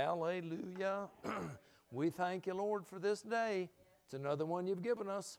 Hallelujah. 0.00 1.08
we 1.92 2.08
thank 2.08 2.46
you, 2.46 2.54
Lord, 2.54 2.86
for 2.86 2.98
this 2.98 3.20
day. 3.20 3.68
It's 4.06 4.14
another 4.14 4.46
one 4.46 4.66
you've 4.66 4.82
given 4.82 5.10
us. 5.10 5.38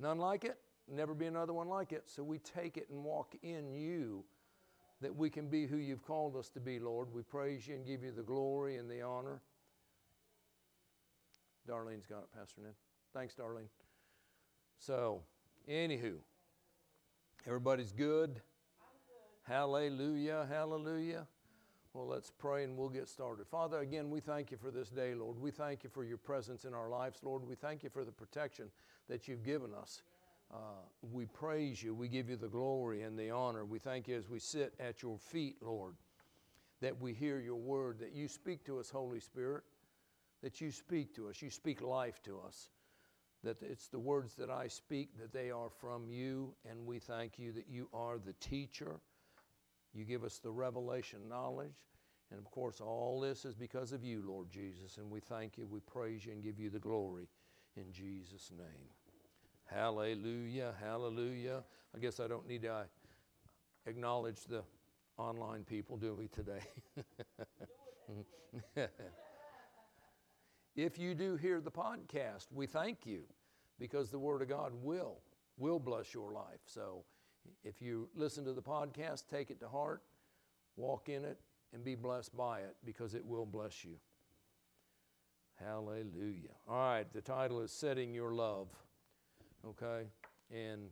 None 0.00 0.16
like 0.16 0.44
it, 0.44 0.56
never 0.90 1.12
be 1.12 1.26
another 1.26 1.52
one 1.52 1.68
like 1.68 1.92
it. 1.92 2.04
So 2.06 2.22
we 2.22 2.38
take 2.38 2.78
it 2.78 2.88
and 2.88 3.04
walk 3.04 3.34
in 3.42 3.74
you 3.74 4.24
that 5.02 5.14
we 5.14 5.28
can 5.28 5.48
be 5.48 5.66
who 5.66 5.76
you've 5.76 6.02
called 6.02 6.34
us 6.34 6.48
to 6.50 6.60
be, 6.60 6.78
Lord. 6.78 7.12
We 7.12 7.20
praise 7.22 7.68
you 7.68 7.74
and 7.74 7.84
give 7.84 8.02
you 8.02 8.10
the 8.10 8.22
glory 8.22 8.78
and 8.78 8.90
the 8.90 9.02
honor. 9.02 9.42
Darlene's 11.68 12.06
got 12.06 12.20
it, 12.20 12.32
Pastor 12.34 12.62
Ned. 12.62 12.72
Thanks, 13.12 13.34
Darlene. 13.34 13.68
So, 14.78 15.20
anywho, 15.68 16.14
everybody's 17.46 17.92
good. 17.92 18.30
good. 18.34 18.40
Hallelujah, 19.42 20.46
hallelujah. 20.50 21.26
Well, 21.94 22.06
let's 22.06 22.30
pray 22.30 22.64
and 22.64 22.74
we'll 22.74 22.88
get 22.88 23.06
started. 23.06 23.46
Father, 23.46 23.80
again, 23.80 24.08
we 24.08 24.20
thank 24.20 24.50
you 24.50 24.56
for 24.56 24.70
this 24.70 24.88
day, 24.88 25.14
Lord. 25.14 25.38
We 25.38 25.50
thank 25.50 25.84
you 25.84 25.90
for 25.90 26.04
your 26.04 26.16
presence 26.16 26.64
in 26.64 26.72
our 26.72 26.88
lives, 26.88 27.18
Lord. 27.22 27.46
We 27.46 27.54
thank 27.54 27.82
you 27.82 27.90
for 27.90 28.02
the 28.02 28.10
protection 28.10 28.70
that 29.10 29.28
you've 29.28 29.44
given 29.44 29.74
us. 29.74 30.00
Uh, 30.50 30.56
we 31.12 31.26
praise 31.26 31.82
you. 31.82 31.94
We 31.94 32.08
give 32.08 32.30
you 32.30 32.36
the 32.36 32.48
glory 32.48 33.02
and 33.02 33.18
the 33.18 33.30
honor. 33.30 33.66
We 33.66 33.78
thank 33.78 34.08
you 34.08 34.16
as 34.16 34.26
we 34.30 34.38
sit 34.38 34.72
at 34.80 35.02
your 35.02 35.18
feet, 35.18 35.56
Lord, 35.60 35.94
that 36.80 36.98
we 36.98 37.12
hear 37.12 37.40
your 37.40 37.56
word, 37.56 37.98
that 37.98 38.14
you 38.14 38.26
speak 38.26 38.64
to 38.64 38.78
us, 38.78 38.88
Holy 38.88 39.20
Spirit, 39.20 39.62
that 40.42 40.62
you 40.62 40.70
speak 40.70 41.14
to 41.16 41.28
us. 41.28 41.42
You 41.42 41.50
speak 41.50 41.82
life 41.82 42.22
to 42.22 42.40
us. 42.40 42.70
That 43.44 43.60
it's 43.60 43.88
the 43.88 43.98
words 43.98 44.34
that 44.36 44.48
I 44.48 44.66
speak, 44.66 45.10
that 45.20 45.34
they 45.34 45.50
are 45.50 45.68
from 45.68 46.08
you, 46.08 46.54
and 46.68 46.86
we 46.86 46.98
thank 47.00 47.38
you 47.38 47.52
that 47.52 47.66
you 47.68 47.88
are 47.92 48.16
the 48.16 48.34
teacher 48.34 49.00
you 49.94 50.04
give 50.04 50.24
us 50.24 50.38
the 50.38 50.50
revelation 50.50 51.20
knowledge. 51.28 51.86
And 52.30 52.38
of 52.38 52.50
course, 52.50 52.80
all 52.80 53.20
this 53.20 53.44
is 53.44 53.54
because 53.54 53.92
of 53.92 54.02
you, 54.02 54.22
Lord 54.26 54.50
Jesus. 54.50 54.96
And 54.96 55.10
we 55.10 55.20
thank 55.20 55.58
you, 55.58 55.66
we 55.66 55.80
praise 55.80 56.24
you, 56.24 56.32
and 56.32 56.42
give 56.42 56.58
you 56.58 56.70
the 56.70 56.78
glory 56.78 57.28
in 57.76 57.92
Jesus' 57.92 58.50
name. 58.56 58.88
Hallelujah, 59.66 60.74
hallelujah. 60.82 61.62
I 61.94 61.98
guess 61.98 62.20
I 62.20 62.28
don't 62.28 62.48
need 62.48 62.62
to 62.62 62.72
uh, 62.72 62.84
acknowledge 63.86 64.44
the 64.44 64.62
online 65.18 65.64
people, 65.64 65.96
do 65.96 66.14
we, 66.14 66.28
today? 66.28 66.60
if 70.76 70.98
you 70.98 71.14
do 71.14 71.36
hear 71.36 71.60
the 71.60 71.70
podcast, 71.70 72.46
we 72.52 72.66
thank 72.66 73.04
you 73.04 73.22
because 73.78 74.10
the 74.10 74.18
Word 74.18 74.42
of 74.42 74.48
God 74.48 74.72
will, 74.82 75.20
will 75.58 75.78
bless 75.78 76.14
your 76.14 76.32
life. 76.32 76.60
So, 76.66 77.04
if 77.64 77.80
you 77.80 78.08
listen 78.14 78.44
to 78.44 78.52
the 78.52 78.62
podcast, 78.62 79.24
take 79.28 79.50
it 79.50 79.60
to 79.60 79.68
heart, 79.68 80.02
walk 80.76 81.08
in 81.08 81.24
it, 81.24 81.38
and 81.72 81.84
be 81.84 81.94
blessed 81.94 82.36
by 82.36 82.60
it 82.60 82.76
because 82.84 83.14
it 83.14 83.24
will 83.24 83.46
bless 83.46 83.84
you. 83.84 83.96
Hallelujah. 85.64 86.56
All 86.68 86.76
right, 86.76 87.12
the 87.12 87.20
title 87.20 87.60
is 87.60 87.70
Setting 87.70 88.14
Your 88.14 88.34
Love. 88.34 88.68
Okay? 89.66 90.08
And 90.50 90.88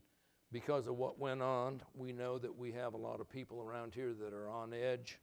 because 0.53 0.87
of 0.87 0.97
what 0.97 1.19
went 1.19 1.43
on, 1.43 1.81
we 1.95 2.13
know 2.13 2.39
that 2.39 2.57
we 2.57 2.73
have 2.73 2.95
a 2.95 2.97
lot 2.97 3.21
of 3.21 3.29
people 3.29 3.61
around 3.61 3.95
here 3.95 4.15
that 4.15 4.33
are 4.33 4.49
on 4.49 4.73
edge. 4.73 5.19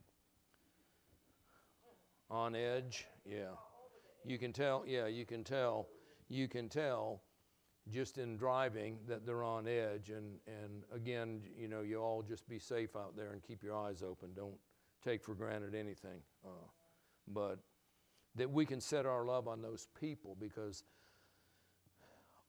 On 2.29 2.55
edge, 2.55 3.05
yeah. 3.25 3.55
You 4.25 4.37
can 4.37 4.51
tell, 4.51 4.83
yeah, 4.85 5.07
you 5.07 5.25
can 5.25 5.43
tell, 5.43 5.87
you 6.27 6.47
can 6.47 6.67
tell 6.67 7.21
just 7.91 8.17
in 8.17 8.37
driving 8.37 8.97
that 9.07 9.25
they're 9.25 9.43
on 9.43 9.67
edge. 9.67 10.09
And, 10.09 10.39
and 10.47 10.83
again, 10.93 11.41
you 11.57 11.67
know, 11.67 11.81
you 11.81 11.97
all 11.97 12.21
just 12.21 12.47
be 12.47 12.59
safe 12.59 12.95
out 12.95 13.15
there 13.15 13.31
and 13.31 13.41
keep 13.41 13.63
your 13.63 13.75
eyes 13.75 14.03
open. 14.03 14.29
Don't 14.35 14.57
take 15.03 15.23
for 15.23 15.33
granted 15.33 15.75
anything. 15.75 16.21
Uh, 16.45 16.49
but 17.27 17.59
that 18.35 18.49
we 18.49 18.65
can 18.65 18.79
set 18.79 19.05
our 19.05 19.25
love 19.25 19.47
on 19.47 19.61
those 19.61 19.87
people 19.99 20.35
because 20.39 20.83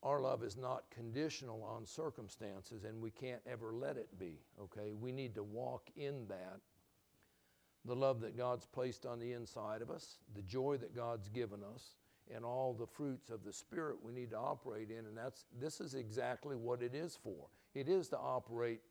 our 0.01 0.21
love 0.21 0.43
is 0.43 0.55
not 0.55 0.83
conditional 0.91 1.61
on 1.63 1.85
circumstances 1.85 2.85
and 2.85 3.01
we 3.01 3.11
can't 3.11 3.41
ever 3.45 3.73
let 3.73 3.97
it 3.97 4.17
be, 4.17 4.39
okay? 4.61 4.93
We 4.93 5.11
need 5.11 5.35
to 5.35 5.43
walk 5.43 5.89
in 5.95 6.27
that. 6.29 6.59
The 7.85 7.95
love 7.95 8.21
that 8.21 8.37
God's 8.37 8.65
placed 8.65 9.05
on 9.05 9.19
the 9.19 9.33
inside 9.33 9.81
of 9.81 9.89
us, 9.89 10.19
the 10.35 10.41
joy 10.41 10.77
that 10.77 10.95
God's 10.95 11.27
given 11.29 11.61
us, 11.73 11.95
and 12.33 12.45
all 12.45 12.73
the 12.73 12.85
fruits 12.85 13.29
of 13.29 13.43
the 13.43 13.53
Spirit 13.53 13.97
we 14.03 14.11
need 14.11 14.31
to 14.31 14.37
operate 14.37 14.89
in. 14.91 15.05
And 15.05 15.17
that's, 15.17 15.45
this 15.59 15.81
is 15.81 15.95
exactly 15.95 16.55
what 16.55 16.81
it 16.81 16.93
is 16.93 17.17
for. 17.21 17.47
It 17.73 17.87
is 17.89 18.09
to 18.09 18.17
operate 18.17 18.81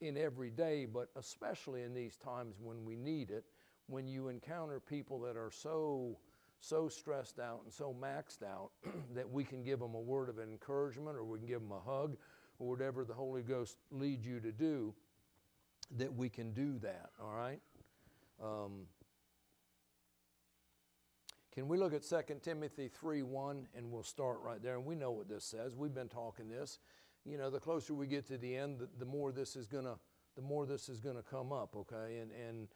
in 0.00 0.16
every 0.16 0.50
day, 0.50 0.86
but 0.86 1.08
especially 1.16 1.82
in 1.82 1.94
these 1.94 2.16
times 2.16 2.56
when 2.60 2.84
we 2.84 2.96
need 2.96 3.30
it, 3.30 3.44
when 3.86 4.06
you 4.06 4.28
encounter 4.28 4.80
people 4.80 5.20
that 5.20 5.36
are 5.36 5.50
so, 5.50 6.18
so 6.60 6.88
stressed 6.88 7.38
out 7.38 7.60
and 7.64 7.72
so 7.72 7.94
maxed 8.00 8.42
out 8.42 8.70
that 9.14 9.28
we 9.30 9.44
can 9.44 9.62
give 9.62 9.78
them 9.78 9.94
a 9.94 10.00
word 10.00 10.28
of 10.28 10.38
encouragement 10.38 11.16
or 11.16 11.24
we 11.24 11.38
can 11.38 11.46
give 11.46 11.60
them 11.60 11.72
a 11.72 11.80
hug 11.80 12.16
or 12.58 12.68
whatever 12.68 13.04
the 13.04 13.14
Holy 13.14 13.42
Ghost 13.42 13.76
leads 13.90 14.26
you 14.26 14.40
to 14.40 14.52
do, 14.52 14.94
that 15.96 16.12
we 16.14 16.28
can 16.28 16.52
do 16.52 16.78
that, 16.78 17.10
all 17.20 17.34
right? 17.34 17.60
Um, 18.42 18.86
can 21.54 21.68
we 21.68 21.76
look 21.76 21.92
at 21.92 22.02
2 22.02 22.40
Timothy 22.42 22.88
3 22.88 23.22
1 23.22 23.66
and 23.76 23.90
we'll 23.90 24.02
start 24.02 24.38
right 24.42 24.62
there? 24.62 24.76
And 24.76 24.86
we 24.86 24.94
know 24.94 25.10
what 25.10 25.28
this 25.28 25.44
says. 25.44 25.76
We've 25.76 25.94
been 25.94 26.08
talking 26.08 26.48
this. 26.48 26.78
You 27.24 27.36
know, 27.36 27.50
the 27.50 27.60
closer 27.60 27.94
we 27.94 28.06
get 28.06 28.26
to 28.28 28.38
the 28.38 28.56
end, 28.56 28.78
the, 28.78 28.88
the 28.98 29.04
more 29.04 29.32
this 29.32 29.54
is 29.54 29.66
gonna 29.66 29.96
the 30.34 30.42
more 30.42 30.64
this 30.64 30.88
is 30.88 30.98
gonna 30.98 31.22
come 31.22 31.52
up, 31.52 31.76
okay? 31.76 32.18
And 32.20 32.30
and 32.32 32.68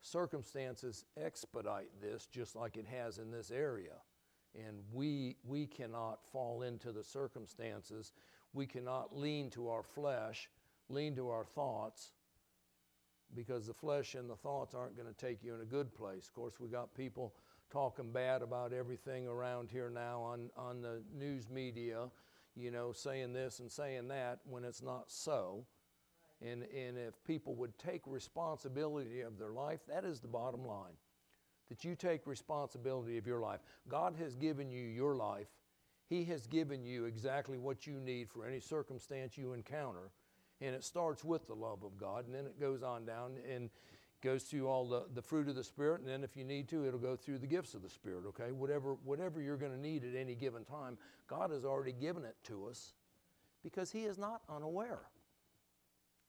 circumstances 0.00 1.04
expedite 1.22 1.90
this 2.00 2.26
just 2.26 2.56
like 2.56 2.76
it 2.76 2.86
has 2.86 3.18
in 3.18 3.30
this 3.30 3.50
area. 3.50 4.00
And 4.54 4.78
we 4.92 5.36
we 5.44 5.66
cannot 5.66 6.24
fall 6.32 6.62
into 6.62 6.90
the 6.90 7.04
circumstances. 7.04 8.12
We 8.54 8.66
cannot 8.66 9.14
lean 9.16 9.50
to 9.50 9.68
our 9.68 9.82
flesh, 9.82 10.48
lean 10.88 11.14
to 11.16 11.28
our 11.28 11.44
thoughts, 11.44 12.12
because 13.34 13.66
the 13.66 13.74
flesh 13.74 14.14
and 14.14 14.28
the 14.28 14.36
thoughts 14.36 14.74
aren't 14.74 14.96
going 14.96 15.08
to 15.08 15.14
take 15.14 15.42
you 15.42 15.54
in 15.54 15.60
a 15.60 15.66
good 15.66 15.94
place. 15.94 16.28
Of 16.28 16.34
course, 16.34 16.60
we 16.60 16.68
got 16.68 16.94
people 16.94 17.34
talking 17.72 18.12
bad 18.12 18.42
about 18.42 18.72
everything 18.74 19.26
around 19.26 19.70
here 19.70 19.88
now 19.88 20.20
on, 20.20 20.50
on 20.56 20.82
the 20.82 21.02
news 21.16 21.48
media, 21.48 22.10
you 22.54 22.70
know, 22.70 22.92
saying 22.92 23.32
this 23.32 23.60
and 23.60 23.72
saying 23.72 24.08
that 24.08 24.40
when 24.44 24.62
it's 24.62 24.82
not 24.82 25.10
so. 25.10 25.64
And, 26.42 26.64
and 26.64 26.98
if 26.98 27.14
people 27.24 27.54
would 27.54 27.78
take 27.78 28.02
responsibility 28.06 29.22
of 29.22 29.38
their 29.38 29.52
life, 29.52 29.80
that 29.88 30.04
is 30.04 30.20
the 30.20 30.28
bottom 30.28 30.66
line. 30.66 30.92
That 31.70 31.84
you 31.84 31.94
take 31.94 32.26
responsibility 32.26 33.16
of 33.16 33.26
your 33.26 33.40
life. 33.40 33.60
God 33.88 34.14
has 34.18 34.36
given 34.36 34.70
you 34.70 34.82
your 34.82 35.16
life. 35.16 35.48
He 36.08 36.24
has 36.24 36.46
given 36.46 36.84
you 36.84 37.06
exactly 37.06 37.56
what 37.56 37.86
you 37.86 37.94
need 37.94 38.28
for 38.28 38.44
any 38.46 38.60
circumstance 38.60 39.38
you 39.38 39.54
encounter. 39.54 40.10
And 40.60 40.74
it 40.74 40.84
starts 40.84 41.24
with 41.24 41.46
the 41.46 41.54
love 41.54 41.82
of 41.84 41.96
God, 41.96 42.26
and 42.26 42.34
then 42.34 42.44
it 42.44 42.60
goes 42.60 42.82
on 42.82 43.06
down. 43.06 43.36
And 43.50 43.70
goes 44.22 44.44
through 44.44 44.68
all 44.68 44.86
the, 44.86 45.04
the 45.14 45.20
fruit 45.20 45.48
of 45.48 45.56
the 45.56 45.64
Spirit, 45.64 46.00
and 46.00 46.08
then 46.08 46.22
if 46.22 46.36
you 46.36 46.44
need 46.44 46.68
to, 46.68 46.86
it'll 46.86 46.98
go 46.98 47.16
through 47.16 47.38
the 47.38 47.46
gifts 47.46 47.74
of 47.74 47.82
the 47.82 47.88
Spirit, 47.88 48.24
okay? 48.26 48.52
Whatever, 48.52 48.96
whatever 49.04 49.42
you're 49.42 49.56
going 49.56 49.72
to 49.72 49.78
need 49.80 50.04
at 50.04 50.14
any 50.14 50.34
given 50.34 50.64
time, 50.64 50.96
God 51.26 51.50
has 51.50 51.64
already 51.64 51.92
given 51.92 52.24
it 52.24 52.36
to 52.44 52.66
us 52.66 52.94
because 53.62 53.90
He 53.90 54.04
is 54.04 54.18
not 54.18 54.42
unaware. 54.48 55.00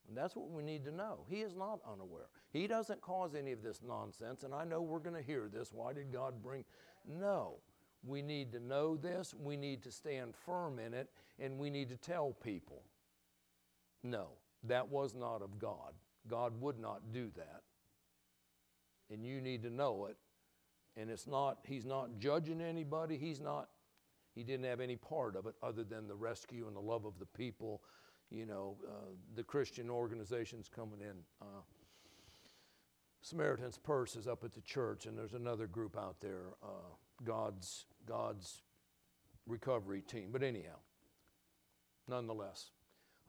And 0.07 0.17
that's 0.17 0.35
what 0.35 0.49
we 0.49 0.63
need 0.63 0.83
to 0.85 0.91
know. 0.91 1.19
He 1.29 1.41
is 1.41 1.55
not 1.55 1.79
unaware. 1.89 2.27
He 2.51 2.67
doesn't 2.67 2.99
cause 2.99 3.35
any 3.35 3.51
of 3.51 3.61
this 3.61 3.81
nonsense, 3.87 4.43
and 4.43 4.53
I 4.53 4.65
know 4.65 4.81
we're 4.81 4.99
going 4.99 5.15
to 5.15 5.21
hear 5.21 5.47
this. 5.51 5.71
Why 5.71 5.93
did 5.93 6.11
God 6.11 6.41
bring? 6.43 6.65
No. 7.07 7.57
We 8.05 8.21
need 8.21 8.51
to 8.51 8.59
know 8.59 8.97
this, 8.97 9.33
we 9.33 9.55
need 9.55 9.81
to 9.83 9.91
stand 9.91 10.33
firm 10.35 10.77
in 10.77 10.93
it, 10.93 11.09
and 11.39 11.57
we 11.57 11.69
need 11.69 11.87
to 11.89 11.95
tell 11.95 12.35
people. 12.43 12.83
No, 14.03 14.27
that 14.65 14.89
was 14.89 15.15
not 15.15 15.41
of 15.41 15.57
God. 15.57 15.93
God 16.27 16.59
would 16.59 16.79
not 16.79 17.13
do 17.13 17.29
that 17.37 17.61
and 19.11 19.25
you 19.25 19.41
need 19.41 19.63
to 19.63 19.69
know 19.69 20.05
it. 20.09 20.17
And 20.95 21.09
it's 21.09 21.27
not, 21.27 21.59
he's 21.63 21.85
not 21.85 22.19
judging 22.19 22.61
anybody. 22.61 23.17
He's 23.17 23.39
not, 23.39 23.69
he 24.35 24.43
didn't 24.43 24.65
have 24.65 24.79
any 24.79 24.95
part 24.95 25.35
of 25.35 25.47
it 25.47 25.55
other 25.63 25.83
than 25.83 26.07
the 26.07 26.15
rescue 26.15 26.67
and 26.67 26.75
the 26.75 26.81
love 26.81 27.05
of 27.05 27.17
the 27.19 27.25
people, 27.25 27.81
you 28.29 28.45
know, 28.45 28.77
uh, 28.87 29.11
the 29.35 29.43
Christian 29.43 29.89
organizations 29.89 30.69
coming 30.73 31.01
in. 31.01 31.15
Uh, 31.41 31.61
Samaritan's 33.21 33.77
Purse 33.77 34.15
is 34.15 34.27
up 34.27 34.43
at 34.43 34.53
the 34.53 34.61
church, 34.61 35.05
and 35.05 35.17
there's 35.17 35.33
another 35.33 35.65
group 35.65 35.97
out 35.97 36.17
there, 36.19 36.49
uh, 36.61 36.91
God's, 37.23 37.85
God's 38.05 38.61
recovery 39.47 40.01
team. 40.01 40.29
But 40.31 40.43
anyhow, 40.43 40.77
nonetheless, 42.07 42.71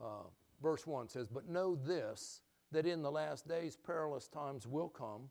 uh, 0.00 0.25
verse 0.61 0.87
1 0.87 1.09
says, 1.09 1.29
But 1.29 1.49
know 1.49 1.76
this, 1.76 2.41
that 2.73 2.87
in 2.87 3.03
the 3.03 3.11
last 3.11 3.47
days 3.47 3.76
perilous 3.76 4.26
times 4.26 4.67
will 4.67 4.88
come. 4.88 5.31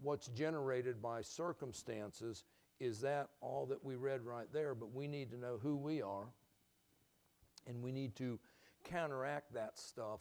what's 0.00 0.28
generated 0.28 1.00
by 1.00 1.22
circumstances. 1.22 2.44
Is 2.80 3.00
that 3.00 3.28
all 3.40 3.66
that 3.66 3.84
we 3.84 3.96
read 3.96 4.22
right 4.24 4.48
there? 4.52 4.74
But 4.74 4.94
we 4.94 5.08
need 5.08 5.30
to 5.30 5.38
know 5.38 5.58
who 5.62 5.76
we 5.76 6.02
are, 6.02 6.28
and 7.66 7.82
we 7.82 7.92
need 7.92 8.14
to 8.16 8.38
counteract 8.84 9.54
that 9.54 9.78
stuff 9.78 10.20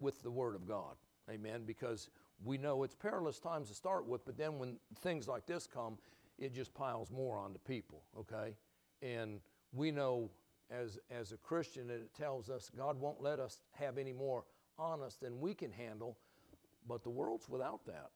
with 0.00 0.22
the 0.22 0.30
Word 0.30 0.54
of 0.54 0.66
God. 0.66 0.94
Amen? 1.30 1.62
Because 1.64 2.10
we 2.44 2.58
know 2.58 2.82
it's 2.82 2.94
perilous 2.94 3.38
times 3.38 3.68
to 3.68 3.74
start 3.74 4.06
with, 4.06 4.24
but 4.24 4.36
then 4.36 4.58
when 4.58 4.76
things 5.00 5.28
like 5.28 5.46
this 5.46 5.66
come, 5.66 5.96
it 6.38 6.52
just 6.52 6.74
piles 6.74 7.10
more 7.10 7.38
onto 7.38 7.58
people, 7.60 8.02
okay? 8.18 8.56
And 9.00 9.40
we 9.72 9.92
know 9.92 10.30
as, 10.70 10.98
as 11.10 11.32
a 11.32 11.36
Christian 11.36 11.86
that 11.88 11.94
it 11.94 12.14
tells 12.14 12.50
us 12.50 12.70
God 12.76 12.98
won't 12.98 13.22
let 13.22 13.38
us 13.38 13.60
have 13.72 13.98
any 13.98 14.12
more 14.12 14.44
on 14.78 15.02
us 15.02 15.16
than 15.16 15.40
we 15.40 15.54
can 15.54 15.70
handle, 15.70 16.16
but 16.88 17.04
the 17.04 17.10
world's 17.10 17.48
without 17.48 17.84
that. 17.86 18.10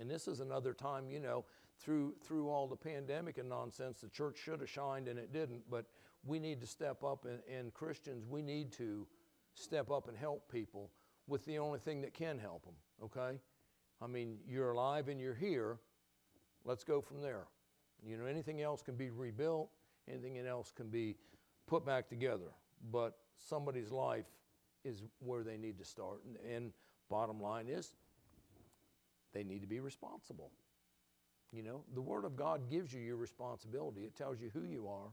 And 0.00 0.10
this 0.10 0.26
is 0.26 0.40
another 0.40 0.72
time, 0.72 1.10
you 1.10 1.20
know, 1.20 1.44
through, 1.78 2.14
through 2.22 2.48
all 2.48 2.66
the 2.66 2.76
pandemic 2.76 3.38
and 3.38 3.48
nonsense, 3.48 4.00
the 4.00 4.08
church 4.08 4.38
should 4.38 4.60
have 4.60 4.70
shined 4.70 5.08
and 5.08 5.18
it 5.18 5.32
didn't, 5.32 5.62
but 5.70 5.84
we 6.24 6.38
need 6.38 6.60
to 6.60 6.66
step 6.66 7.04
up, 7.04 7.26
and, 7.26 7.40
and 7.54 7.72
Christians, 7.72 8.24
we 8.26 8.42
need 8.42 8.72
to 8.72 9.06
step 9.54 9.90
up 9.90 10.08
and 10.08 10.16
help 10.16 10.50
people 10.50 10.90
with 11.26 11.44
the 11.44 11.58
only 11.58 11.78
thing 11.78 12.00
that 12.00 12.14
can 12.14 12.38
help 12.38 12.64
them, 12.64 12.74
okay? 13.04 13.38
I 14.02 14.06
mean, 14.06 14.38
you're 14.48 14.72
alive 14.72 15.08
and 15.08 15.20
you're 15.20 15.34
here. 15.34 15.78
Let's 16.64 16.84
go 16.84 17.00
from 17.00 17.20
there. 17.20 17.46
You 18.02 18.16
know, 18.16 18.26
anything 18.26 18.62
else 18.62 18.82
can 18.82 18.96
be 18.96 19.10
rebuilt, 19.10 19.70
anything 20.08 20.38
else 20.38 20.72
can 20.74 20.88
be 20.88 21.16
put 21.66 21.84
back 21.84 22.08
together. 22.08 22.52
But 22.90 23.18
somebody's 23.36 23.90
life 23.90 24.26
is 24.84 25.02
where 25.18 25.42
they 25.42 25.58
need 25.58 25.78
to 25.78 25.84
start. 25.84 26.22
And, 26.24 26.36
and 26.54 26.72
bottom 27.10 27.40
line 27.40 27.68
is, 27.68 27.94
they 29.32 29.44
need 29.44 29.60
to 29.60 29.66
be 29.66 29.80
responsible. 29.80 30.50
You 31.52 31.62
know, 31.62 31.84
the 31.94 32.00
Word 32.00 32.24
of 32.24 32.36
God 32.36 32.70
gives 32.70 32.92
you 32.92 33.00
your 33.00 33.16
responsibility. 33.16 34.02
It 34.02 34.16
tells 34.16 34.40
you 34.40 34.50
who 34.52 34.64
you 34.64 34.88
are, 34.88 35.12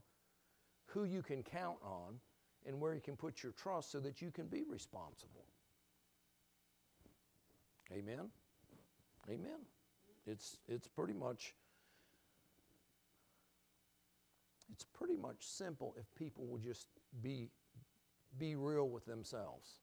who 0.86 1.04
you 1.04 1.22
can 1.22 1.42
count 1.42 1.78
on, 1.82 2.14
and 2.66 2.80
where 2.80 2.94
you 2.94 3.00
can 3.00 3.16
put 3.16 3.42
your 3.42 3.52
trust 3.52 3.90
so 3.90 4.00
that 4.00 4.20
you 4.22 4.30
can 4.30 4.46
be 4.46 4.62
responsible. 4.68 5.44
Amen? 7.92 8.28
Amen. 9.28 9.60
It's, 10.26 10.58
it's 10.68 10.86
pretty 10.86 11.14
much 11.14 11.54
it's 14.70 14.84
pretty 14.84 15.16
much 15.16 15.36
simple 15.40 15.94
if 15.98 16.04
people 16.14 16.46
will 16.46 16.58
just 16.58 16.86
be 17.22 17.48
be 18.38 18.54
real 18.54 18.88
with 18.88 19.06
themselves 19.06 19.80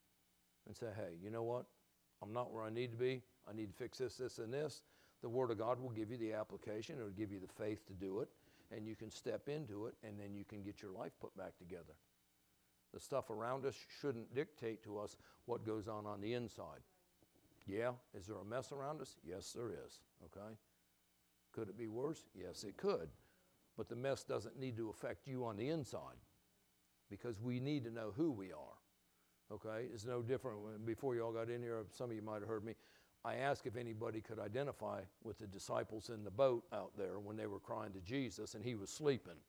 and 0.68 0.76
say, 0.76 0.88
hey, 0.96 1.18
you 1.22 1.30
know 1.30 1.44
what? 1.44 1.66
I'm 2.22 2.32
not 2.32 2.54
where 2.54 2.64
I 2.64 2.70
need 2.70 2.92
to 2.92 2.98
be. 2.98 3.22
I 3.50 3.54
need 3.54 3.72
to 3.72 3.78
fix 3.78 3.98
this, 3.98 4.16
this, 4.16 4.38
and 4.40 4.54
this. 4.54 4.82
The 5.22 5.30
Word 5.30 5.52
of 5.52 5.58
God 5.58 5.80
will 5.80 5.90
give 5.90 6.12
you 6.12 6.18
the 6.18 6.34
application, 6.34 6.98
it'll 6.98 7.10
give 7.10 7.32
you 7.32 7.40
the 7.40 7.64
faith 7.64 7.86
to 7.88 7.94
do 7.94 8.20
it, 8.20 8.30
and 8.76 8.88
you 8.88 8.96
can 8.96 9.10
step 9.10 9.48
into 9.48 9.88
it, 9.88 9.96
and 10.04 10.20
then 10.20 10.36
you 10.36 10.44
can 10.44 10.62
get 10.62 10.82
your 10.82 10.92
life 10.92 11.12
put 11.20 11.36
back 11.38 11.58
together. 11.58 11.94
The 12.94 13.00
stuff 13.00 13.30
around 13.30 13.66
us 13.66 13.76
shouldn't 14.00 14.34
dictate 14.34 14.84
to 14.84 15.00
us 15.00 15.18
what 15.46 15.66
goes 15.66 15.88
on 15.88 16.06
on 16.06 16.22
the 16.22 16.34
inside. 16.34 16.80
Yeah, 17.68 17.92
is 18.18 18.28
there 18.28 18.38
a 18.38 18.46
mess 18.46 18.72
around 18.72 19.02
us? 19.02 19.16
Yes, 19.28 19.52
there 19.52 19.70
is. 19.70 20.00
Okay? 20.26 20.56
Could 21.52 21.70
it 21.70 21.78
be 21.78 21.88
worse? 21.88 22.24
Yes, 22.34 22.64
it 22.64 22.78
could. 22.78 23.10
But 23.78 23.90
the 23.90 23.96
mess 23.96 24.24
doesn't 24.24 24.60
need 24.60 24.78
to 24.78 24.90
affect 24.90 25.28
you 25.28 25.46
on 25.46 25.58
the 25.58 25.70
inside 25.70 26.18
because 27.10 27.42
we 27.42 27.60
need 27.60 27.84
to 27.86 27.92
know 27.92 28.14
who 28.16 28.32
we 28.32 28.52
are. 28.52 28.78
Okay? 29.52 29.88
It's 29.94 30.06
no 30.06 30.22
different. 30.22 30.86
Before 30.86 31.16
you 31.16 31.24
all 31.24 31.34
got 31.34 31.50
in 31.50 31.62
here, 31.62 31.84
some 31.92 32.10
of 32.10 32.16
you 32.16 32.22
might 32.22 32.40
have 32.40 32.48
heard 32.48 32.64
me. 32.64 32.76
I 33.26 33.38
asked 33.38 33.66
if 33.66 33.76
anybody 33.76 34.22
could 34.22 34.38
identify 34.38 35.02
with 35.24 35.40
the 35.40 35.48
disciples 35.48 36.10
in 36.10 36.24
the 36.24 36.30
boat 36.30 36.64
out 36.72 36.92
there 36.96 37.18
when 37.20 37.36
they 37.36 37.48
were 37.48 37.60
crying 37.60 37.92
to 37.94 38.00
Jesus 38.02 38.54
and 38.54 38.64
he 38.64 38.76
was 38.76 38.92
sleeping. 38.92 39.40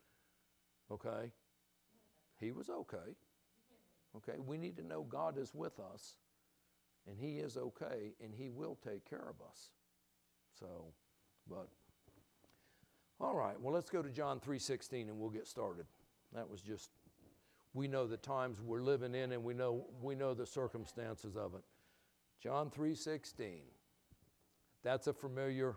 Okay? 0.90 1.30
He 2.40 2.52
was 2.52 2.70
okay. 2.70 3.14
Okay? 4.16 4.38
We 4.38 4.56
need 4.56 4.76
to 4.78 4.86
know 4.86 5.02
God 5.02 5.36
is 5.36 5.54
with 5.54 5.78
us 5.78 6.14
and 7.06 7.18
he 7.18 7.38
is 7.38 7.58
okay 7.58 8.14
and 8.24 8.32
he 8.34 8.48
will 8.48 8.78
take 8.82 9.08
care 9.08 9.28
of 9.28 9.46
us. 9.46 9.68
So, 10.58 10.66
but 11.48 11.68
all 13.20 13.34
right, 13.34 13.60
well 13.60 13.74
let's 13.74 13.90
go 13.90 14.00
to 14.00 14.10
John 14.10 14.40
3:16 14.40 15.08
and 15.08 15.18
we'll 15.18 15.28
get 15.28 15.46
started. 15.46 15.84
That 16.32 16.48
was 16.48 16.62
just 16.62 16.90
we 17.74 17.88
know 17.88 18.06
the 18.06 18.16
times 18.16 18.58
we're 18.62 18.80
living 18.80 19.14
in 19.14 19.32
and 19.32 19.44
we 19.44 19.52
know 19.52 19.86
we 20.00 20.14
know 20.14 20.32
the 20.32 20.46
circumstances 20.46 21.36
of 21.36 21.54
it. 21.54 21.62
John 22.40 22.70
3:16. 22.70 23.62
That's 24.82 25.06
a 25.06 25.12
familiar 25.12 25.76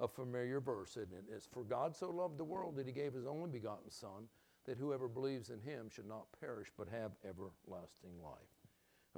a 0.00 0.06
familiar 0.06 0.60
verse, 0.60 0.96
isn't 0.96 1.12
it? 1.12 1.24
It's 1.28 1.46
for 1.46 1.64
God 1.64 1.96
so 1.96 2.10
loved 2.10 2.38
the 2.38 2.44
world 2.44 2.76
that 2.76 2.86
he 2.86 2.92
gave 2.92 3.12
his 3.12 3.26
only 3.26 3.50
begotten 3.50 3.90
son 3.90 4.28
that 4.64 4.78
whoever 4.78 5.08
believes 5.08 5.50
in 5.50 5.60
him 5.60 5.88
should 5.90 6.06
not 6.06 6.26
perish 6.38 6.70
but 6.76 6.88
have 6.88 7.16
everlasting 7.24 8.22
life 8.22 8.58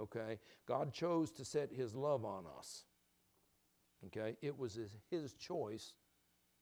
okay? 0.00 0.38
God 0.66 0.92
chose 0.92 1.30
to 1.32 1.44
set 1.44 1.72
His 1.72 1.94
love 1.94 2.24
on 2.24 2.44
us, 2.58 2.84
okay? 4.06 4.36
It 4.42 4.58
was 4.58 4.74
His, 4.74 4.96
his 5.10 5.34
choice, 5.34 5.94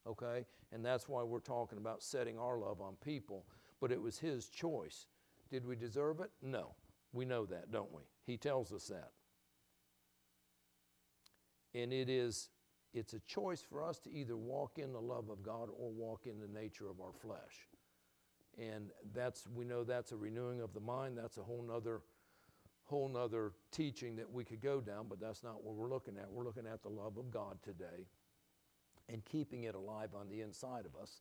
okay? 0.06 0.44
And 0.72 0.84
that's 0.84 1.08
why 1.08 1.22
we're 1.22 1.40
talking 1.40 1.78
about 1.78 2.02
setting 2.02 2.38
our 2.38 2.58
love 2.58 2.80
on 2.80 2.94
people, 3.04 3.44
but 3.80 3.92
it 3.92 4.00
was 4.00 4.18
His 4.18 4.48
choice. 4.48 5.06
Did 5.50 5.66
we 5.66 5.76
deserve 5.76 6.20
it? 6.20 6.30
No. 6.42 6.74
We 7.12 7.24
know 7.24 7.46
that, 7.46 7.70
don't 7.70 7.92
we? 7.92 8.02
He 8.26 8.36
tells 8.36 8.72
us 8.72 8.86
that. 8.88 9.12
And 11.78 11.92
it 11.92 12.08
is 12.08 12.48
it's 12.94 13.12
a 13.12 13.20
choice 13.20 13.62
for 13.62 13.82
us 13.82 13.98
to 14.00 14.10
either 14.10 14.36
walk 14.36 14.78
in 14.78 14.92
the 14.92 15.00
love 15.00 15.28
of 15.28 15.42
God 15.42 15.68
or 15.78 15.90
walk 15.90 16.26
in 16.26 16.40
the 16.40 16.48
nature 16.48 16.88
of 16.88 17.00
our 17.00 17.12
flesh. 17.12 17.68
And 18.58 18.90
that's 19.14 19.46
we 19.54 19.64
know 19.64 19.84
that's 19.84 20.12
a 20.12 20.16
renewing 20.16 20.60
of 20.60 20.72
the 20.74 20.80
mind. 20.80 21.16
That's 21.16 21.36
a 21.36 21.42
whole 21.42 21.62
nother 21.66 22.00
whole 22.84 23.08
nother 23.08 23.52
teaching 23.70 24.16
that 24.16 24.30
we 24.32 24.44
could 24.44 24.62
go 24.62 24.80
down, 24.80 25.06
but 25.08 25.20
that's 25.20 25.44
not 25.44 25.62
what 25.62 25.74
we're 25.74 25.90
looking 25.90 26.16
at. 26.16 26.30
We're 26.30 26.44
looking 26.44 26.66
at 26.66 26.82
the 26.82 26.88
love 26.88 27.18
of 27.18 27.30
God 27.30 27.58
today 27.62 28.06
and 29.08 29.24
keeping 29.24 29.64
it 29.64 29.74
alive 29.74 30.10
on 30.18 30.28
the 30.28 30.40
inside 30.40 30.86
of 30.86 31.00
us. 31.00 31.20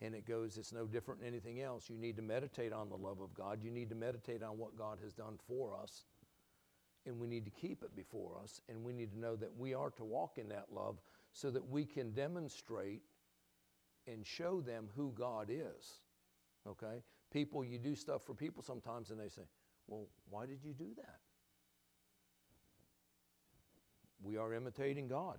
And 0.00 0.14
it 0.14 0.26
goes, 0.26 0.58
it's 0.58 0.72
no 0.72 0.86
different 0.86 1.20
than 1.20 1.28
anything 1.28 1.60
else. 1.60 1.90
You 1.90 1.96
need 1.96 2.16
to 2.16 2.22
meditate 2.22 2.72
on 2.72 2.88
the 2.88 2.96
love 2.96 3.20
of 3.20 3.34
God. 3.34 3.60
You 3.62 3.70
need 3.70 3.88
to 3.88 3.96
meditate 3.96 4.42
on 4.42 4.58
what 4.58 4.76
God 4.76 4.98
has 5.02 5.12
done 5.12 5.38
for 5.48 5.74
us. 5.74 6.04
And 7.08 7.18
we 7.18 7.26
need 7.26 7.46
to 7.46 7.50
keep 7.50 7.82
it 7.82 7.96
before 7.96 8.38
us. 8.42 8.60
And 8.68 8.84
we 8.84 8.92
need 8.92 9.10
to 9.12 9.18
know 9.18 9.34
that 9.36 9.50
we 9.56 9.72
are 9.72 9.90
to 9.90 10.04
walk 10.04 10.36
in 10.36 10.48
that 10.50 10.66
love 10.70 11.00
so 11.32 11.50
that 11.50 11.66
we 11.66 11.86
can 11.86 12.12
demonstrate 12.12 13.02
and 14.06 14.26
show 14.26 14.60
them 14.60 14.88
who 14.94 15.12
God 15.16 15.48
is. 15.50 16.02
Okay? 16.66 17.02
People, 17.32 17.64
you 17.64 17.78
do 17.78 17.94
stuff 17.94 18.22
for 18.24 18.34
people 18.34 18.62
sometimes 18.62 19.10
and 19.10 19.18
they 19.18 19.28
say, 19.28 19.42
well, 19.86 20.06
why 20.28 20.44
did 20.44 20.62
you 20.62 20.74
do 20.74 20.90
that? 20.96 21.20
We 24.22 24.36
are 24.36 24.52
imitating 24.52 25.08
God. 25.08 25.38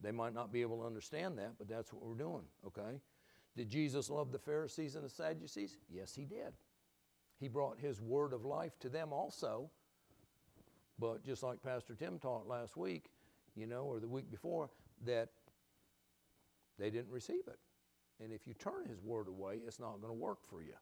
They 0.00 0.12
might 0.12 0.32
not 0.32 0.50
be 0.50 0.62
able 0.62 0.78
to 0.78 0.86
understand 0.86 1.36
that, 1.38 1.52
but 1.58 1.68
that's 1.68 1.92
what 1.92 2.02
we're 2.02 2.14
doing, 2.14 2.44
okay? 2.66 3.00
Did 3.54 3.68
Jesus 3.68 4.08
love 4.08 4.32
the 4.32 4.38
Pharisees 4.38 4.94
and 4.94 5.04
the 5.04 5.10
Sadducees? 5.10 5.76
Yes, 5.90 6.14
he 6.14 6.24
did. 6.24 6.54
He 7.38 7.48
brought 7.48 7.78
his 7.78 8.00
word 8.00 8.32
of 8.32 8.44
life 8.46 8.78
to 8.80 8.88
them 8.88 9.12
also. 9.12 9.70
But 11.00 11.24
just 11.24 11.42
like 11.42 11.62
Pastor 11.62 11.94
Tim 11.94 12.18
taught 12.18 12.46
last 12.46 12.76
week, 12.76 13.10
you 13.56 13.66
know, 13.66 13.84
or 13.84 13.98
the 13.98 14.08
week 14.08 14.30
before, 14.30 14.70
that 15.06 15.30
they 16.78 16.90
didn't 16.90 17.10
receive 17.10 17.46
it. 17.48 17.58
And 18.22 18.32
if 18.32 18.46
you 18.46 18.54
turn 18.54 18.86
his 18.86 19.02
word 19.02 19.26
away, 19.26 19.60
it's 19.66 19.80
not 19.80 20.00
going 20.00 20.12
to 20.12 20.20
work 20.20 20.38
for 20.48 20.62
you. 20.62 20.74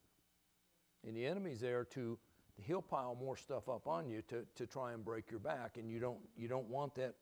And 1.06 1.16
the 1.16 1.24
enemy's 1.24 1.60
there 1.60 1.84
to 1.84 2.18
he'll 2.66 2.82
pile 2.82 3.16
more 3.20 3.36
stuff 3.36 3.68
up 3.68 3.86
on 3.86 4.08
you 4.08 4.22
to, 4.28 4.44
to 4.56 4.66
try 4.66 4.92
and 4.92 5.04
break 5.04 5.30
your 5.30 5.40
back, 5.40 5.76
and 5.76 5.90
you 5.90 6.00
don't, 6.00 6.18
you 6.36 6.48
don't 6.48 6.68
want 6.68 6.94
that, 6.96 7.14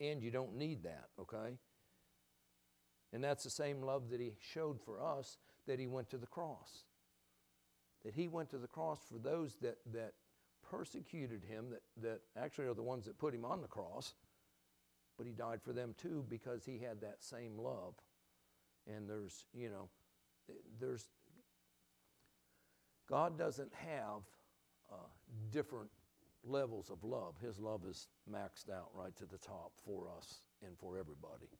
and 0.00 0.22
you 0.22 0.30
don't 0.30 0.56
need 0.56 0.82
that, 0.84 1.08
okay? 1.20 1.56
And 3.12 3.22
that's 3.22 3.44
the 3.44 3.50
same 3.50 3.82
love 3.82 4.10
that 4.10 4.20
he 4.20 4.32
showed 4.52 4.80
for 4.80 5.02
us 5.02 5.38
that 5.66 5.78
he 5.78 5.86
went 5.86 6.10
to 6.10 6.18
the 6.18 6.26
cross. 6.26 6.84
That 8.04 8.14
he 8.14 8.28
went 8.28 8.50
to 8.50 8.58
the 8.58 8.66
cross 8.66 9.00
for 9.10 9.18
those 9.18 9.56
that, 9.60 9.78
that 9.92 10.14
persecuted 10.70 11.44
him, 11.44 11.66
that, 11.70 11.82
that 12.02 12.20
actually 12.40 12.66
are 12.66 12.74
the 12.74 12.82
ones 12.82 13.04
that 13.06 13.18
put 13.18 13.34
him 13.34 13.44
on 13.44 13.60
the 13.60 13.68
cross, 13.68 14.14
but 15.18 15.26
he 15.26 15.32
died 15.32 15.60
for 15.62 15.72
them 15.72 15.94
too 15.98 16.24
because 16.28 16.64
he 16.64 16.78
had 16.78 17.00
that 17.00 17.16
same 17.22 17.58
love. 17.58 17.94
And 18.86 19.08
there's, 19.08 19.44
you 19.52 19.68
know, 19.68 19.88
there's, 20.80 21.06
God 23.08 23.36
doesn't 23.36 23.72
have 23.74 24.22
uh, 24.90 24.96
different 25.52 25.90
levels 26.44 26.90
of 26.90 27.04
love. 27.04 27.34
His 27.40 27.58
love 27.58 27.82
is 27.88 28.08
maxed 28.30 28.70
out 28.70 28.90
right 28.94 29.14
to 29.16 29.26
the 29.26 29.38
top 29.38 29.72
for 29.84 30.08
us 30.16 30.40
and 30.66 30.78
for 30.78 30.98
everybody. 30.98 31.50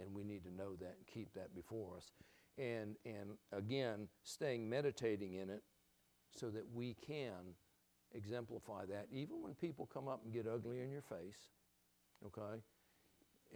And 0.00 0.14
we 0.14 0.24
need 0.24 0.44
to 0.44 0.54
know 0.54 0.76
that 0.76 0.94
and 0.96 1.06
keep 1.12 1.34
that 1.34 1.54
before 1.54 1.96
us. 1.96 2.12
And, 2.56 2.96
and 3.04 3.36
again, 3.52 4.08
staying 4.22 4.68
meditating 4.68 5.34
in 5.34 5.50
it 5.50 5.62
so 6.34 6.48
that 6.50 6.64
we 6.72 6.94
can 7.06 7.54
exemplify 8.14 8.84
that 8.86 9.06
even 9.12 9.42
when 9.42 9.54
people 9.54 9.88
come 9.92 10.08
up 10.08 10.20
and 10.24 10.32
get 10.32 10.46
ugly 10.46 10.80
in 10.80 10.90
your 10.90 11.02
face, 11.02 11.48
okay? 12.26 12.60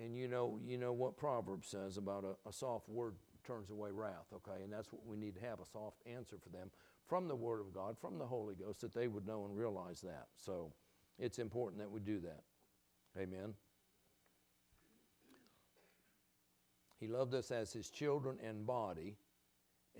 And 0.03 0.17
you 0.17 0.29
know, 0.29 0.59
you 0.67 0.79
know 0.79 0.93
what 0.93 1.17
Proverbs 1.17 1.69
says 1.69 1.97
about 1.97 2.25
a, 2.25 2.49
a 2.49 2.53
soft 2.53 2.89
word 2.89 3.15
turns 3.47 3.71
away 3.71 3.91
wrath, 3.93 4.27
okay? 4.35 4.63
And 4.63 4.73
that's 4.73 4.93
what 4.93 5.07
we 5.07 5.17
need 5.17 5.35
to 5.37 5.41
have 5.41 5.61
a 5.61 5.67
soft 5.67 5.99
answer 6.07 6.37
for 6.43 6.49
them 6.49 6.71
from 7.07 7.29
the 7.29 7.37
Word 7.37 7.61
of 7.61 7.73
God, 7.73 7.97
from 8.01 8.19
the 8.19 8.25
Holy 8.25 8.55
Ghost, 8.55 8.81
that 8.81 8.95
they 8.95 9.09
would 9.09 9.27
know 9.27 9.45
and 9.45 9.57
realize 9.57 10.01
that. 10.01 10.29
So 10.37 10.73
it's 11.19 11.39
important 11.39 11.81
that 11.81 11.91
we 11.91 12.01
do 12.01 12.21
that. 12.21 12.43
Amen. 13.21 13.55
He 16.99 17.07
loved 17.07 17.35
us 17.35 17.51
as 17.51 17.73
His 17.73 17.91
children 17.91 18.39
and 18.43 18.67
body, 18.67 19.17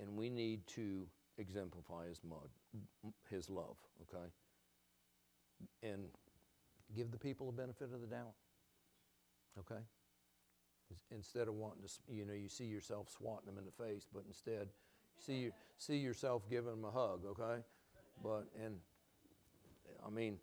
and 0.01 0.17
we 0.17 0.29
need 0.29 0.65
to 0.67 1.07
exemplify 1.37 2.07
His 2.07 2.21
mud, 2.27 3.13
His 3.29 3.49
love, 3.49 3.77
okay? 4.01 4.25
And 5.83 6.05
give 6.95 7.11
the 7.11 7.17
people 7.17 7.49
a 7.49 7.51
benefit 7.51 7.89
of 7.93 8.01
the 8.01 8.07
doubt, 8.07 8.33
okay? 9.59 9.81
Instead 11.11 11.47
of 11.47 11.55
wanting 11.55 11.83
to, 11.83 11.89
you 12.13 12.25
know, 12.25 12.33
you 12.33 12.47
see 12.47 12.65
yourself 12.65 13.09
swatting 13.09 13.45
them 13.45 13.57
in 13.57 13.65
the 13.65 13.83
face, 13.83 14.07
but 14.13 14.23
instead, 14.27 14.69
see, 15.19 15.49
see 15.77 15.97
yourself 15.97 16.49
giving 16.49 16.71
them 16.71 16.85
a 16.85 16.91
hug, 16.91 17.21
okay? 17.25 17.61
But, 18.23 18.45
and, 18.63 18.75
I 20.05 20.09
mean, 20.09 20.37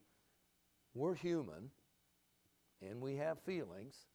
we're 0.95 1.15
human 1.15 1.71
and 2.81 3.01
we 3.01 3.17
have 3.17 3.39
feelings, 3.41 4.07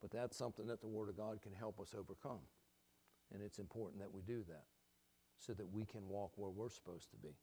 but 0.00 0.10
that's 0.10 0.36
something 0.36 0.66
that 0.66 0.80
the 0.80 0.88
Word 0.88 1.08
of 1.08 1.16
God 1.16 1.40
can 1.42 1.52
help 1.52 1.80
us 1.80 1.94
overcome. 1.96 2.40
And 3.32 3.42
it's 3.42 3.58
important 3.58 4.00
that 4.00 4.12
we 4.12 4.22
do 4.22 4.44
that 4.48 4.64
so 5.38 5.52
that 5.54 5.72
we 5.72 5.84
can 5.84 6.08
walk 6.08 6.32
where 6.36 6.50
we're 6.50 6.68
supposed 6.68 7.10
to 7.10 7.16
be. 7.16 7.34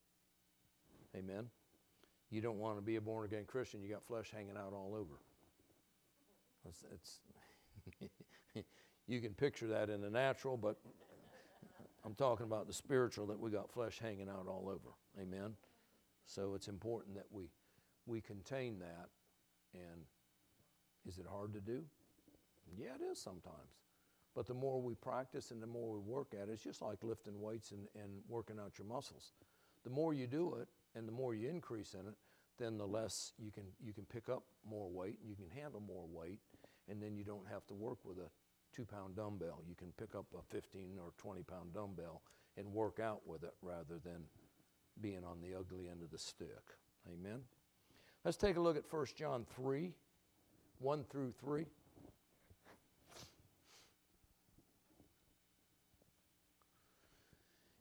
Amen? 1.16 1.46
You 2.30 2.40
don't 2.40 2.58
want 2.58 2.76
to 2.76 2.82
be 2.82 2.96
a 2.96 3.00
born 3.00 3.24
again 3.24 3.44
Christian, 3.46 3.82
you 3.82 3.88
got 3.88 4.04
flesh 4.04 4.30
hanging 4.30 4.56
out 4.56 4.72
all 4.74 4.94
over. 4.94 5.14
It's, 6.68 6.84
it's 6.92 8.64
you 9.06 9.20
can 9.20 9.32
picture 9.32 9.66
that 9.68 9.88
in 9.88 10.00
the 10.00 10.10
natural, 10.10 10.56
but 10.56 10.76
I'm 12.04 12.14
talking 12.14 12.44
about 12.44 12.66
the 12.66 12.72
spiritual 12.74 13.26
that 13.26 13.38
we 13.38 13.50
got 13.50 13.70
flesh 13.70 13.98
hanging 13.98 14.28
out 14.28 14.46
all 14.46 14.68
over. 14.68 14.94
Amen. 15.20 15.54
So 16.26 16.54
it's 16.54 16.68
important 16.68 17.14
that 17.14 17.26
we 17.30 17.48
we 18.06 18.20
contain 18.20 18.78
that. 18.78 19.08
And 19.74 20.02
is 21.06 21.18
it 21.18 21.26
hard 21.30 21.52
to 21.54 21.60
do? 21.60 21.82
Yeah, 22.76 22.94
it 23.00 23.04
is 23.04 23.20
sometimes. 23.20 23.76
But 24.34 24.46
the 24.46 24.54
more 24.54 24.80
we 24.80 24.94
practice 24.94 25.50
and 25.50 25.62
the 25.62 25.66
more 25.66 25.92
we 25.92 25.98
work 25.98 26.34
at 26.34 26.48
it, 26.48 26.52
it's 26.52 26.62
just 26.62 26.82
like 26.82 27.02
lifting 27.02 27.40
weights 27.40 27.72
and, 27.72 27.86
and 27.94 28.10
working 28.28 28.58
out 28.58 28.78
your 28.78 28.86
muscles. 28.86 29.32
The 29.84 29.90
more 29.90 30.14
you 30.14 30.26
do 30.26 30.56
it 30.60 30.68
and 30.98 31.06
the 31.06 31.12
more 31.12 31.34
you 31.34 31.48
increase 31.48 31.94
in 31.94 32.00
it, 32.00 32.14
then 32.58 32.76
the 32.76 32.86
less 32.86 33.32
you 33.38 33.50
can 33.50 33.62
you 33.80 33.92
can 33.92 34.04
pick 34.04 34.28
up 34.28 34.42
more 34.68 34.90
weight 34.90 35.18
and 35.22 35.30
you 35.30 35.36
can 35.36 35.48
handle 35.48 35.80
more 35.80 36.04
weight 36.12 36.40
and 36.90 37.00
then 37.00 37.16
you 37.16 37.24
don't 37.24 37.46
have 37.50 37.66
to 37.68 37.74
work 37.74 37.98
with 38.04 38.18
a 38.18 38.28
two 38.74 38.84
pound 38.84 39.16
dumbbell. 39.16 39.62
You 39.68 39.76
can 39.76 39.92
pick 39.96 40.14
up 40.14 40.26
a 40.36 40.42
15 40.52 40.98
or 41.00 41.12
20 41.18 41.42
pound 41.44 41.72
dumbbell 41.72 42.22
and 42.56 42.66
work 42.72 42.98
out 42.98 43.20
with 43.26 43.44
it 43.44 43.54
rather 43.62 43.98
than 44.04 44.24
being 45.00 45.24
on 45.24 45.40
the 45.40 45.56
ugly 45.56 45.88
end 45.88 46.02
of 46.02 46.10
the 46.10 46.18
stick. 46.18 46.48
Amen. 47.08 47.40
Let's 48.24 48.36
take 48.36 48.56
a 48.56 48.60
look 48.60 48.76
at 48.76 48.92
1 48.92 49.06
John 49.16 49.46
3 49.54 49.92
1 50.80 51.04
through 51.10 51.32
3. 51.40 51.66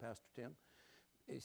Pastor 0.00 0.26
Tim. 0.34 0.52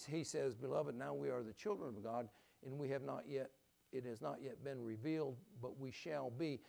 He 0.10 0.24
says, 0.24 0.56
Beloved, 0.56 0.96
now 0.96 1.14
we 1.14 1.30
are 1.30 1.44
the 1.44 1.54
children 1.54 1.96
of 1.96 2.04
God, 2.04 2.28
and 2.66 2.80
we 2.80 2.90
have 2.90 3.04
not 3.04 3.24
yet 3.28 3.52
it 3.92 4.04
has 4.06 4.22
not 4.22 4.40
yet 4.44 4.62
been 4.64 4.84
revealed, 4.84 5.38
but 5.62 5.80
we 5.80 5.90
shall 5.90 6.30
be. 6.30 6.60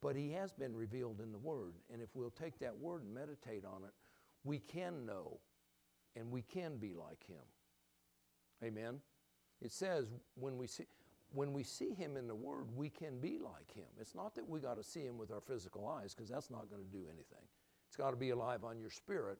But 0.00 0.14
he 0.14 0.30
has 0.32 0.52
been 0.52 0.76
revealed 0.76 1.20
in 1.20 1.32
the 1.32 1.38
Word. 1.38 1.74
And 1.92 2.00
if 2.00 2.08
we'll 2.14 2.30
take 2.30 2.58
that 2.60 2.78
Word 2.78 3.02
and 3.02 3.12
meditate 3.12 3.64
on 3.64 3.82
it, 3.82 3.92
we 4.44 4.58
can 4.58 5.04
know 5.04 5.40
and 6.16 6.30
we 6.30 6.42
can 6.42 6.76
be 6.76 6.94
like 6.94 7.24
him. 7.26 7.42
Amen. 8.62 9.00
It 9.60 9.72
says 9.72 10.06
when 10.34 10.56
we 10.56 10.66
see 10.66 10.86
when 11.32 11.52
we 11.52 11.62
see 11.62 11.94
him 11.94 12.16
in 12.16 12.26
the 12.26 12.34
word, 12.34 12.66
we 12.74 12.88
can 12.88 13.20
be 13.20 13.38
like 13.38 13.72
him. 13.72 13.86
It's 14.00 14.16
not 14.16 14.34
that 14.34 14.48
we 14.48 14.58
got 14.58 14.76
to 14.78 14.82
see 14.82 15.02
him 15.04 15.16
with 15.16 15.30
our 15.30 15.40
physical 15.40 15.86
eyes 15.86 16.12
because 16.12 16.28
that's 16.28 16.50
not 16.50 16.68
going 16.68 16.82
to 16.82 16.90
do 16.90 17.04
anything. 17.04 17.46
It's 17.86 17.94
got 17.94 18.10
to 18.10 18.16
be 18.16 18.30
alive 18.30 18.64
on 18.64 18.80
your 18.80 18.90
spirit, 18.90 19.38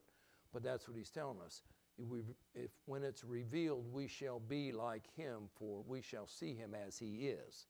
but 0.52 0.62
that's 0.62 0.87
what 0.87 0.97
he's 0.97 1.11
telling 1.11 1.38
us 1.44 1.62
we, 2.09 2.21
if 2.54 2.71
when 2.87 3.02
it's 3.02 3.25
revealed, 3.25 3.85
we 3.92 4.07
shall 4.07 4.40
be 4.40 4.73
like 4.73 5.04
him, 5.16 5.49
for 5.59 5.83
we 5.87 6.02
shall 6.02 6.26
see 6.26 6.54
him 6.54 6.75
as 6.75 6.99
he 6.99 7.28
is. 7.28 7.66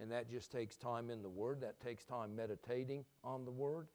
And 0.00 0.10
that 0.10 0.30
just 0.30 0.50
takes 0.50 0.76
time 0.76 1.10
in 1.10 1.22
the 1.22 1.28
Word, 1.28 1.60
that 1.60 1.80
takes 1.80 2.04
time 2.04 2.34
meditating 2.34 3.04
on 3.22 3.44
the 3.44 3.50
Word, 3.50 3.88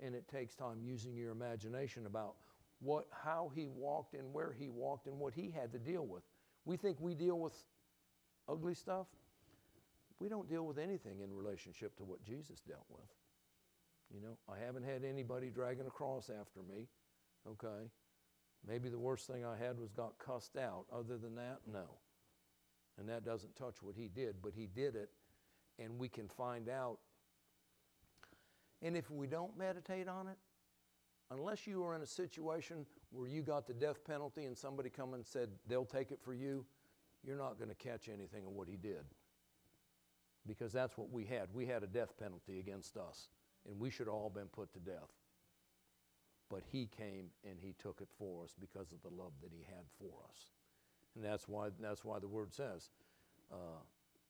and 0.00 0.14
it 0.14 0.26
takes 0.28 0.54
time 0.54 0.78
using 0.82 1.14
your 1.14 1.32
imagination 1.32 2.06
about 2.06 2.34
what, 2.80 3.06
how 3.10 3.50
he 3.54 3.68
walked 3.68 4.14
and 4.14 4.32
where 4.32 4.54
he 4.58 4.68
walked 4.68 5.06
and 5.06 5.18
what 5.18 5.34
he 5.34 5.50
had 5.50 5.72
to 5.72 5.78
deal 5.78 6.06
with. 6.06 6.22
We 6.64 6.76
think 6.76 6.98
we 7.00 7.14
deal 7.14 7.38
with 7.38 7.52
ugly 8.48 8.74
stuff. 8.74 9.06
We 10.18 10.28
don't 10.28 10.48
deal 10.48 10.66
with 10.66 10.78
anything 10.78 11.20
in 11.20 11.34
relationship 11.34 11.96
to 11.96 12.04
what 12.04 12.22
Jesus 12.24 12.60
dealt 12.60 12.86
with. 12.88 13.08
You 14.14 14.20
know, 14.20 14.38
I 14.48 14.64
haven't 14.64 14.84
had 14.84 15.04
anybody 15.04 15.50
dragging 15.50 15.86
a 15.86 15.90
cross 15.90 16.30
after 16.30 16.60
me, 16.62 16.86
okay? 17.48 17.88
Maybe 18.66 18.88
the 18.88 18.98
worst 18.98 19.26
thing 19.26 19.44
I 19.44 19.56
had 19.56 19.78
was 19.78 19.92
got 19.92 20.18
cussed 20.18 20.56
out. 20.56 20.86
Other 20.92 21.18
than 21.18 21.34
that, 21.36 21.60
no. 21.70 21.84
And 22.98 23.08
that 23.08 23.24
doesn't 23.24 23.56
touch 23.56 23.82
what 23.82 23.94
he 23.96 24.08
did, 24.08 24.36
but 24.42 24.52
he 24.54 24.66
did 24.66 24.94
it, 24.94 25.10
and 25.78 25.98
we 25.98 26.08
can 26.08 26.28
find 26.28 26.68
out. 26.68 26.98
And 28.82 28.96
if 28.96 29.10
we 29.10 29.26
don't 29.26 29.56
meditate 29.58 30.08
on 30.08 30.28
it, 30.28 30.36
unless 31.30 31.66
you 31.66 31.84
are 31.84 31.94
in 31.94 32.02
a 32.02 32.06
situation 32.06 32.86
where 33.10 33.28
you 33.28 33.42
got 33.42 33.66
the 33.66 33.74
death 33.74 34.04
penalty 34.04 34.44
and 34.44 34.56
somebody 34.56 34.90
come 34.90 35.14
and 35.14 35.26
said 35.26 35.48
they'll 35.66 35.84
take 35.84 36.10
it 36.10 36.20
for 36.22 36.34
you, 36.34 36.64
you're 37.22 37.38
not 37.38 37.58
going 37.58 37.70
to 37.70 37.74
catch 37.74 38.08
anything 38.08 38.46
of 38.46 38.52
what 38.52 38.68
he 38.68 38.76
did. 38.76 39.04
Because 40.46 40.72
that's 40.72 40.96
what 40.98 41.10
we 41.10 41.24
had. 41.24 41.48
We 41.52 41.66
had 41.66 41.82
a 41.82 41.86
death 41.86 42.18
penalty 42.18 42.60
against 42.60 42.96
us, 42.96 43.28
and 43.68 43.78
we 43.78 43.90
should 43.90 44.06
have 44.06 44.14
all 44.14 44.30
been 44.30 44.46
put 44.46 44.72
to 44.74 44.78
death. 44.78 45.10
But 46.54 46.62
he 46.70 46.88
came 46.96 47.30
and 47.42 47.58
he 47.60 47.74
took 47.82 48.00
it 48.00 48.06
for 48.16 48.44
us 48.44 48.54
because 48.60 48.92
of 48.92 49.02
the 49.02 49.08
love 49.20 49.32
that 49.42 49.50
he 49.50 49.64
had 49.66 49.84
for 49.98 50.22
us. 50.30 50.52
And 51.16 51.24
that's 51.24 51.48
why, 51.48 51.70
that's 51.80 52.04
why 52.04 52.20
the 52.20 52.28
word 52.28 52.54
says 52.54 52.90
uh, 53.52 53.82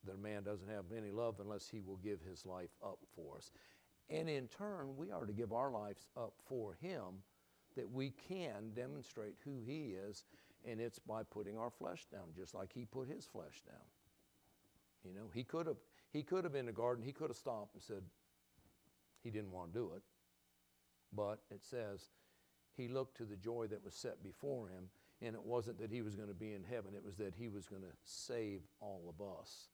that 0.06 0.14
a 0.14 0.18
man 0.18 0.42
doesn't 0.42 0.70
have 0.70 0.86
any 0.96 1.10
love 1.10 1.34
unless 1.38 1.68
he 1.68 1.80
will 1.80 1.98
give 1.98 2.20
his 2.26 2.46
life 2.46 2.70
up 2.82 2.96
for 3.14 3.36
us. 3.36 3.50
And 4.08 4.30
in 4.30 4.48
turn, 4.48 4.96
we 4.96 5.10
are 5.10 5.26
to 5.26 5.34
give 5.34 5.52
our 5.52 5.70
lives 5.70 6.08
up 6.16 6.32
for 6.48 6.78
him 6.80 7.20
that 7.76 7.90
we 7.90 8.14
can 8.26 8.70
demonstrate 8.74 9.34
who 9.44 9.60
he 9.66 9.94
is, 10.08 10.24
and 10.66 10.80
it's 10.80 10.98
by 10.98 11.24
putting 11.24 11.58
our 11.58 11.70
flesh 11.70 12.06
down, 12.10 12.28
just 12.34 12.54
like 12.54 12.72
he 12.72 12.86
put 12.86 13.06
his 13.06 13.26
flesh 13.26 13.60
down. 13.66 13.84
You 15.04 15.12
know, 15.12 15.28
he 15.34 15.44
could 15.44 15.66
have 15.66 15.76
he 16.10 16.22
could 16.22 16.44
have 16.44 16.54
in 16.54 16.64
the 16.64 16.72
garden, 16.72 17.04
he 17.04 17.12
could 17.12 17.28
have 17.28 17.36
stopped 17.36 17.74
and 17.74 17.82
said 17.82 18.02
he 19.22 19.28
didn't 19.28 19.52
want 19.52 19.74
to 19.74 19.78
do 19.78 19.92
it. 19.94 20.02
But 21.16 21.40
it 21.50 21.62
says, 21.62 22.10
he 22.76 22.88
looked 22.88 23.16
to 23.18 23.24
the 23.24 23.36
joy 23.36 23.66
that 23.68 23.84
was 23.84 23.94
set 23.94 24.22
before 24.22 24.68
him, 24.68 24.88
and 25.22 25.34
it 25.34 25.44
wasn't 25.44 25.78
that 25.80 25.90
he 25.90 26.02
was 26.02 26.16
going 26.16 26.28
to 26.28 26.34
be 26.34 26.52
in 26.52 26.64
heaven, 26.64 26.94
it 26.94 27.04
was 27.04 27.16
that 27.16 27.34
he 27.38 27.48
was 27.48 27.66
going 27.66 27.82
to 27.82 27.96
save 28.04 28.62
all 28.80 29.02
of 29.08 29.24
us 29.40 29.68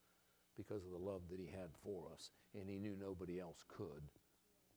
because 0.57 0.85
of 0.85 0.91
the 0.91 0.99
love 0.99 1.23
that 1.31 1.41
he 1.41 1.47
had 1.47 1.71
for 1.83 2.05
us. 2.13 2.31
And 2.55 2.69
he 2.69 2.79
knew 2.79 2.97
nobody 3.01 3.41
else 3.41 3.65
could, 3.67 4.03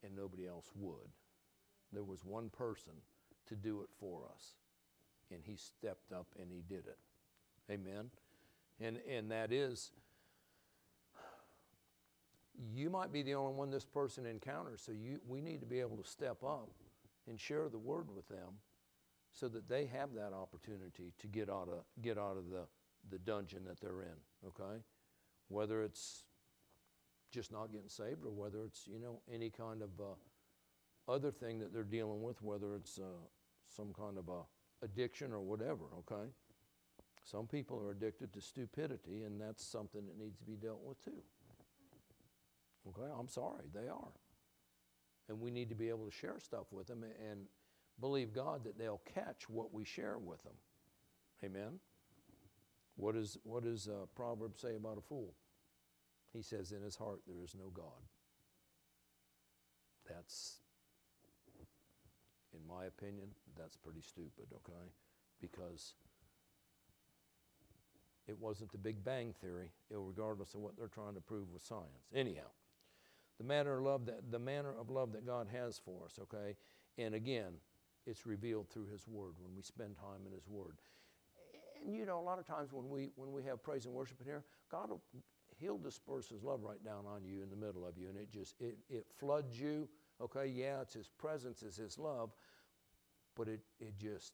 and 0.04 0.16
nobody 0.16 0.48
else 0.48 0.72
would. 0.76 1.10
There 1.92 2.04
was 2.04 2.24
one 2.24 2.50
person 2.50 2.94
to 3.48 3.56
do 3.56 3.82
it 3.82 3.90
for 4.00 4.22
us, 4.34 4.56
and 5.32 5.42
he 5.44 5.56
stepped 5.56 6.12
up 6.14 6.28
and 6.40 6.50
he 6.50 6.64
did 6.68 6.86
it. 6.88 6.98
Amen. 7.70 8.10
And, 8.80 9.00
and 9.10 9.30
that 9.32 9.52
is 9.52 9.92
you 12.74 12.90
might 12.90 13.12
be 13.12 13.24
the 13.24 13.36
only 13.36 13.54
one 13.54 13.70
this 13.70 13.86
person 13.86 14.26
encounters, 14.26 14.82
so 14.86 14.92
you, 14.92 15.20
we 15.28 15.42
need 15.42 15.60
to 15.62 15.66
be 15.66 15.80
able 15.80 15.98
to 15.98 16.08
step 16.08 16.44
up 16.44 16.70
and 17.28 17.40
share 17.40 17.70
the 17.70 17.78
word 17.78 18.08
with 18.14 18.28
them 18.28 18.60
so 19.32 19.48
that 19.48 19.68
they 19.68 19.86
have 19.86 20.14
that 20.14 20.34
opportunity 20.34 21.14
to 21.20 21.28
get 21.28 21.50
out 21.50 21.68
of, 21.70 21.84
get 22.02 22.18
out 22.18 22.38
of 22.38 22.50
the, 22.50 22.66
the 23.10 23.18
dungeon 23.20 23.64
that 23.66 23.80
they're 23.80 24.02
in, 24.02 24.48
okay? 24.48 24.80
Whether 25.48 25.84
it's 25.84 26.26
just 27.32 27.52
not 27.52 27.72
getting 27.72 27.90
saved 27.90 28.26
or 28.26 28.32
whether 28.32 28.64
it's, 28.64 28.88
you 28.88 29.00
know, 29.00 29.22
any 29.34 29.50
kind 29.50 29.82
of 29.82 29.90
uh, 30.00 31.12
other 31.12 31.32
thing 31.32 31.60
that 31.60 31.74
they're 31.74 31.84
dealing 31.84 32.22
with, 32.22 32.42
whether 32.44 32.76
it's 32.76 33.00
uh, 33.00 33.26
some 33.76 33.92
kind 33.98 34.18
of 34.18 34.30
a 34.30 34.86
addiction 34.86 35.32
or 35.32 35.42
whatever, 35.42 35.86
okay? 36.00 36.30
Some 37.24 37.48
people 37.48 37.80
are 37.80 37.92
addicted 37.92 38.34
to 38.34 38.42
stupidity, 38.42 39.24
and 39.24 39.40
that's 39.40 39.66
something 39.66 40.06
that 40.06 40.20
needs 40.20 40.38
to 40.38 40.44
be 40.44 40.56
dealt 40.56 40.82
with 40.86 41.04
too. 41.04 41.24
Okay, 42.90 43.10
I'm 43.18 43.28
sorry, 43.30 43.66
they 43.74 43.88
are. 43.88 44.12
And 45.30 45.40
we 45.40 45.52
need 45.52 45.70
to 45.70 45.76
be 45.76 45.90
able 45.90 46.06
to 46.06 46.12
share 46.12 46.40
stuff 46.40 46.66
with 46.72 46.88
them 46.88 47.04
and 47.04 47.46
believe 48.00 48.34
God 48.34 48.66
that 48.66 48.78
they'll 48.78 49.02
catch 49.14 49.50
what 49.50 49.74
we 49.74 49.86
share 49.86 50.18
with 50.18 50.44
them. 50.44 50.54
Amen. 51.44 51.80
What, 52.96 53.16
is, 53.16 53.38
what 53.44 53.64
does 53.64 53.88
uh, 53.88 54.06
Proverbs 54.16 54.62
say 54.62 54.76
about 54.76 54.98
a 54.98 55.02
fool? 55.02 55.34
He 56.34 56.42
says, 56.42 56.72
In 56.72 56.82
his 56.82 56.96
heart 56.96 57.22
there 57.28 57.44
is 57.44 57.56
no 57.58 57.70
God. 57.70 57.86
That's, 60.08 60.58
in 62.54 62.68
my 62.68 62.86
opinion, 62.86 63.28
that's 63.58 63.78
pretty 63.78 64.02
stupid, 64.02 64.48
okay? 64.54 64.92
Because 65.40 65.94
it 68.28 68.38
wasn't 68.40 68.72
the 68.72 68.78
Big 68.78 69.04
Bang 69.04 69.34
Theory, 69.42 69.72
regardless 69.90 70.54
of 70.54 70.62
what 70.62 70.76
they're 70.78 70.88
trying 70.88 71.14
to 71.16 71.22
prove 71.22 71.52
with 71.52 71.62
science. 71.62 72.10
Anyhow, 72.14 72.52
the 73.38 73.44
manner 73.44 73.78
of 73.78 73.84
love 73.84 74.06
that 74.06 74.32
the 74.32 74.40
manner 74.40 74.74
of 74.80 74.90
love 74.90 75.12
that 75.14 75.26
God 75.26 75.48
has 75.52 75.80
for 75.84 76.06
us, 76.06 76.20
okay? 76.22 76.56
And 76.98 77.16
again, 77.16 77.54
it's 78.06 78.26
revealed 78.26 78.70
through 78.70 78.88
His 78.88 79.08
Word 79.08 79.34
when 79.40 79.56
we 79.56 79.62
spend 79.62 79.96
time 79.98 80.26
in 80.26 80.34
His 80.34 80.48
Word. 80.48 80.78
And 81.84 81.96
you 81.96 82.06
know, 82.06 82.20
a 82.20 82.22
lot 82.22 82.40
of 82.40 82.46
times 82.46 82.72
when 82.72 82.90
we 82.90 83.10
when 83.16 83.32
we 83.32 83.44
have 83.44 83.64
praise 83.64 83.86
and 83.86 83.94
worship 83.94 84.20
in 84.20 84.26
here, 84.26 84.44
God 84.72 84.90
will 84.90 85.02
He'll 85.60 85.78
disperse 85.78 86.30
His 86.30 86.44
love 86.44 86.62
right 86.64 86.84
down 86.84 87.06
on 87.06 87.24
you 87.24 87.42
in 87.42 87.50
the 87.50 87.56
middle 87.56 87.86
of 87.86 87.98
you, 87.98 88.10
and 88.10 88.18
it 88.18 88.32
just 88.32 88.56
it 88.60 88.78
it 88.90 89.06
floods 89.18 89.60
you. 89.60 89.88
Okay, 90.22 90.48
yeah, 90.48 90.82
it's 90.82 90.94
His 90.94 91.10
presence, 91.10 91.64
it's 91.64 91.78
His 91.78 91.98
love, 91.98 92.32
but 93.36 93.48
it 93.48 93.62
it 93.80 93.98
just 93.98 94.34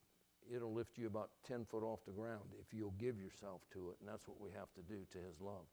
it'll 0.52 0.72
lift 0.72 0.98
you 0.98 1.06
about 1.06 1.30
10 1.46 1.64
foot 1.66 1.82
off 1.82 2.00
the 2.06 2.12
ground 2.12 2.42
if 2.58 2.72
you'll 2.72 2.94
give 2.98 3.20
yourself 3.20 3.60
to 3.72 3.90
it. 3.90 3.96
And 4.00 4.08
that's 4.08 4.26
what 4.26 4.40
we 4.40 4.50
have 4.50 4.72
to 4.74 4.82
do 4.82 5.06
to 5.12 5.18
His 5.18 5.40
love. 5.40 5.66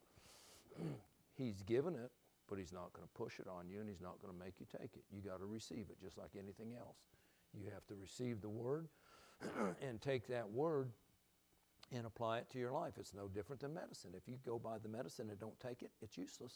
he's 1.38 1.62
given 1.62 1.94
it, 1.94 2.10
but 2.48 2.58
He's 2.58 2.72
not 2.72 2.92
going 2.92 3.06
to 3.06 3.14
push 3.14 3.38
it 3.38 3.46
on 3.48 3.68
you 3.68 3.80
and 3.80 3.88
He's 3.88 4.00
not 4.00 4.20
going 4.20 4.32
to 4.32 4.38
make 4.38 4.54
you 4.60 4.66
take 4.70 4.96
it. 4.96 5.04
You 5.10 5.20
got 5.20 5.40
to 5.40 5.46
receive 5.46 5.86
it 5.90 6.00
just 6.02 6.18
like 6.18 6.30
anything 6.38 6.74
else. 6.78 6.96
You 7.52 7.70
have 7.72 7.86
to 7.86 7.94
receive 7.94 8.40
the 8.40 8.48
Word 8.48 8.88
and 9.82 10.00
take 10.00 10.26
that 10.28 10.50
Word 10.50 10.90
and 11.92 12.06
apply 12.06 12.38
it 12.38 12.50
to 12.50 12.58
your 12.58 12.72
life. 12.72 12.94
It's 12.98 13.14
no 13.14 13.28
different 13.28 13.60
than 13.62 13.74
medicine. 13.74 14.10
If 14.14 14.28
you 14.28 14.36
go 14.44 14.58
by 14.58 14.78
the 14.78 14.88
medicine 14.88 15.30
and 15.30 15.38
don't 15.38 15.58
take 15.60 15.82
it, 15.82 15.90
it's 16.02 16.18
useless. 16.18 16.52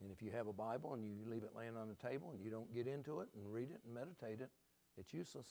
And 0.00 0.10
if 0.10 0.22
you 0.22 0.30
have 0.30 0.46
a 0.46 0.52
Bible 0.52 0.94
and 0.94 1.04
you 1.04 1.12
leave 1.26 1.42
it 1.42 1.50
laying 1.54 1.76
on 1.76 1.88
the 1.88 2.08
table 2.08 2.32
and 2.32 2.42
you 2.42 2.50
don't 2.50 2.72
get 2.72 2.86
into 2.86 3.20
it 3.20 3.28
and 3.36 3.52
read 3.52 3.70
it 3.70 3.80
and 3.84 3.94
meditate 3.94 4.40
it, 4.40 4.50
it's 4.96 5.12
useless. 5.12 5.46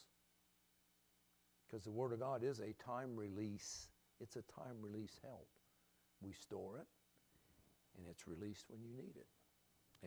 Because 1.68 1.84
the 1.84 1.92
Word 1.92 2.14
of 2.14 2.20
God 2.20 2.44
is 2.44 2.60
a 2.60 2.74
time 2.84 3.16
release. 3.16 3.90
It's 4.20 4.36
a 4.36 4.42
time 4.42 4.82
release 4.82 5.20
help. 5.24 5.48
We 6.22 6.34
store 6.34 6.80
it, 6.80 6.88
and 8.00 8.08
it's 8.10 8.28
released 8.28 8.66
when 8.70 8.82
you 8.82 8.92
need 8.96 9.16
it. 9.16 9.28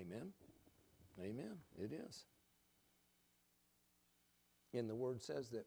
Amen? 0.00 0.32
Amen. 1.20 1.58
It 1.78 1.92
is. 1.92 2.24
And 4.74 4.88
the 4.88 4.94
Word 4.94 5.22
says 5.22 5.50
that 5.50 5.66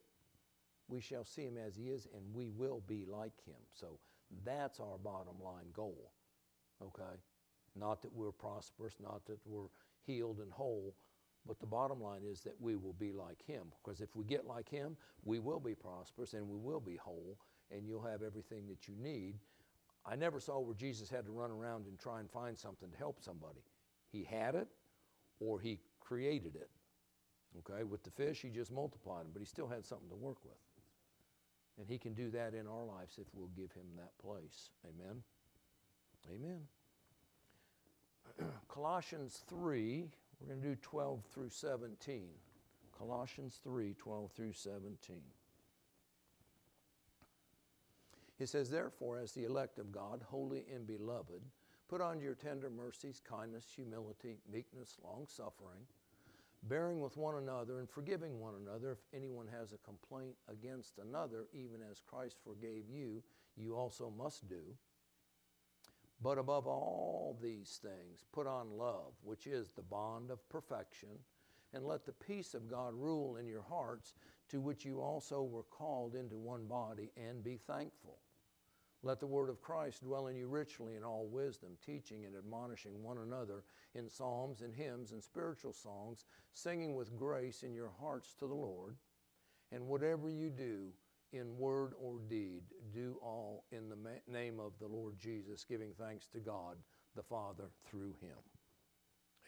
we 0.87 0.99
shall 0.99 1.23
see 1.23 1.43
Him 1.43 1.57
as 1.57 1.75
He 1.75 1.89
is, 1.89 2.07
and 2.13 2.23
we 2.33 2.49
will 2.49 2.81
be 2.87 3.05
like 3.07 3.45
Him. 3.45 3.61
So 3.73 3.99
that's 4.43 4.79
our 4.79 4.97
bottom 5.03 5.35
line 5.43 5.71
goal. 5.73 6.11
Okay? 6.81 7.19
Not 7.75 8.01
that 8.01 8.13
we're 8.13 8.31
prosperous, 8.31 8.95
not 9.01 9.25
that 9.27 9.39
we're 9.45 9.69
healed 10.05 10.39
and 10.39 10.51
whole, 10.51 10.95
but 11.47 11.59
the 11.59 11.65
bottom 11.67 12.01
line 12.01 12.21
is 12.23 12.41
that 12.41 12.59
we 12.59 12.75
will 12.75 12.93
be 12.93 13.11
like 13.11 13.45
him. 13.45 13.67
Because 13.83 14.01
if 14.01 14.15
we 14.15 14.23
get 14.23 14.47
like 14.47 14.69
him, 14.69 14.97
we 15.23 15.39
will 15.39 15.59
be 15.59 15.75
prosperous 15.75 16.33
and 16.33 16.47
we 16.47 16.57
will 16.57 16.79
be 16.79 16.95
whole, 16.95 17.37
and 17.71 17.87
you'll 17.87 18.01
have 18.01 18.23
everything 18.23 18.67
that 18.67 18.87
you 18.87 18.95
need. 18.97 19.35
I 20.05 20.15
never 20.15 20.39
saw 20.39 20.59
where 20.59 20.75
Jesus 20.75 21.09
had 21.09 21.25
to 21.25 21.31
run 21.31 21.51
around 21.51 21.87
and 21.87 21.97
try 21.97 22.19
and 22.19 22.29
find 22.29 22.57
something 22.57 22.89
to 22.91 22.97
help 22.97 23.21
somebody. 23.21 23.61
He 24.11 24.23
had 24.23 24.55
it 24.55 24.67
or 25.39 25.59
he 25.59 25.79
created 25.99 26.55
it. 26.55 26.69
Okay, 27.59 27.83
with 27.83 28.03
the 28.03 28.11
fish, 28.11 28.41
he 28.41 28.49
just 28.49 28.71
multiplied 28.71 29.25
them, 29.25 29.31
but 29.33 29.39
he 29.39 29.45
still 29.45 29.67
had 29.67 29.85
something 29.85 30.09
to 30.09 30.15
work 30.15 30.43
with. 30.43 30.53
And 31.77 31.87
he 31.87 31.97
can 31.97 32.13
do 32.13 32.29
that 32.31 32.53
in 32.53 32.67
our 32.67 32.83
lives 32.83 33.17
if 33.17 33.27
we'll 33.33 33.49
give 33.55 33.71
him 33.71 33.85
that 33.97 34.17
place. 34.21 34.69
Amen. 34.85 35.23
Amen. 36.29 36.61
Colossians 38.67 39.43
3 39.47 40.09
we're 40.39 40.47
going 40.47 40.61
to 40.61 40.67
do 40.67 40.75
12 40.81 41.23
through 41.33 41.49
17. 41.49 42.27
Colossians 42.97 43.59
3 43.63 43.93
12 43.93 44.31
through 44.31 44.53
17. 44.53 45.17
He 48.37 48.45
says, 48.45 48.69
Therefore, 48.69 49.19
as 49.19 49.31
the 49.31 49.45
elect 49.45 49.79
of 49.79 49.91
God, 49.91 50.21
holy 50.27 50.65
and 50.73 50.85
beloved, 50.85 51.41
put 51.87 52.01
on 52.01 52.19
your 52.19 52.35
tender 52.35 52.69
mercies, 52.69 53.21
kindness, 53.27 53.65
humility, 53.73 54.37
meekness, 54.51 54.97
long 55.03 55.25
suffering, 55.27 55.85
bearing 56.63 56.99
with 56.99 57.15
one 57.15 57.35
another 57.35 57.79
and 57.79 57.89
forgiving 57.89 58.39
one 58.39 58.55
another 58.61 58.91
if 58.91 58.97
anyone 59.13 59.47
has 59.47 59.71
a 59.71 59.77
complaint 59.77 60.35
against 60.49 60.99
another, 60.99 61.45
even 61.53 61.79
as 61.89 62.01
Christ 62.01 62.37
forgave 62.43 62.89
you, 62.89 63.23
you 63.55 63.75
also 63.75 64.11
must 64.17 64.49
do. 64.49 64.75
But 66.21 66.37
above 66.37 66.65
all 66.65 67.37
these 67.41 67.79
things, 67.81 68.25
put 68.31 68.47
on 68.47 68.77
love, 68.77 69.13
which 69.23 69.47
is 69.47 69.71
the 69.71 69.81
bond 69.81 70.31
of 70.31 70.47
perfection, 70.49 71.09
and 71.73 71.85
let 71.85 72.05
the 72.05 72.13
peace 72.13 72.53
of 72.53 72.69
God 72.69 72.93
rule 72.95 73.37
in 73.37 73.47
your 73.47 73.61
hearts, 73.61 74.13
to 74.49 74.59
which 74.59 74.85
you 74.85 75.01
also 75.01 75.43
were 75.43 75.63
called 75.63 76.15
into 76.15 76.35
one 76.35 76.65
body, 76.65 77.11
and 77.17 77.43
be 77.43 77.57
thankful. 77.67 78.17
Let 79.03 79.19
the 79.19 79.27
word 79.27 79.49
of 79.49 79.61
Christ 79.61 80.03
dwell 80.03 80.27
in 80.27 80.35
you 80.35 80.47
richly 80.47 80.95
in 80.95 81.03
all 81.03 81.27
wisdom, 81.27 81.77
teaching 81.85 82.25
and 82.25 82.35
admonishing 82.35 83.03
one 83.03 83.19
another 83.19 83.63
in 83.93 84.09
psalms 84.09 84.61
and 84.61 84.73
hymns 84.73 85.11
and 85.11 85.23
spiritual 85.23 85.73
songs, 85.73 86.25
singing 86.53 86.95
with 86.95 87.15
grace 87.15 87.63
in 87.63 87.73
your 87.73 87.91
hearts 87.99 88.33
to 88.39 88.47
the 88.47 88.55
Lord. 88.55 88.95
And 89.71 89.87
whatever 89.87 90.29
you 90.29 90.49
do, 90.49 90.89
in 91.33 91.57
word 91.57 91.93
or 92.01 92.19
deed, 92.29 92.63
do 92.93 93.17
all 93.21 93.65
in 93.71 93.89
the 93.89 93.97
name 94.31 94.59
of 94.59 94.71
the 94.79 94.87
Lord 94.87 95.17
Jesus, 95.17 95.65
giving 95.67 95.91
thanks 95.99 96.27
to 96.27 96.39
God 96.39 96.77
the 97.15 97.23
Father 97.23 97.65
through 97.89 98.13
him. 98.21 98.37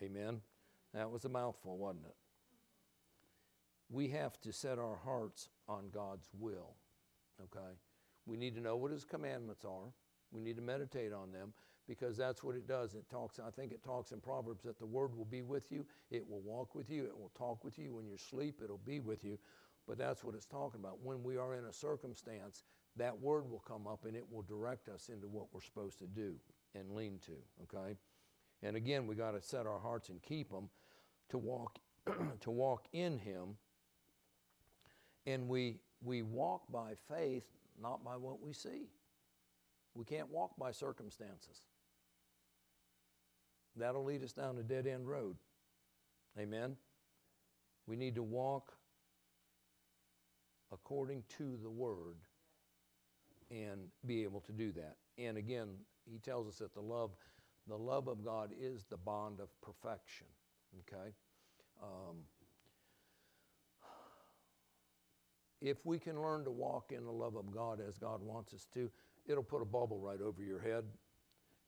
Amen. 0.01 0.41
That 0.93 1.09
was 1.09 1.25
a 1.25 1.29
mouthful, 1.29 1.77
wasn't 1.77 2.05
it? 2.05 2.15
We 3.89 4.09
have 4.09 4.39
to 4.41 4.51
set 4.51 4.79
our 4.79 4.97
hearts 4.97 5.49
on 5.67 5.89
God's 5.93 6.27
will. 6.37 6.75
Okay? 7.41 7.75
We 8.27 8.37
need 8.37 8.53
to 8.55 8.61
know 8.61 8.75
what 8.75 8.91
his 8.91 9.03
commandments 9.03 9.65
are. 9.65 9.91
We 10.31 10.41
need 10.41 10.57
to 10.57 10.61
meditate 10.61 11.13
on 11.13 11.31
them 11.31 11.53
because 11.87 12.17
that's 12.17 12.43
what 12.43 12.55
it 12.55 12.67
does. 12.67 12.93
It 12.93 13.09
talks, 13.09 13.39
I 13.39 13.49
think 13.49 13.71
it 13.71 13.81
talks 13.83 14.11
in 14.11 14.19
Proverbs 14.19 14.63
that 14.63 14.77
the 14.77 14.85
word 14.85 15.15
will 15.15 15.25
be 15.25 15.41
with 15.41 15.71
you, 15.71 15.85
it 16.11 16.29
will 16.29 16.41
walk 16.41 16.75
with 16.75 16.89
you, 16.89 17.05
it 17.05 17.17
will 17.17 17.31
talk 17.37 17.63
with 17.63 17.79
you 17.79 17.93
when 17.93 18.05
you're 18.05 18.15
asleep, 18.15 18.59
it'll 18.63 18.81
be 18.85 18.99
with 18.99 19.23
you. 19.23 19.37
But 19.87 19.97
that's 19.97 20.23
what 20.23 20.35
it's 20.35 20.45
talking 20.45 20.81
about. 20.81 20.99
When 21.01 21.23
we 21.23 21.37
are 21.37 21.55
in 21.55 21.63
a 21.63 21.71
circumstance, 21.71 22.63
that 22.97 23.17
word 23.17 23.49
will 23.49 23.63
come 23.65 23.87
up 23.87 24.03
and 24.05 24.17
it 24.17 24.25
will 24.29 24.41
direct 24.41 24.89
us 24.89 25.09
into 25.09 25.27
what 25.27 25.45
we're 25.53 25.61
supposed 25.61 25.97
to 25.99 26.07
do 26.07 26.35
and 26.75 26.91
lean 26.91 27.19
to, 27.25 27.31
okay? 27.63 27.95
And 28.63 28.75
again, 28.75 29.07
we 29.07 29.15
got 29.15 29.31
to 29.31 29.41
set 29.41 29.65
our 29.65 29.79
hearts 29.79 30.09
and 30.09 30.21
keep 30.21 30.51
them 30.51 30.69
to 31.29 31.37
walk 31.37 31.79
to 32.41 32.51
walk 32.51 32.87
in 32.93 33.17
him. 33.17 33.57
And 35.25 35.47
we 35.47 35.79
we 36.01 36.21
walk 36.21 36.63
by 36.71 36.93
faith, 37.09 37.45
not 37.81 38.03
by 38.03 38.15
what 38.17 38.41
we 38.41 38.53
see. 38.53 38.87
We 39.93 40.05
can't 40.05 40.29
walk 40.29 40.51
by 40.57 40.71
circumstances. 40.71 41.61
That'll 43.75 44.03
lead 44.03 44.23
us 44.23 44.31
down 44.31 44.57
a 44.57 44.63
dead 44.63 44.87
end 44.87 45.07
road. 45.07 45.35
Amen. 46.39 46.75
We 47.85 47.95
need 47.95 48.15
to 48.15 48.23
walk 48.23 48.73
according 50.71 51.23
to 51.37 51.57
the 51.61 51.69
Word 51.69 52.17
and 53.49 53.81
be 54.05 54.23
able 54.23 54.41
to 54.41 54.51
do 54.51 54.71
that. 54.73 54.97
And 55.17 55.37
again, 55.37 55.69
he 56.05 56.19
tells 56.19 56.47
us 56.47 56.57
that 56.57 56.73
the 56.73 56.81
love, 56.81 57.11
the 57.67 57.77
love 57.77 58.07
of 58.07 58.23
God 58.23 58.51
is 58.59 58.85
the 58.89 58.97
bond 58.97 59.39
of 59.39 59.49
perfection. 59.61 60.27
Okay? 60.81 61.11
Um, 61.81 62.17
if 65.61 65.85
we 65.85 65.99
can 65.99 66.21
learn 66.21 66.43
to 66.43 66.51
walk 66.51 66.91
in 66.95 67.05
the 67.05 67.11
love 67.11 67.35
of 67.35 67.51
God 67.51 67.79
as 67.85 67.97
God 67.97 68.21
wants 68.21 68.53
us 68.53 68.67
to, 68.73 68.91
it'll 69.25 69.43
put 69.43 69.61
a 69.61 69.65
bubble 69.65 69.99
right 69.99 70.21
over 70.21 70.43
your 70.43 70.59
head 70.59 70.83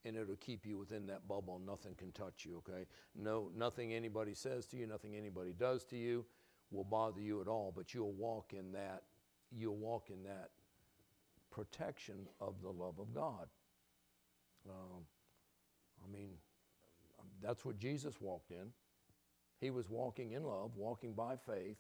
and 0.06 0.16
it'll 0.16 0.36
keep 0.36 0.66
you 0.66 0.78
within 0.78 1.06
that 1.08 1.28
bubble 1.28 1.58
and 1.58 1.66
nothing 1.66 1.94
can 1.96 2.12
touch 2.12 2.46
you, 2.46 2.58
okay? 2.58 2.86
No, 3.16 3.52
nothing 3.56 3.94
anybody 3.94 4.34
says 4.34 4.66
to 4.68 4.78
you, 4.78 4.88
nothing 4.88 5.16
anybody 5.16 5.54
does 5.58 5.84
to 5.86 5.98
you 5.98 6.26
will 6.72 6.84
bother 6.84 7.20
you 7.20 7.42
at 7.42 7.48
all, 7.48 7.74
but 7.76 7.94
you'll 7.94 8.14
walk 8.14 8.54
in 8.58 8.72
that, 8.72 9.04
you'll 9.52 9.76
walk 9.76 10.10
in 10.10 10.24
that 10.24 10.52
protection 11.52 12.28
of 12.40 12.62
the 12.62 12.70
love 12.70 13.00
of 13.00 13.14
God. 13.14 13.48
Um, 14.70 15.04
I 16.04 16.12
mean, 16.12 16.30
that's 17.42 17.66
what 17.66 17.80
Jesus 17.80 18.16
walked 18.22 18.52
in. 18.52 18.72
He 19.60 19.72
was 19.72 19.90
walking 19.90 20.32
in 20.32 20.44
love, 20.44 20.72
walking 20.76 21.14
by 21.14 21.36
faith, 21.36 21.78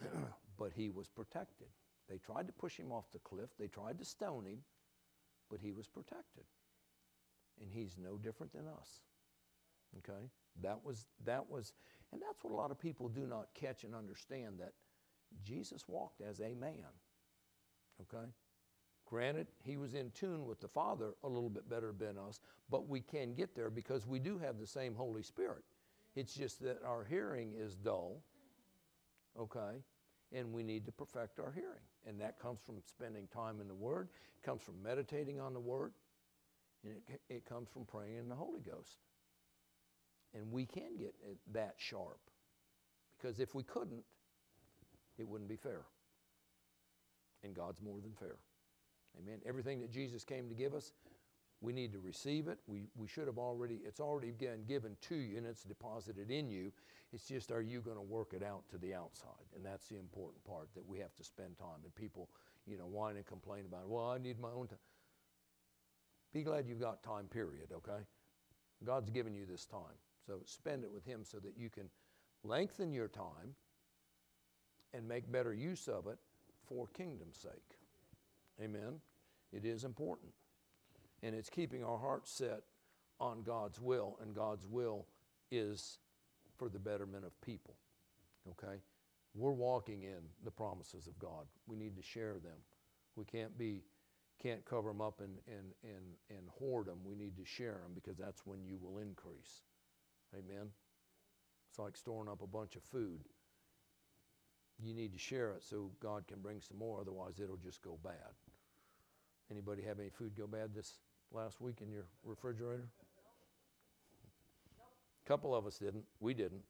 but 0.58 0.72
he 0.74 0.90
was 0.90 1.08
protected. 1.08 1.68
They 2.08 2.18
tried 2.18 2.46
to 2.46 2.52
push 2.52 2.76
him 2.76 2.92
off 2.92 3.10
the 3.12 3.18
cliff, 3.20 3.50
they 3.58 3.68
tried 3.68 3.98
to 3.98 4.04
stone 4.04 4.44
him, 4.44 4.58
but 5.50 5.60
he 5.60 5.72
was 5.72 5.86
protected. 5.86 6.44
And 7.60 7.70
he's 7.70 7.96
no 8.02 8.16
different 8.16 8.52
than 8.52 8.66
us. 8.66 9.00
Okay? 9.98 10.28
That 10.62 10.84
was 10.84 11.06
that 11.24 11.48
was 11.50 11.72
and 12.12 12.20
that's 12.20 12.42
what 12.42 12.52
a 12.52 12.56
lot 12.56 12.70
of 12.70 12.78
people 12.78 13.08
do 13.08 13.26
not 13.26 13.48
catch 13.54 13.84
and 13.84 13.94
understand 13.94 14.58
that 14.58 14.72
Jesus 15.44 15.84
walked 15.88 16.20
as 16.20 16.40
a 16.40 16.54
man. 16.54 16.92
Okay? 18.02 18.26
Granted, 19.06 19.48
he 19.62 19.76
was 19.76 19.94
in 19.94 20.10
tune 20.12 20.46
with 20.46 20.60
the 20.60 20.68
Father 20.68 21.14
a 21.22 21.28
little 21.28 21.50
bit 21.50 21.68
better 21.68 21.92
than 21.98 22.16
us, 22.18 22.40
but 22.70 22.88
we 22.88 23.00
can 23.00 23.34
get 23.34 23.54
there 23.54 23.70
because 23.70 24.06
we 24.06 24.18
do 24.18 24.38
have 24.38 24.58
the 24.58 24.66
same 24.66 24.94
Holy 24.94 25.22
Spirit. 25.22 25.64
It's 26.14 26.34
just 26.34 26.62
that 26.62 26.78
our 26.84 27.04
hearing 27.04 27.52
is 27.56 27.74
dull, 27.74 28.22
okay? 29.38 29.82
And 30.34 30.52
we 30.52 30.62
need 30.62 30.86
to 30.86 30.92
perfect 30.92 31.38
our 31.38 31.52
hearing. 31.52 31.84
And 32.06 32.20
that 32.20 32.38
comes 32.38 32.60
from 32.64 32.76
spending 32.86 33.28
time 33.32 33.60
in 33.60 33.68
the 33.68 33.74
Word, 33.74 34.08
it 34.36 34.46
comes 34.46 34.62
from 34.62 34.82
meditating 34.82 35.40
on 35.40 35.52
the 35.52 35.60
Word, 35.60 35.92
and 36.84 36.94
it, 37.08 37.20
it 37.28 37.44
comes 37.44 37.68
from 37.68 37.84
praying 37.84 38.16
in 38.16 38.28
the 38.28 38.34
Holy 38.34 38.60
Ghost. 38.60 38.98
And 40.34 40.50
we 40.50 40.64
can 40.64 40.96
get 40.98 41.14
that 41.52 41.74
sharp 41.76 42.18
because 43.22 43.38
if 43.38 43.54
we 43.54 43.62
couldn't, 43.62 44.02
it 45.18 45.28
wouldn't 45.28 45.48
be 45.48 45.56
fair. 45.56 45.82
And 47.44 47.54
God's 47.54 47.80
more 47.80 48.00
than 48.00 48.12
fair. 48.12 48.36
Amen. 49.20 49.38
Everything 49.46 49.80
that 49.80 49.90
Jesus 49.90 50.24
came 50.24 50.48
to 50.48 50.54
give 50.54 50.74
us, 50.74 50.92
we 51.62 51.72
need 51.72 51.92
to 51.92 52.00
receive 52.00 52.48
it. 52.48 52.58
We, 52.66 52.88
we 52.96 53.06
should 53.06 53.28
have 53.28 53.38
already, 53.38 53.78
it's 53.86 54.00
already 54.00 54.32
been 54.32 54.64
given 54.66 54.96
to 55.02 55.14
you 55.14 55.38
and 55.38 55.46
it's 55.46 55.62
deposited 55.62 56.30
in 56.30 56.50
you. 56.50 56.72
It's 57.12 57.24
just, 57.24 57.52
are 57.52 57.62
you 57.62 57.80
going 57.80 57.96
to 57.96 58.02
work 58.02 58.34
it 58.34 58.42
out 58.42 58.64
to 58.70 58.78
the 58.78 58.92
outside? 58.92 59.46
And 59.54 59.64
that's 59.64 59.86
the 59.86 59.96
important 59.96 60.44
part 60.44 60.68
that 60.74 60.84
we 60.84 60.98
have 60.98 61.14
to 61.14 61.24
spend 61.24 61.56
time. 61.56 61.78
And 61.84 61.94
people, 61.94 62.28
you 62.66 62.76
know, 62.76 62.86
whine 62.86 63.16
and 63.16 63.24
complain 63.24 63.64
about, 63.64 63.88
well, 63.88 64.10
I 64.10 64.18
need 64.18 64.40
my 64.40 64.50
own 64.50 64.66
time. 64.66 64.78
Be 66.34 66.42
glad 66.42 66.66
you've 66.66 66.80
got 66.80 67.02
time, 67.04 67.26
period, 67.26 67.68
okay? 67.72 68.02
God's 68.84 69.10
given 69.10 69.34
you 69.34 69.46
this 69.46 69.64
time. 69.64 69.96
So 70.26 70.40
spend 70.44 70.82
it 70.82 70.90
with 70.90 71.04
Him 71.04 71.20
so 71.22 71.38
that 71.38 71.56
you 71.56 71.70
can 71.70 71.88
lengthen 72.42 72.92
your 72.92 73.08
time 73.08 73.54
and 74.92 75.06
make 75.06 75.30
better 75.30 75.54
use 75.54 75.86
of 75.86 76.08
it 76.08 76.18
for 76.66 76.88
kingdom's 76.88 77.36
sake. 77.36 77.78
Amen. 78.60 79.00
It 79.52 79.64
is 79.64 79.84
important. 79.84 80.32
And 81.22 81.34
it's 81.34 81.50
keeping 81.50 81.84
our 81.84 81.98
hearts 81.98 82.32
set 82.32 82.62
on 83.20 83.42
God's 83.42 83.80
will, 83.80 84.18
and 84.20 84.34
God's 84.34 84.66
will 84.66 85.06
is 85.50 85.98
for 86.58 86.68
the 86.68 86.78
betterment 86.78 87.24
of 87.24 87.40
people. 87.40 87.74
Okay? 88.50 88.80
We're 89.34 89.52
walking 89.52 90.02
in 90.02 90.20
the 90.44 90.50
promises 90.50 91.06
of 91.06 91.18
God. 91.18 91.46
We 91.66 91.76
need 91.76 91.96
to 91.96 92.02
share 92.02 92.34
them. 92.34 92.58
We 93.16 93.24
can't 93.24 93.56
be 93.56 93.82
can't 94.42 94.64
cover 94.64 94.88
them 94.88 95.00
up 95.00 95.20
and, 95.20 95.38
and, 95.46 95.72
and, 95.84 96.04
and 96.28 96.48
hoard 96.58 96.86
them. 96.86 96.98
We 97.04 97.14
need 97.14 97.36
to 97.36 97.44
share 97.44 97.78
them 97.82 97.92
because 97.94 98.16
that's 98.18 98.44
when 98.44 98.64
you 98.64 98.76
will 98.76 98.98
increase. 98.98 99.62
Amen. 100.34 100.66
It's 101.70 101.78
like 101.78 101.96
storing 101.96 102.28
up 102.28 102.42
a 102.42 102.46
bunch 102.46 102.74
of 102.74 102.82
food. 102.82 103.20
You 104.84 104.94
need 104.94 105.12
to 105.12 105.18
share 105.18 105.52
it 105.52 105.62
so 105.62 105.92
God 106.02 106.26
can 106.26 106.40
bring 106.40 106.60
some 106.60 106.78
more, 106.78 107.00
otherwise 107.00 107.38
it'll 107.38 107.56
just 107.56 107.82
go 107.82 107.98
bad. 108.02 108.34
Anybody 109.50 109.82
have 109.82 110.00
any 110.00 110.08
food 110.08 110.32
go 110.36 110.48
bad 110.48 110.74
this 110.74 110.98
last 111.34 111.60
week 111.60 111.76
in 111.80 111.90
your 111.90 112.04
refrigerator? 112.24 112.88
A 115.24 115.28
couple 115.28 115.54
of 115.54 115.66
us 115.66 115.78
didn't. 115.78 116.04
We 116.20 116.34
didn't. 116.34 116.62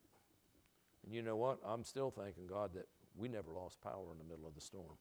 And 1.04 1.14
you 1.14 1.22
know 1.22 1.36
what? 1.36 1.58
I'm 1.66 1.84
still 1.84 2.10
thanking 2.10 2.46
God 2.46 2.70
that 2.74 2.86
we 3.16 3.28
never 3.28 3.50
lost 3.50 3.80
power 3.80 4.04
in 4.12 4.18
the 4.18 4.24
middle 4.24 4.46
of 4.46 4.54
the 4.54 4.60
storm. 4.60 4.96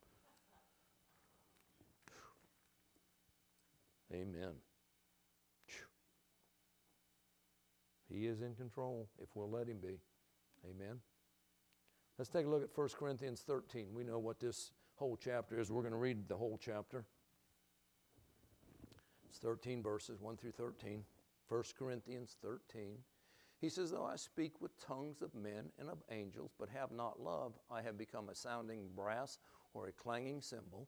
Amen. 4.14 4.54
He 8.10 8.28
is 8.28 8.42
in 8.42 8.56
control 8.56 9.08
if 9.22 9.30
we'll 9.36 9.50
let 9.50 9.68
Him 9.68 9.78
be. 9.82 10.00
Amen. 10.66 11.00
Let's 12.18 12.30
take 12.30 12.46
a 12.46 12.50
look 12.50 12.62
at 12.62 12.78
1 12.78 12.90
Corinthians 13.00 13.42
13. 13.48 13.88
We 13.94 14.04
know 14.04 14.20
what 14.20 14.40
this 14.40 14.72
whole 14.96 15.18
chapter 15.18 15.60
is. 15.60 15.72
We're 15.72 15.82
going 15.82 15.94
to 15.94 15.98
read 15.98 16.28
the 16.28 16.36
whole 16.36 16.60
chapter. 16.62 17.06
It's 19.32 19.40
13 19.40 19.82
verses, 19.82 20.20
1 20.20 20.36
through 20.36 20.52
13. 20.52 21.06
1 21.48 21.64
Corinthians 21.80 22.36
13. 22.42 22.98
He 23.62 23.70
says, 23.70 23.90
Though 23.90 24.04
I 24.04 24.18
speak 24.18 24.60
with 24.60 24.78
tongues 24.86 25.22
of 25.22 25.34
men 25.34 25.72
and 25.80 25.90
of 25.90 26.04
angels, 26.12 26.52
but 26.60 26.68
have 26.68 26.92
not 26.92 27.18
love, 27.18 27.54
I 27.72 27.82
have 27.82 27.98
become 27.98 28.28
a 28.28 28.36
sounding 28.36 28.90
brass 28.94 29.40
or 29.74 29.88
a 29.88 29.94
clanging 29.94 30.42
cymbal. 30.42 30.86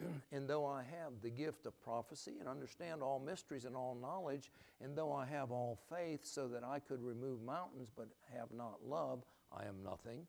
and 0.32 0.48
though 0.48 0.64
I 0.64 0.84
have 0.84 1.22
the 1.22 1.30
gift 1.30 1.66
of 1.66 1.82
prophecy 1.82 2.34
and 2.38 2.48
understand 2.48 3.02
all 3.02 3.18
mysteries 3.18 3.64
and 3.64 3.74
all 3.74 3.96
knowledge, 4.00 4.52
and 4.80 4.96
though 4.96 5.12
I 5.12 5.26
have 5.26 5.50
all 5.50 5.76
faith 5.90 6.24
so 6.24 6.46
that 6.46 6.62
I 6.62 6.78
could 6.78 7.02
remove 7.02 7.42
mountains 7.42 7.90
but 7.96 8.06
have 8.32 8.52
not 8.52 8.86
love, 8.86 9.24
I 9.50 9.64
am 9.64 9.82
nothing. 9.82 10.28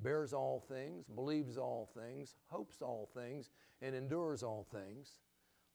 bears 0.00 0.32
all 0.32 0.60
things, 0.68 1.06
believes 1.14 1.58
all 1.58 1.88
things, 1.94 2.36
hopes 2.48 2.82
all 2.82 3.08
things, 3.14 3.50
and 3.82 3.94
endures 3.94 4.42
all 4.42 4.66
things. 4.70 5.20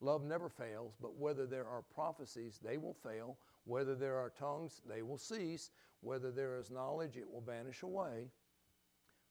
Love 0.01 0.23
never 0.23 0.49
fails, 0.49 0.95
but 1.01 1.17
whether 1.17 1.45
there 1.45 1.67
are 1.67 1.81
prophecies, 1.81 2.59
they 2.63 2.77
will 2.77 2.93
fail. 2.93 3.37
Whether 3.65 3.95
there 3.95 4.17
are 4.17 4.29
tongues, 4.29 4.81
they 4.87 5.01
will 5.01 5.17
cease. 5.17 5.71
Whether 6.01 6.31
there 6.31 6.57
is 6.57 6.71
knowledge, 6.71 7.15
it 7.15 7.29
will 7.29 7.41
vanish 7.41 7.83
away. 7.83 8.27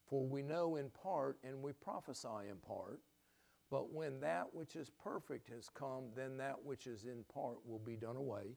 For 0.08 0.26
we 0.26 0.42
know 0.42 0.76
in 0.76 0.90
part 0.90 1.38
and 1.44 1.62
we 1.62 1.72
prophesy 1.72 2.48
in 2.50 2.56
part. 2.56 3.00
But 3.70 3.92
when 3.92 4.20
that 4.20 4.54
which 4.54 4.76
is 4.76 4.90
perfect 5.02 5.48
has 5.48 5.68
come, 5.68 6.04
then 6.14 6.36
that 6.38 6.62
which 6.62 6.86
is 6.86 7.04
in 7.04 7.24
part 7.32 7.56
will 7.66 7.78
be 7.78 7.96
done 7.96 8.16
away. 8.16 8.56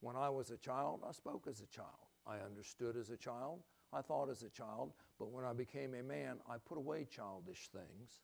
When 0.00 0.16
I 0.16 0.28
was 0.28 0.50
a 0.50 0.56
child, 0.56 1.00
I 1.08 1.12
spoke 1.12 1.46
as 1.48 1.60
a 1.60 1.66
child. 1.66 1.88
I 2.26 2.38
understood 2.38 2.96
as 2.96 3.10
a 3.10 3.16
child. 3.16 3.60
I 3.94 4.02
thought 4.02 4.30
as 4.30 4.42
a 4.42 4.48
child. 4.48 4.92
But 5.18 5.30
when 5.30 5.44
I 5.44 5.52
became 5.52 5.94
a 5.94 6.02
man, 6.02 6.38
I 6.48 6.56
put 6.58 6.78
away 6.78 7.06
childish 7.10 7.68
things. 7.68 8.22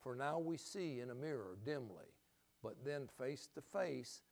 For 0.00 0.14
now 0.14 0.38
we 0.38 0.56
see 0.56 1.00
in 1.00 1.10
a 1.10 1.14
mirror 1.14 1.58
dimly, 1.64 2.14
but 2.62 2.76
then 2.84 3.08
face 3.18 3.48
to 3.54 3.60
face. 3.60 4.22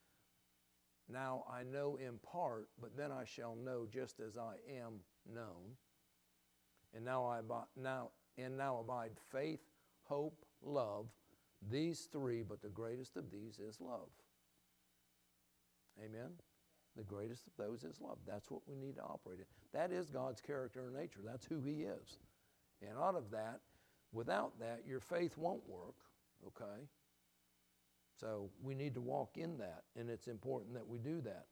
Now 1.08 1.44
I 1.50 1.64
know 1.64 1.96
in 1.96 2.18
part, 2.18 2.68
but 2.80 2.96
then 2.96 3.10
I 3.10 3.24
shall 3.24 3.56
know 3.56 3.86
just 3.90 4.20
as 4.20 4.36
I 4.36 4.54
am 4.80 5.00
known. 5.32 5.76
And 6.94 7.04
now 7.04 7.26
I 7.26 7.40
now 7.76 8.10
and 8.38 8.56
now 8.56 8.78
abide 8.78 9.12
faith, 9.30 9.60
hope, 10.04 10.44
love. 10.62 11.06
These 11.70 12.08
three, 12.12 12.42
but 12.42 12.62
the 12.62 12.68
greatest 12.68 13.16
of 13.16 13.30
these 13.30 13.58
is 13.58 13.80
love. 13.80 14.10
Amen? 15.98 16.30
The 16.96 17.02
greatest 17.02 17.46
of 17.46 17.52
those 17.58 17.84
is 17.84 18.00
love. 18.00 18.18
That's 18.26 18.50
what 18.50 18.62
we 18.66 18.74
need 18.74 18.96
to 18.96 19.02
operate 19.02 19.40
in. 19.40 19.44
That 19.72 19.92
is 19.92 20.10
God's 20.10 20.40
character 20.40 20.86
and 20.86 20.96
nature. 20.96 21.20
That's 21.24 21.44
who 21.44 21.60
He 21.60 21.82
is. 21.82 22.18
And 22.80 22.98
out 22.98 23.14
of 23.14 23.30
that, 23.30 23.60
without 24.12 24.58
that, 24.60 24.82
your 24.86 25.00
faith 25.00 25.36
won't 25.36 25.66
work, 25.68 25.96
okay? 26.46 26.82
So 28.18 28.50
we 28.62 28.74
need 28.74 28.94
to 28.94 29.00
walk 29.00 29.36
in 29.36 29.58
that, 29.58 29.84
and 29.98 30.08
it's 30.08 30.26
important 30.26 30.74
that 30.74 30.86
we 30.86 30.98
do 30.98 31.20
that. 31.22 31.46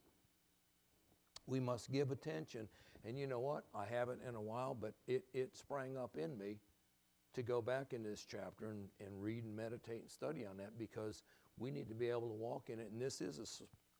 We 1.46 1.60
must 1.60 1.92
give 1.92 2.10
attention. 2.10 2.68
And 3.06 3.18
you 3.18 3.26
know 3.26 3.40
what? 3.40 3.64
I 3.74 3.84
haven't 3.84 4.20
in 4.26 4.34
a 4.34 4.40
while, 4.40 4.74
but 4.74 4.94
it, 5.06 5.24
it 5.34 5.56
sprang 5.56 5.98
up 5.98 6.16
in 6.16 6.38
me 6.38 6.56
to 7.34 7.42
go 7.42 7.60
back 7.60 7.92
in 7.92 8.02
this 8.02 8.24
chapter 8.26 8.70
and, 8.70 8.88
and 8.98 9.22
read 9.22 9.44
and 9.44 9.54
meditate 9.54 10.00
and 10.02 10.10
study 10.10 10.46
on 10.46 10.56
that 10.56 10.78
because 10.78 11.22
we 11.58 11.70
need 11.70 11.88
to 11.88 11.94
be 11.94 12.08
able 12.08 12.28
to 12.28 12.34
walk 12.34 12.70
in 12.70 12.78
it. 12.78 12.90
And 12.92 13.00
this 13.00 13.20
is 13.20 13.38
a 13.38 13.46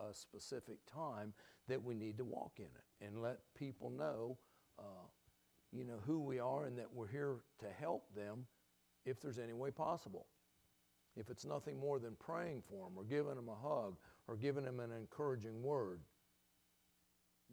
a 0.01 0.15
specific 0.15 0.79
time 0.87 1.33
that 1.69 1.83
we 1.83 1.95
need 1.95 2.19
to 2.19 2.25
walk 2.25 2.53
in 2.59 2.65
it 2.65 3.05
and 3.07 3.23
let 3.23 3.39
people 3.57 3.91
know, 3.91 4.39
uh, 4.79 5.07
you 5.73 5.85
know, 5.85 5.99
who 6.07 6.21
we 6.21 6.39
are 6.39 6.67
and 6.67 6.79
that 6.79 6.93
we're 6.93 7.09
here 7.09 7.37
to 7.61 7.67
help 7.79 8.15
them 8.15 8.47
if 9.05 9.21
there's 9.21 9.39
any 9.39 9.53
way 9.53 9.71
possible. 9.71 10.27
If 11.17 11.31
it's 11.31 11.45
nothing 11.45 11.79
more 11.79 11.99
than 11.99 12.17
praying 12.19 12.63
for 12.69 12.89
them 12.89 12.97
or 12.97 13.05
giving 13.05 13.37
them 13.37 13.49
a 13.49 13.55
hug 13.55 13.97
or 14.27 14.37
giving 14.37 14.65
them 14.65 14.81
an 14.81 14.91
encouraging 14.91 15.63
word, 15.63 16.01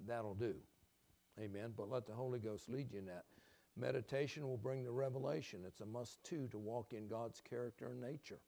that'll 0.08 0.34
do. 0.34 0.56
Amen. 1.40 1.74
But 1.78 1.90
let 1.90 2.08
the 2.08 2.14
Holy 2.14 2.40
Ghost 2.40 2.70
lead 2.70 2.92
you 2.92 3.00
in 3.00 3.06
that. 3.06 3.26
Meditation 3.78 4.48
will 4.48 4.58
bring 4.58 4.84
the 4.84 4.92
revelation. 4.92 5.62
It's 5.66 5.82
a 5.82 5.86
must 5.86 6.24
too 6.24 6.48
to 6.52 6.58
walk 6.58 6.94
in 6.94 7.08
God's 7.08 7.40
character 7.40 7.88
and 7.88 8.02
nature 8.02 8.40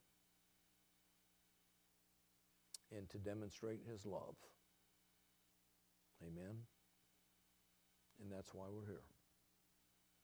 and 2.95 3.10
to 3.10 3.17
demonstrate 3.17 3.79
His 3.89 4.06
love. 4.06 4.36
Amen. 6.21 6.56
And 8.21 8.32
that's 8.32 8.53
why 8.53 8.65
we're 8.71 8.88
here. 8.88 9.03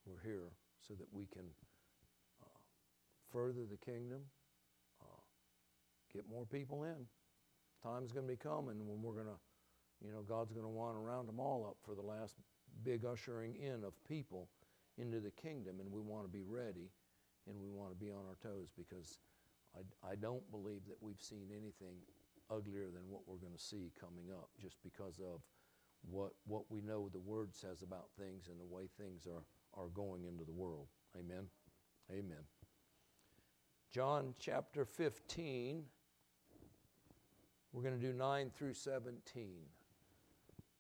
We're 0.05 0.21
here 0.23 0.51
so 0.88 0.93
that 0.95 1.08
we 1.12 1.25
can 1.25 1.43
uh, 2.41 2.60
further 3.32 3.65
the 3.69 3.77
kingdom, 3.77 4.21
uh, 5.01 5.21
get 6.13 6.23
more 6.29 6.45
people 6.45 6.84
in. 6.84 7.05
Time's 7.84 8.12
going 8.12 8.25
to 8.25 8.32
be 8.32 8.38
coming 8.38 8.88
when 8.88 9.01
we're 9.01 9.13
going 9.13 9.27
to, 9.27 9.39
you 10.05 10.12
know, 10.12 10.21
God's 10.21 10.51
going 10.51 10.65
to 10.65 10.71
want 10.71 10.95
to 10.95 10.99
round 10.99 11.27
them 11.27 11.39
all 11.39 11.65
up 11.67 11.77
for 11.84 11.95
the 11.95 12.01
last 12.01 12.36
big 12.84 13.05
ushering 13.05 13.55
in 13.55 13.84
of 13.84 13.93
people 14.08 14.47
into 14.97 15.19
the 15.19 15.32
kingdom, 15.32 15.79
and 15.79 15.91
we 15.91 16.01
want 16.01 16.25
to 16.25 16.32
be 16.32 16.43
ready 16.43 16.91
and 17.47 17.60
we 17.60 17.69
want 17.69 17.91
to 17.91 17.95
be 17.95 18.12
on 18.12 18.23
our 18.27 18.38
toes 18.43 18.67
because 18.77 19.17
I, 19.75 20.12
I 20.12 20.15
don't 20.15 20.43
believe 20.51 20.82
that 20.88 20.97
we've 21.01 21.21
seen 21.21 21.47
anything 21.51 21.95
uglier 22.49 22.88
than 22.93 23.03
what 23.09 23.21
we're 23.27 23.38
going 23.38 23.53
to 23.53 23.62
see 23.62 23.91
coming 23.99 24.31
up 24.31 24.49
just 24.62 24.77
because 24.83 25.19
of 25.19 25.41
what, 26.09 26.31
what 26.45 26.63
we 26.69 26.81
know 26.81 27.09
the 27.09 27.19
Word 27.19 27.53
says 27.53 27.81
about 27.81 28.07
things 28.17 28.47
and 28.47 28.59
the 28.59 28.65
way 28.65 28.89
things 28.97 29.27
are, 29.27 29.43
are 29.81 29.89
going 29.89 30.25
into 30.25 30.43
the 30.43 30.51
world. 30.51 30.88
Amen. 31.17 31.45
Amen. 32.12 32.43
John 33.91 34.33
chapter 34.39 34.85
15, 34.85 35.83
we're 37.73 37.83
going 37.83 37.99
to 37.99 38.05
do 38.05 38.13
9 38.13 38.51
through 38.55 38.73
17. 38.73 39.21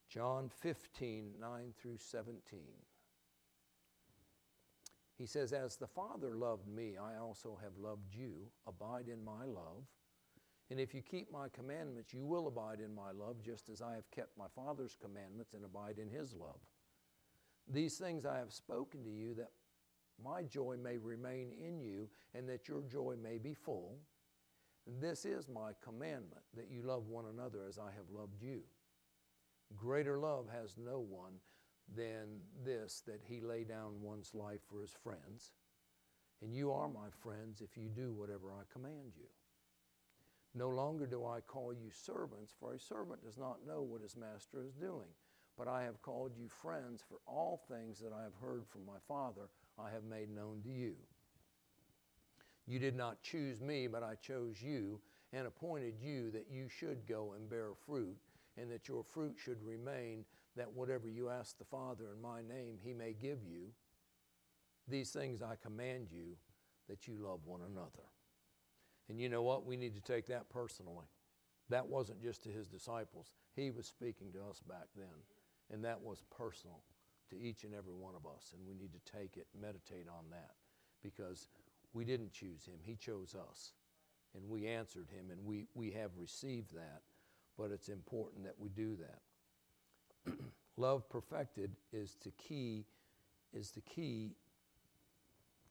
John 0.09 0.49
15, 0.61 1.31
9 1.39 1.73
through 1.79 1.97
17. 1.97 2.59
He 5.17 5.25
says, 5.25 5.53
As 5.53 5.75
the 5.75 5.87
Father 5.87 6.35
loved 6.35 6.67
me, 6.67 6.95
I 6.97 7.17
also 7.17 7.59
have 7.61 7.77
loved 7.77 8.15
you. 8.15 8.47
Abide 8.65 9.07
in 9.07 9.23
my 9.23 9.45
love. 9.45 9.83
And 10.71 10.79
if 10.79 10.93
you 10.93 11.01
keep 11.01 11.31
my 11.31 11.47
commandments, 11.49 12.13
you 12.13 12.23
will 12.23 12.47
abide 12.47 12.79
in 12.79 12.93
my 12.93 13.11
love, 13.11 13.41
just 13.43 13.69
as 13.69 13.81
I 13.81 13.95
have 13.95 14.09
kept 14.11 14.37
my 14.37 14.45
Father's 14.55 14.95
commandments 15.01 15.53
and 15.53 15.65
abide 15.65 15.97
in 15.97 16.09
his 16.09 16.33
love. 16.33 16.59
These 17.67 17.97
things 17.97 18.25
I 18.25 18.37
have 18.37 18.53
spoken 18.53 19.03
to 19.03 19.09
you, 19.09 19.33
that 19.35 19.51
my 20.23 20.43
joy 20.43 20.75
may 20.81 20.97
remain 20.97 21.51
in 21.59 21.79
you, 21.79 22.07
and 22.35 22.47
that 22.49 22.67
your 22.67 22.83
joy 22.83 23.15
may 23.21 23.37
be 23.37 23.53
full. 23.53 23.97
This 24.99 25.25
is 25.25 25.47
my 25.47 25.71
commandment, 25.83 26.43
that 26.55 26.69
you 26.69 26.83
love 26.83 27.07
one 27.07 27.25
another 27.33 27.59
as 27.67 27.79
I 27.79 27.91
have 27.95 28.09
loved 28.11 28.41
you. 28.41 28.61
Greater 29.75 30.19
love 30.19 30.47
has 30.51 30.77
no 30.77 30.99
one 30.99 31.33
than 31.95 32.41
this, 32.63 33.01
that 33.07 33.21
he 33.23 33.41
lay 33.41 33.63
down 33.63 34.01
one's 34.01 34.35
life 34.35 34.61
for 34.69 34.81
his 34.81 34.93
friends. 35.03 35.53
And 36.41 36.53
you 36.53 36.71
are 36.71 36.87
my 36.87 37.09
friends 37.23 37.61
if 37.61 37.75
you 37.75 37.89
do 37.89 38.13
whatever 38.13 38.51
I 38.51 38.71
command 38.71 39.13
you. 39.17 39.25
No 40.55 40.69
longer 40.69 41.05
do 41.05 41.25
I 41.25 41.41
call 41.41 41.73
you 41.73 41.91
servants, 41.91 42.53
for 42.59 42.73
a 42.73 42.79
servant 42.79 43.23
does 43.23 43.37
not 43.37 43.67
know 43.67 43.81
what 43.81 44.01
his 44.01 44.17
master 44.17 44.63
is 44.67 44.73
doing. 44.73 45.07
But 45.57 45.67
I 45.67 45.83
have 45.83 46.01
called 46.01 46.31
you 46.37 46.47
friends, 46.47 47.03
for 47.07 47.17
all 47.27 47.61
things 47.69 47.99
that 47.99 48.13
I 48.17 48.23
have 48.23 48.35
heard 48.41 48.65
from 48.67 48.85
my 48.85 48.97
Father 49.07 49.49
I 49.77 49.89
have 49.91 50.03
made 50.03 50.29
known 50.33 50.61
to 50.63 50.69
you. 50.69 50.95
You 52.65 52.79
did 52.79 52.95
not 52.95 53.21
choose 53.21 53.61
me, 53.61 53.87
but 53.87 54.03
I 54.03 54.15
chose 54.15 54.61
you 54.61 55.01
and 55.33 55.45
appointed 55.45 55.95
you 56.01 56.31
that 56.31 56.47
you 56.49 56.67
should 56.69 57.07
go 57.07 57.33
and 57.33 57.49
bear 57.49 57.69
fruit, 57.85 58.17
and 58.57 58.71
that 58.71 58.87
your 58.87 59.03
fruit 59.03 59.35
should 59.37 59.61
remain, 59.63 60.25
that 60.55 60.73
whatever 60.73 61.07
you 61.07 61.29
ask 61.29 61.57
the 61.57 61.65
Father 61.65 62.05
in 62.15 62.21
my 62.21 62.41
name, 62.41 62.77
he 62.83 62.93
may 62.93 63.13
give 63.13 63.43
you. 63.43 63.67
These 64.87 65.11
things 65.11 65.41
I 65.41 65.55
command 65.55 66.07
you, 66.11 66.35
that 66.87 67.07
you 67.07 67.17
love 67.19 67.41
one 67.45 67.61
another. 67.61 68.07
And 69.09 69.19
you 69.19 69.27
know 69.27 69.41
what? 69.41 69.65
We 69.65 69.75
need 69.75 69.95
to 69.95 70.01
take 70.01 70.27
that 70.27 70.49
personally. 70.49 71.07
That 71.69 71.87
wasn't 71.87 72.21
just 72.21 72.43
to 72.43 72.49
his 72.49 72.67
disciples, 72.67 73.31
he 73.55 73.71
was 73.71 73.87
speaking 73.87 74.31
to 74.33 74.39
us 74.49 74.61
back 74.67 74.87
then. 74.95 75.07
And 75.71 75.83
that 75.85 76.01
was 76.01 76.23
personal 76.35 76.81
to 77.29 77.39
each 77.39 77.63
and 77.63 77.75
every 77.75 77.93
one 77.93 78.15
of 78.15 78.25
us. 78.25 78.53
And 78.53 78.67
we 78.67 78.73
need 78.73 78.91
to 78.93 79.11
take 79.11 79.37
it, 79.37 79.47
meditate 79.59 80.07
on 80.09 80.25
that, 80.31 80.51
because 81.03 81.47
we 81.93 82.05
didn't 82.05 82.31
choose 82.31 82.65
him, 82.65 82.75
he 82.81 82.95
chose 82.95 83.35
us. 83.35 83.73
And 84.35 84.47
we 84.49 84.67
answered 84.67 85.07
him, 85.09 85.31
and 85.31 85.43
we, 85.45 85.67
we 85.73 85.91
have 85.91 86.11
received 86.17 86.73
that. 86.75 87.01
But 87.57 87.71
it's 87.71 87.89
important 87.89 88.45
that 88.45 88.55
we 88.57 88.69
do 88.69 88.95
that. 88.97 90.33
Love 90.77 91.09
perfected 91.09 91.71
is 91.91 92.15
the 92.23 92.31
key, 92.31 92.85
is 93.53 93.71
the 93.71 93.81
key 93.81 94.31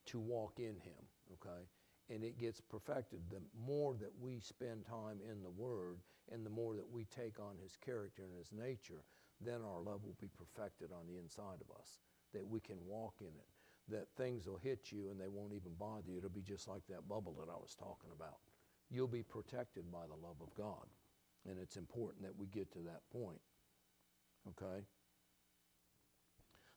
to 0.07 0.19
walk 0.19 0.55
in 0.59 0.77
him, 0.77 1.05
okay? 1.35 1.65
And 2.11 2.25
it 2.25 2.39
gets 2.39 2.61
perfected. 2.61 3.21
The 3.31 3.43
more 3.67 3.95
that 4.01 4.13
we 4.21 4.41
spend 4.41 4.87
time 4.87 5.19
in 5.31 5.43
the 5.43 5.51
Word 5.51 5.99
and 6.33 6.45
the 6.45 6.51
more 6.51 6.75
that 6.75 6.91
we 6.91 7.05
take 7.05 7.39
on 7.39 7.57
His 7.63 7.77
character 7.85 8.23
and 8.23 8.37
His 8.37 8.53
nature, 8.53 9.05
then 9.41 9.61
our 9.63 9.81
love 9.81 10.05
will 10.05 10.17
be 10.21 10.31
perfected 10.37 10.91
on 10.93 11.07
the 11.07 11.19
inside 11.19 11.61
of 11.61 11.77
us, 11.79 12.01
that 12.35 12.47
we 12.47 12.61
can 12.61 12.77
walk 12.87 13.15
in 13.21 13.27
it, 13.27 13.49
that 13.89 14.09
things 14.17 14.47
will 14.47 14.59
hit 14.59 14.91
you 14.91 15.09
and 15.11 15.21
they 15.21 15.29
won't 15.29 15.53
even 15.53 15.73
bother 15.79 16.11
you. 16.11 16.19
It'll 16.19 16.31
be 16.31 16.43
just 16.43 16.69
like 16.69 16.87
that 16.89 17.09
bubble 17.09 17.37
that 17.39 17.51
I 17.51 17.57
was 17.57 17.77
talking 17.79 18.11
about. 18.15 18.39
You'll 18.91 19.07
be 19.07 19.23
protected 19.23 19.93
by 19.93 20.07
the 20.09 20.27
love 20.27 20.37
of 20.41 20.55
God. 20.55 20.87
And 21.49 21.59
it's 21.59 21.77
important 21.77 22.23
that 22.25 22.37
we 22.37 22.47
get 22.47 22.73
to 22.73 22.81
that 22.81 23.03
point. 23.13 23.41
Okay? 24.49 24.83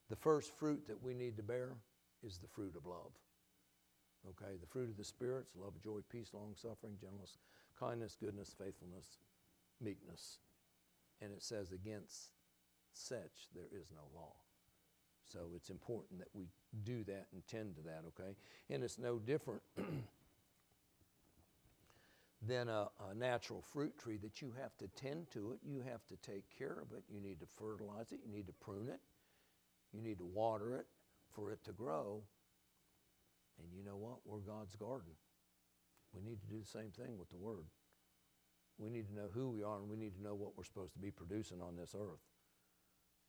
The 0.10 0.16
first 0.16 0.52
fruit 0.58 0.88
that 0.88 1.02
we 1.02 1.14
need 1.14 1.38
to 1.38 1.44
bear 1.44 1.78
is 2.24 2.38
the 2.38 2.48
fruit 2.48 2.76
of 2.76 2.86
love. 2.86 3.12
Okay, 4.30 4.56
the 4.60 4.68
fruit 4.68 4.90
of 4.90 4.98
the 4.98 5.04
spirits 5.04 5.52
love, 5.56 5.74
joy, 5.84 6.00
peace, 6.10 6.30
long 6.34 6.54
suffering, 6.56 6.94
gentleness, 7.00 7.38
kindness, 7.80 8.16
goodness, 8.20 8.56
faithfulness, 8.58 9.18
meekness. 9.82 10.40
And 11.22 11.32
it 11.32 11.44
says, 11.44 11.72
against 11.72 12.32
such 12.94 13.50
there 13.56 13.70
is 13.72 13.88
no 13.92 14.02
law. 14.14 14.34
So 15.32 15.40
it's 15.56 15.70
important 15.70 16.20
that 16.20 16.28
we 16.34 16.48
do 16.84 17.04
that 17.06 17.28
and 17.32 17.46
tend 17.48 17.76
to 17.76 17.82
that, 17.84 18.04
okay? 18.10 18.36
And 18.70 18.84
it's 18.84 19.00
no 19.00 19.18
different 19.18 19.62
than 22.48 22.68
a, 22.68 22.90
a, 23.10 23.16
natural 23.16 23.62
fruit 23.62 23.98
tree 23.98 24.18
that 24.18 24.42
you 24.42 24.52
have 24.62 24.76
to 24.80 24.88
tend 24.90 25.32
to 25.32 25.52
it. 25.52 25.60
You 25.64 25.82
have 25.90 26.06
to 26.08 26.16
take 26.18 26.44
care 26.58 26.78
of 26.82 26.92
it. 26.96 27.04
You 27.10 27.22
need 27.22 27.40
to 27.40 27.46
fertilize 27.46 28.12
it. 28.12 28.20
You 28.26 28.32
need 28.36 28.48
to 28.48 28.54
prune 28.54 28.90
it. 28.90 29.00
You 29.94 30.02
need 30.02 30.18
to 30.18 30.26
water 30.26 30.76
it 30.76 30.88
for 31.30 31.52
it 31.52 31.64
to 31.66 31.72
grow. 31.72 32.24
And 33.64 33.78
you 33.78 33.84
know 33.84 33.98
what? 33.98 34.20
We're 34.26 34.40
God's 34.40 34.76
garden. 34.76 35.14
We 36.14 36.22
need 36.22 36.42
to 36.42 36.48
do 36.48 36.60
the 36.60 36.68
same 36.68 36.92
thing 36.92 37.18
with 37.18 37.30
the 37.30 37.38
Word. 37.38 37.66
We 38.78 38.90
need 38.90 39.08
to 39.08 39.16
know 39.16 39.30
who 39.34 39.50
we 39.50 39.64
are 39.64 39.78
and 39.78 39.90
we 39.90 39.98
need 39.98 40.16
to 40.16 40.24
know 40.24 40.34
what 40.34 40.58
we're 40.58 40.64
supposed 40.64 40.94
to 40.94 41.00
be 41.00 41.12
producing 41.12 41.62
on 41.62 41.76
this 41.76 41.96
earth 41.98 42.26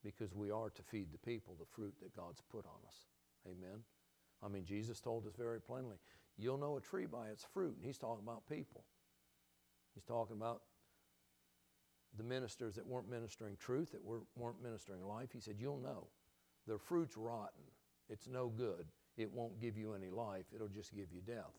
because 0.03 0.35
we 0.35 0.51
are 0.51 0.71
to 0.71 0.83
feed 0.83 1.13
the 1.13 1.19
people 1.19 1.55
the 1.59 1.67
fruit 1.67 1.95
that 2.03 2.17
God's 2.17 2.43
put 2.51 2.65
on 2.65 2.81
us. 2.87 3.07
Amen. 3.47 3.81
I 4.43 4.49
mean, 4.49 4.65
Jesus 4.65 5.01
told 5.01 5.27
us 5.27 5.35
very 5.37 5.61
plainly 5.61 5.97
you'll 6.39 6.59
know 6.59 6.77
a 6.77 6.81
tree 6.81 7.07
by 7.07 7.29
its 7.29 7.45
fruit. 7.53 7.77
And 7.77 7.85
he's 7.85 7.99
talking 7.99 8.25
about 8.25 8.49
people. 8.49 8.85
He's 9.95 10.05
talking 10.05 10.37
about 10.37 10.63
the 12.17 12.25
ministers 12.25 12.75
that 12.77 12.87
weren't 12.87 13.09
ministering 13.09 13.57
truth, 13.57 13.93
that 13.93 14.05
weren't 14.05 14.63
ministering 14.63 15.03
life. 15.07 15.31
He 15.33 15.41
said, 15.41 15.57
You'll 15.59 15.79
know. 15.79 16.09
Their 16.67 16.79
fruit's 16.79 17.17
rotten. 17.17 17.65
It's 18.09 18.29
no 18.29 18.49
good 18.49 18.87
it 19.17 19.31
won't 19.33 19.61
give 19.61 19.77
you 19.77 19.95
any 19.95 20.11
life, 20.11 20.45
it'll 20.55 20.69
just 20.69 20.95
give 20.95 21.07
you 21.13 21.21
death. 21.21 21.53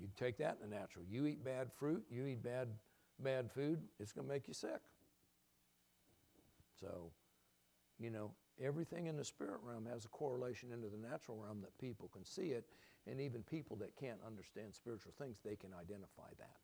You 0.00 0.08
take 0.16 0.38
that 0.38 0.58
in 0.62 0.68
the 0.68 0.76
natural. 0.76 1.04
You 1.08 1.26
eat 1.26 1.44
bad 1.44 1.72
fruit, 1.72 2.04
you 2.10 2.26
eat 2.26 2.42
bad, 2.42 2.68
bad 3.20 3.50
food, 3.50 3.80
it's 4.00 4.12
going 4.12 4.26
to 4.26 4.32
make 4.32 4.48
you 4.48 4.54
sick. 4.54 4.80
So, 6.80 7.10
you 7.98 8.10
know, 8.10 8.32
everything 8.62 9.06
in 9.06 9.16
the 9.16 9.24
spirit 9.24 9.60
realm 9.62 9.86
has 9.86 10.04
a 10.04 10.08
correlation 10.08 10.72
into 10.72 10.88
the 10.88 10.96
natural 10.96 11.38
realm 11.38 11.60
that 11.60 11.76
people 11.78 12.08
can 12.12 12.24
see 12.24 12.48
it, 12.48 12.64
and 13.06 13.20
even 13.20 13.42
people 13.42 13.76
that 13.76 13.94
can't 13.96 14.18
understand 14.26 14.74
spiritual 14.74 15.12
things, 15.18 15.38
they 15.44 15.56
can 15.56 15.70
identify 15.72 16.28
that. 16.38 16.56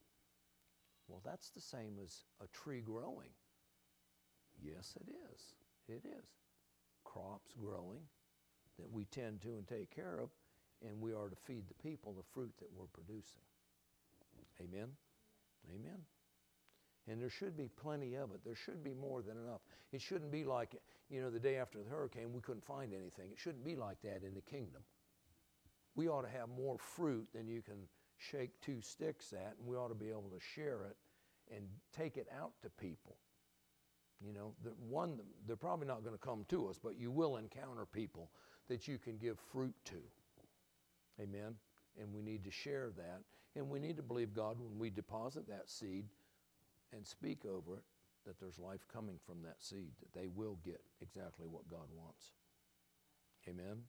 Well, 1.09 1.21
that's 1.25 1.51
the 1.51 1.61
same 1.61 1.99
as 2.03 2.25
a 2.43 2.47
tree 2.49 2.81
growing. 2.81 3.31
Yes, 4.63 4.97
it 5.01 5.09
is. 5.33 5.55
It 5.89 6.07
is. 6.07 6.27
Crops 7.05 7.53
growing, 7.59 8.03
that 8.79 8.91
we 8.91 9.05
tend 9.07 9.41
to 9.43 9.49
and 9.49 9.67
take 9.67 9.95
care 9.95 10.19
of, 10.21 10.31
and 10.87 11.01
we 11.01 11.13
are 11.13 11.29
to 11.29 11.37
feed 11.37 11.65
the 11.69 11.83
people 11.83 12.13
the 12.13 12.23
fruit 12.33 12.53
that 12.59 12.69
we're 12.75 12.87
producing. 12.87 13.43
Amen? 14.61 14.89
Amen. 15.69 15.99
And 17.09 17.21
there 17.21 17.31
should 17.31 17.57
be 17.57 17.69
plenty 17.69 18.15
of 18.15 18.31
it. 18.33 18.41
There 18.45 18.55
should 18.55 18.85
be 18.85 18.95
more 18.95 19.23
than 19.23 19.37
enough. 19.37 19.61
It 19.93 20.01
shouldn't 20.01 20.31
be 20.31 20.45
like, 20.45 20.77
you 21.09 21.21
know, 21.21 21.31
the 21.31 21.41
day 21.41 21.57
after 21.57 21.79
the 21.79 21.91
hurricane, 21.91 22.33
we 22.33 22.41
couldn't 22.41 22.65
find 22.65 22.93
anything. 22.93 23.31
It 23.33 23.39
shouldn't 23.39 23.65
be 23.65 23.75
like 23.75 24.01
that 24.03 24.23
in 24.23 24.35
the 24.35 24.43
kingdom. 24.43 24.83
We 25.97 26.09
ought 26.09 26.23
to 26.23 26.29
have 26.29 26.49
more 26.49 26.77
fruit 26.79 27.27
than 27.35 27.49
you 27.49 27.63
can 27.63 27.89
shake 28.19 28.51
two 28.61 28.81
sticks 28.81 29.33
at, 29.33 29.57
and 29.59 29.67
we 29.67 29.77
ought 29.77 29.89
to 29.89 29.95
be 29.95 30.11
able 30.11 30.31
to 30.31 30.41
share 30.55 30.85
it 30.85 30.97
and 31.55 31.65
take 31.97 32.17
it 32.17 32.29
out 32.39 32.53
to 32.63 32.71
people. 32.71 33.17
You 34.25 34.33
know, 34.33 34.53
the 34.63 34.71
one, 34.89 35.19
they're 35.47 35.57
probably 35.57 35.87
not 35.87 36.05
going 36.05 36.15
to 36.15 36.21
come 36.21 36.45
to 36.51 36.69
us, 36.69 36.79
but 36.83 36.99
you 36.99 37.11
will 37.11 37.39
encounter 37.39 37.87
people 37.87 38.31
that 38.71 38.89
you 38.89 38.99
can 38.99 39.19
give 39.19 39.37
fruit 39.53 39.75
to. 39.85 39.97
Amen. 41.21 41.57
And 42.01 42.15
we 42.15 42.23
need 42.23 42.45
to 42.45 42.51
share 42.51 42.91
that. 42.97 43.21
And 43.57 43.69
we 43.69 43.81
need 43.81 43.97
to 43.97 44.03
believe 44.03 44.33
God 44.33 44.57
when 44.59 44.79
we 44.79 44.91
deposit 44.91 45.49
that 45.49 45.69
seed 45.69 46.07
and 46.93 47.05
speak 47.05 47.41
over 47.45 47.77
it 47.77 47.83
that 48.27 48.39
there's 48.39 48.59
life 48.59 48.87
coming 48.93 49.17
from 49.27 49.43
that 49.43 49.57
seed, 49.59 49.91
that 50.01 50.19
they 50.19 50.29
will 50.29 50.57
get 50.65 50.81
exactly 51.01 51.47
what 51.49 51.69
God 51.69 51.89
wants. 51.97 52.31
Amen. 53.49 53.83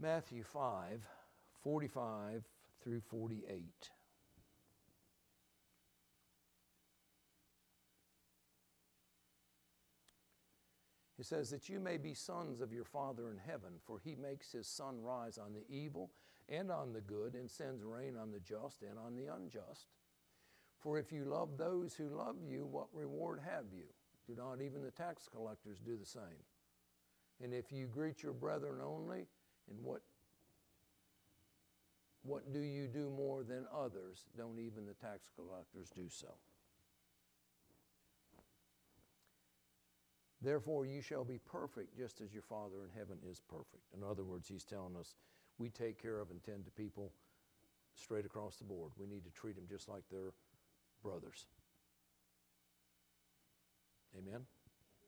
Matthew 0.00 0.44
5 0.44 1.00
45 1.64 2.44
through 2.84 3.00
48. 3.10 3.90
It 11.18 11.24
says 11.24 11.50
that 11.50 11.68
you 11.68 11.80
may 11.80 11.96
be 11.96 12.12
sons 12.12 12.60
of 12.60 12.72
your 12.72 12.84
Father 12.84 13.30
in 13.30 13.38
heaven, 13.38 13.72
for 13.82 13.98
he 13.98 14.14
makes 14.14 14.52
his 14.52 14.66
sun 14.66 15.02
rise 15.02 15.38
on 15.38 15.54
the 15.54 15.64
evil 15.74 16.10
and 16.48 16.70
on 16.70 16.92
the 16.92 17.00
good, 17.00 17.34
and 17.34 17.50
sends 17.50 17.82
rain 17.82 18.16
on 18.16 18.30
the 18.30 18.40
just 18.40 18.82
and 18.82 18.98
on 18.98 19.16
the 19.16 19.32
unjust. 19.34 19.86
For 20.78 20.98
if 20.98 21.10
you 21.10 21.24
love 21.24 21.56
those 21.56 21.94
who 21.94 22.08
love 22.08 22.36
you, 22.46 22.66
what 22.66 22.88
reward 22.92 23.40
have 23.44 23.64
you? 23.72 23.86
Do 24.28 24.34
not 24.36 24.60
even 24.60 24.82
the 24.82 24.90
tax 24.90 25.28
collectors 25.28 25.78
do 25.80 25.96
the 25.96 26.06
same? 26.06 26.44
And 27.42 27.54
if 27.54 27.72
you 27.72 27.86
greet 27.86 28.22
your 28.22 28.32
brethren 28.32 28.80
only, 28.84 29.26
and 29.70 29.82
what 29.82 30.02
what 32.22 32.52
do 32.52 32.58
you 32.58 32.88
do 32.88 33.08
more 33.16 33.44
than 33.44 33.66
others? 33.72 34.24
Don't 34.36 34.58
even 34.58 34.84
the 34.84 34.94
tax 34.94 35.30
collectors 35.36 35.90
do 35.90 36.08
so? 36.08 36.34
Therefore, 40.46 40.86
you 40.86 41.02
shall 41.02 41.24
be 41.24 41.40
perfect 41.44 41.98
just 41.98 42.20
as 42.20 42.32
your 42.32 42.44
Father 42.44 42.84
in 42.84 42.96
heaven 42.96 43.18
is 43.28 43.40
perfect. 43.50 43.82
In 43.96 44.04
other 44.08 44.22
words, 44.22 44.46
he's 44.46 44.62
telling 44.62 44.94
us 44.94 45.16
we 45.58 45.70
take 45.70 46.00
care 46.00 46.20
of 46.20 46.30
and 46.30 46.40
tend 46.40 46.64
to 46.66 46.70
people 46.70 47.10
straight 47.96 48.24
across 48.24 48.54
the 48.54 48.64
board. 48.64 48.92
We 48.96 49.08
need 49.08 49.24
to 49.24 49.30
treat 49.32 49.56
them 49.56 49.64
just 49.68 49.88
like 49.88 50.04
they're 50.08 50.34
brothers. 51.02 51.46
Amen? 54.16 54.42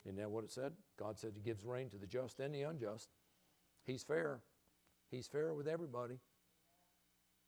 Isn't 0.05 0.17
that 0.17 0.29
what 0.29 0.43
it 0.43 0.51
said? 0.51 0.73
God 0.99 1.17
said 1.17 1.35
He 1.37 1.41
gives 1.41 1.65
rain 1.65 1.89
to 1.91 1.99
the 1.99 2.07
just 2.09 2.41
and 2.41 2.53
the 2.53 2.63
unjust. 2.63 3.11
He's 3.85 4.03
fair. 4.03 4.41
He's 5.09 5.29
fair 5.29 5.55
with 5.55 5.69
everybody. 5.69 6.19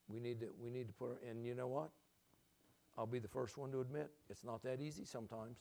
We 0.09 0.20
need 0.20 0.38
to, 0.38 0.50
we 0.62 0.70
need 0.70 0.87
to 0.87 0.94
put, 0.94 1.20
and 1.29 1.44
you 1.44 1.57
know 1.57 1.66
what? 1.66 1.90
I'll 2.96 3.07
be 3.07 3.18
the 3.18 3.26
first 3.26 3.59
one 3.59 3.72
to 3.72 3.81
admit 3.81 4.12
it's 4.29 4.44
not 4.44 4.62
that 4.62 4.81
easy 4.81 5.05
sometimes. 5.05 5.59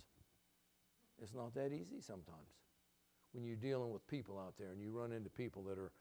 It's 1.21 1.33
not 1.33 1.53
that 1.55 1.71
easy 1.73 2.01
sometimes. 2.01 2.55
When 3.33 3.43
you're 3.43 3.55
dealing 3.55 3.91
with 3.91 4.07
people 4.07 4.39
out 4.39 4.55
there 4.57 4.71
and 4.71 4.81
you 4.81 4.91
run 4.91 5.11
into 5.11 5.29
people 5.29 5.63
that 5.63 5.77
are, 5.77 5.91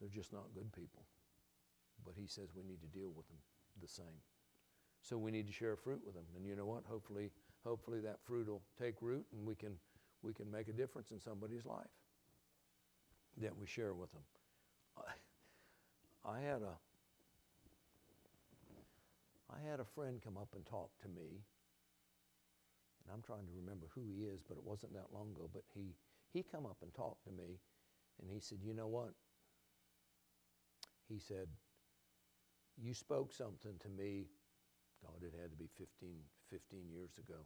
they're 0.00 0.10
just 0.10 0.32
not 0.32 0.44
good 0.54 0.72
people. 0.72 1.02
But 2.04 2.14
he 2.16 2.26
says 2.26 2.50
we 2.54 2.62
need 2.62 2.80
to 2.82 2.98
deal 2.98 3.10
with 3.14 3.26
them 3.28 3.38
the 3.80 3.88
same. 3.88 4.20
So 5.00 5.18
we 5.18 5.30
need 5.30 5.46
to 5.46 5.52
share 5.52 5.76
fruit 5.76 6.00
with 6.04 6.14
them. 6.14 6.24
And 6.36 6.46
you 6.46 6.54
know 6.56 6.66
what? 6.66 6.84
Hopefully, 6.88 7.30
hopefully 7.64 8.00
that 8.00 8.18
fruit 8.24 8.48
will 8.48 8.62
take 8.80 8.94
root 9.00 9.24
and 9.32 9.46
we 9.46 9.54
can, 9.54 9.76
we 10.22 10.32
can 10.32 10.50
make 10.50 10.68
a 10.68 10.72
difference 10.72 11.10
in 11.10 11.20
somebody's 11.20 11.64
life 11.66 11.90
that 13.38 13.56
we 13.56 13.66
share 13.66 13.94
with 13.94 14.12
them. 14.12 14.22
I, 16.24 16.40
had 16.40 16.62
a 16.62 16.76
I 19.52 19.68
had 19.68 19.80
a 19.80 19.84
friend 19.84 20.20
come 20.22 20.36
up 20.36 20.48
and 20.54 20.64
talk 20.64 20.90
to 21.02 21.08
me 21.08 21.42
and 23.04 23.12
I'm 23.12 23.22
trying 23.22 23.46
to 23.46 23.52
remember 23.52 23.86
who 23.94 24.08
he 24.08 24.24
is, 24.24 24.40
but 24.40 24.56
it 24.56 24.64
wasn't 24.64 24.94
that 24.94 25.12
long 25.12 25.30
ago. 25.36 25.48
But 25.52 25.64
he 25.74 25.94
he 26.32 26.42
come 26.42 26.66
up 26.66 26.78
and 26.82 26.92
talked 26.94 27.24
to 27.24 27.32
me, 27.32 27.60
and 28.20 28.30
he 28.30 28.40
said, 28.40 28.58
"You 28.62 28.74
know 28.74 28.88
what?" 28.88 29.14
He 31.08 31.18
said, 31.18 31.48
"You 32.76 32.94
spoke 32.94 33.32
something 33.32 33.78
to 33.80 33.88
me. 33.88 34.30
God, 35.02 35.22
it 35.22 35.34
had 35.38 35.50
to 35.50 35.56
be 35.56 35.68
15, 35.76 36.24
15 36.48 36.88
years 36.88 37.18
ago." 37.18 37.44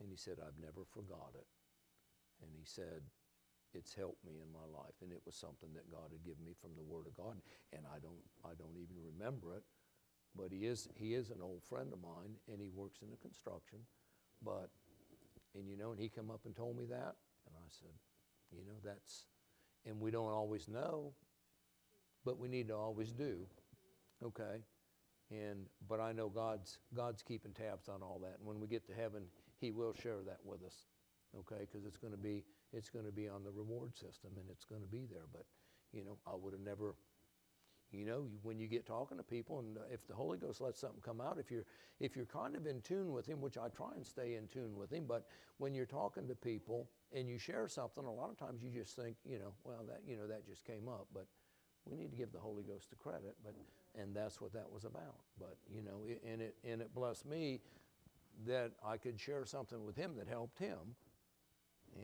And 0.00 0.10
he 0.10 0.16
said, 0.16 0.38
"I've 0.38 0.58
never 0.58 0.84
forgot 0.84 1.32
it." 1.34 1.46
And 2.42 2.54
he 2.54 2.64
said, 2.64 3.10
"It's 3.72 3.94
helped 3.94 4.22
me 4.22 4.38
in 4.38 4.52
my 4.52 4.64
life, 4.66 5.00
and 5.00 5.12
it 5.12 5.24
was 5.24 5.34
something 5.34 5.72
that 5.74 5.90
God 5.90 6.12
had 6.12 6.24
given 6.24 6.44
me 6.44 6.52
from 6.52 6.76
the 6.76 6.82
Word 6.82 7.06
of 7.06 7.14
God, 7.14 7.40
and 7.72 7.86
I 7.86 7.98
don't 8.00 8.28
I 8.44 8.52
don't 8.54 8.76
even 8.76 9.02
remember 9.02 9.54
it." 9.56 9.64
But 10.34 10.52
he 10.52 10.66
is 10.66 10.88
he 10.94 11.14
is 11.14 11.30
an 11.30 11.40
old 11.40 11.64
friend 11.64 11.90
of 11.90 12.02
mine, 12.02 12.38
and 12.46 12.60
he 12.60 12.68
works 12.68 13.00
in 13.00 13.10
the 13.10 13.16
construction 13.16 13.86
but, 14.44 14.70
and 15.54 15.68
you 15.68 15.76
know, 15.76 15.90
and 15.92 16.00
he 16.00 16.08
come 16.08 16.30
up 16.30 16.40
and 16.44 16.54
told 16.54 16.76
me 16.76 16.84
that, 16.86 17.14
and 17.46 17.54
I 17.56 17.68
said, 17.68 17.94
you 18.52 18.64
know, 18.66 18.78
that's, 18.84 19.24
and 19.86 20.00
we 20.00 20.10
don't 20.10 20.32
always 20.32 20.68
know, 20.68 21.12
but 22.24 22.38
we 22.38 22.48
need 22.48 22.68
to 22.68 22.76
always 22.76 23.12
do, 23.12 23.46
okay? 24.24 24.62
And, 25.30 25.66
but 25.88 26.00
I 26.00 26.12
know 26.12 26.28
God's, 26.28 26.78
God's 26.94 27.22
keeping 27.22 27.52
tabs 27.52 27.88
on 27.88 28.02
all 28.02 28.18
that. 28.22 28.36
And 28.38 28.46
when 28.46 28.60
we 28.60 28.66
get 28.66 28.86
to 28.86 28.94
heaven, 28.94 29.24
he 29.60 29.70
will 29.70 29.94
share 29.94 30.18
that 30.26 30.38
with 30.44 30.62
us, 30.64 30.86
okay? 31.38 31.60
Because 31.60 31.86
it's 31.86 31.98
going 31.98 32.12
to 32.12 32.18
be, 32.18 32.44
it's 32.72 32.88
going 32.88 33.04
to 33.04 33.12
be 33.12 33.28
on 33.28 33.44
the 33.44 33.50
reward 33.50 33.94
system 33.94 34.30
and 34.36 34.46
it's 34.50 34.64
going 34.64 34.80
to 34.80 34.88
be 34.88 35.06
there. 35.10 35.26
But, 35.32 35.44
you 35.92 36.04
know, 36.04 36.18
I 36.26 36.34
would 36.34 36.52
have 36.52 36.62
never, 36.62 36.94
you 37.92 38.04
know, 38.04 38.26
when 38.42 38.58
you 38.58 38.66
get 38.66 38.86
talking 38.86 39.16
to 39.16 39.22
people, 39.22 39.60
and 39.60 39.78
uh, 39.78 39.80
if 39.90 40.06
the 40.06 40.14
Holy 40.14 40.36
Ghost 40.36 40.60
lets 40.60 40.80
something 40.80 41.00
come 41.00 41.20
out, 41.20 41.38
if 41.38 41.50
you're 41.50 41.64
if 42.00 42.16
you're 42.16 42.26
kind 42.26 42.54
of 42.54 42.66
in 42.66 42.80
tune 42.82 43.12
with 43.12 43.26
Him, 43.26 43.40
which 43.40 43.56
I 43.56 43.68
try 43.68 43.92
and 43.96 44.06
stay 44.06 44.34
in 44.34 44.46
tune 44.48 44.76
with 44.76 44.92
Him, 44.92 45.04
but 45.08 45.26
when 45.56 45.74
you're 45.74 45.86
talking 45.86 46.28
to 46.28 46.34
people 46.34 46.88
and 47.12 47.28
you 47.28 47.38
share 47.38 47.66
something, 47.66 48.04
a 48.04 48.12
lot 48.12 48.30
of 48.30 48.36
times 48.36 48.62
you 48.62 48.70
just 48.70 48.94
think, 48.94 49.16
you 49.24 49.38
know, 49.38 49.52
well 49.64 49.84
that 49.88 50.02
you 50.06 50.16
know 50.16 50.26
that 50.26 50.46
just 50.46 50.64
came 50.64 50.88
up, 50.88 51.06
but 51.14 51.26
we 51.86 51.96
need 51.96 52.10
to 52.10 52.16
give 52.16 52.32
the 52.32 52.38
Holy 52.38 52.62
Ghost 52.62 52.90
the 52.90 52.96
credit, 52.96 53.36
but 53.42 53.54
and 53.98 54.14
that's 54.14 54.40
what 54.40 54.52
that 54.52 54.70
was 54.70 54.84
about. 54.84 55.16
But 55.38 55.56
you 55.74 55.82
know, 55.82 56.02
it, 56.06 56.22
and 56.30 56.42
it 56.42 56.56
and 56.64 56.82
it 56.82 56.94
blessed 56.94 57.26
me 57.26 57.60
that 58.46 58.72
I 58.84 58.98
could 58.98 59.18
share 59.18 59.44
something 59.44 59.84
with 59.84 59.96
him 59.96 60.12
that 60.18 60.28
helped 60.28 60.58
him, 60.58 60.94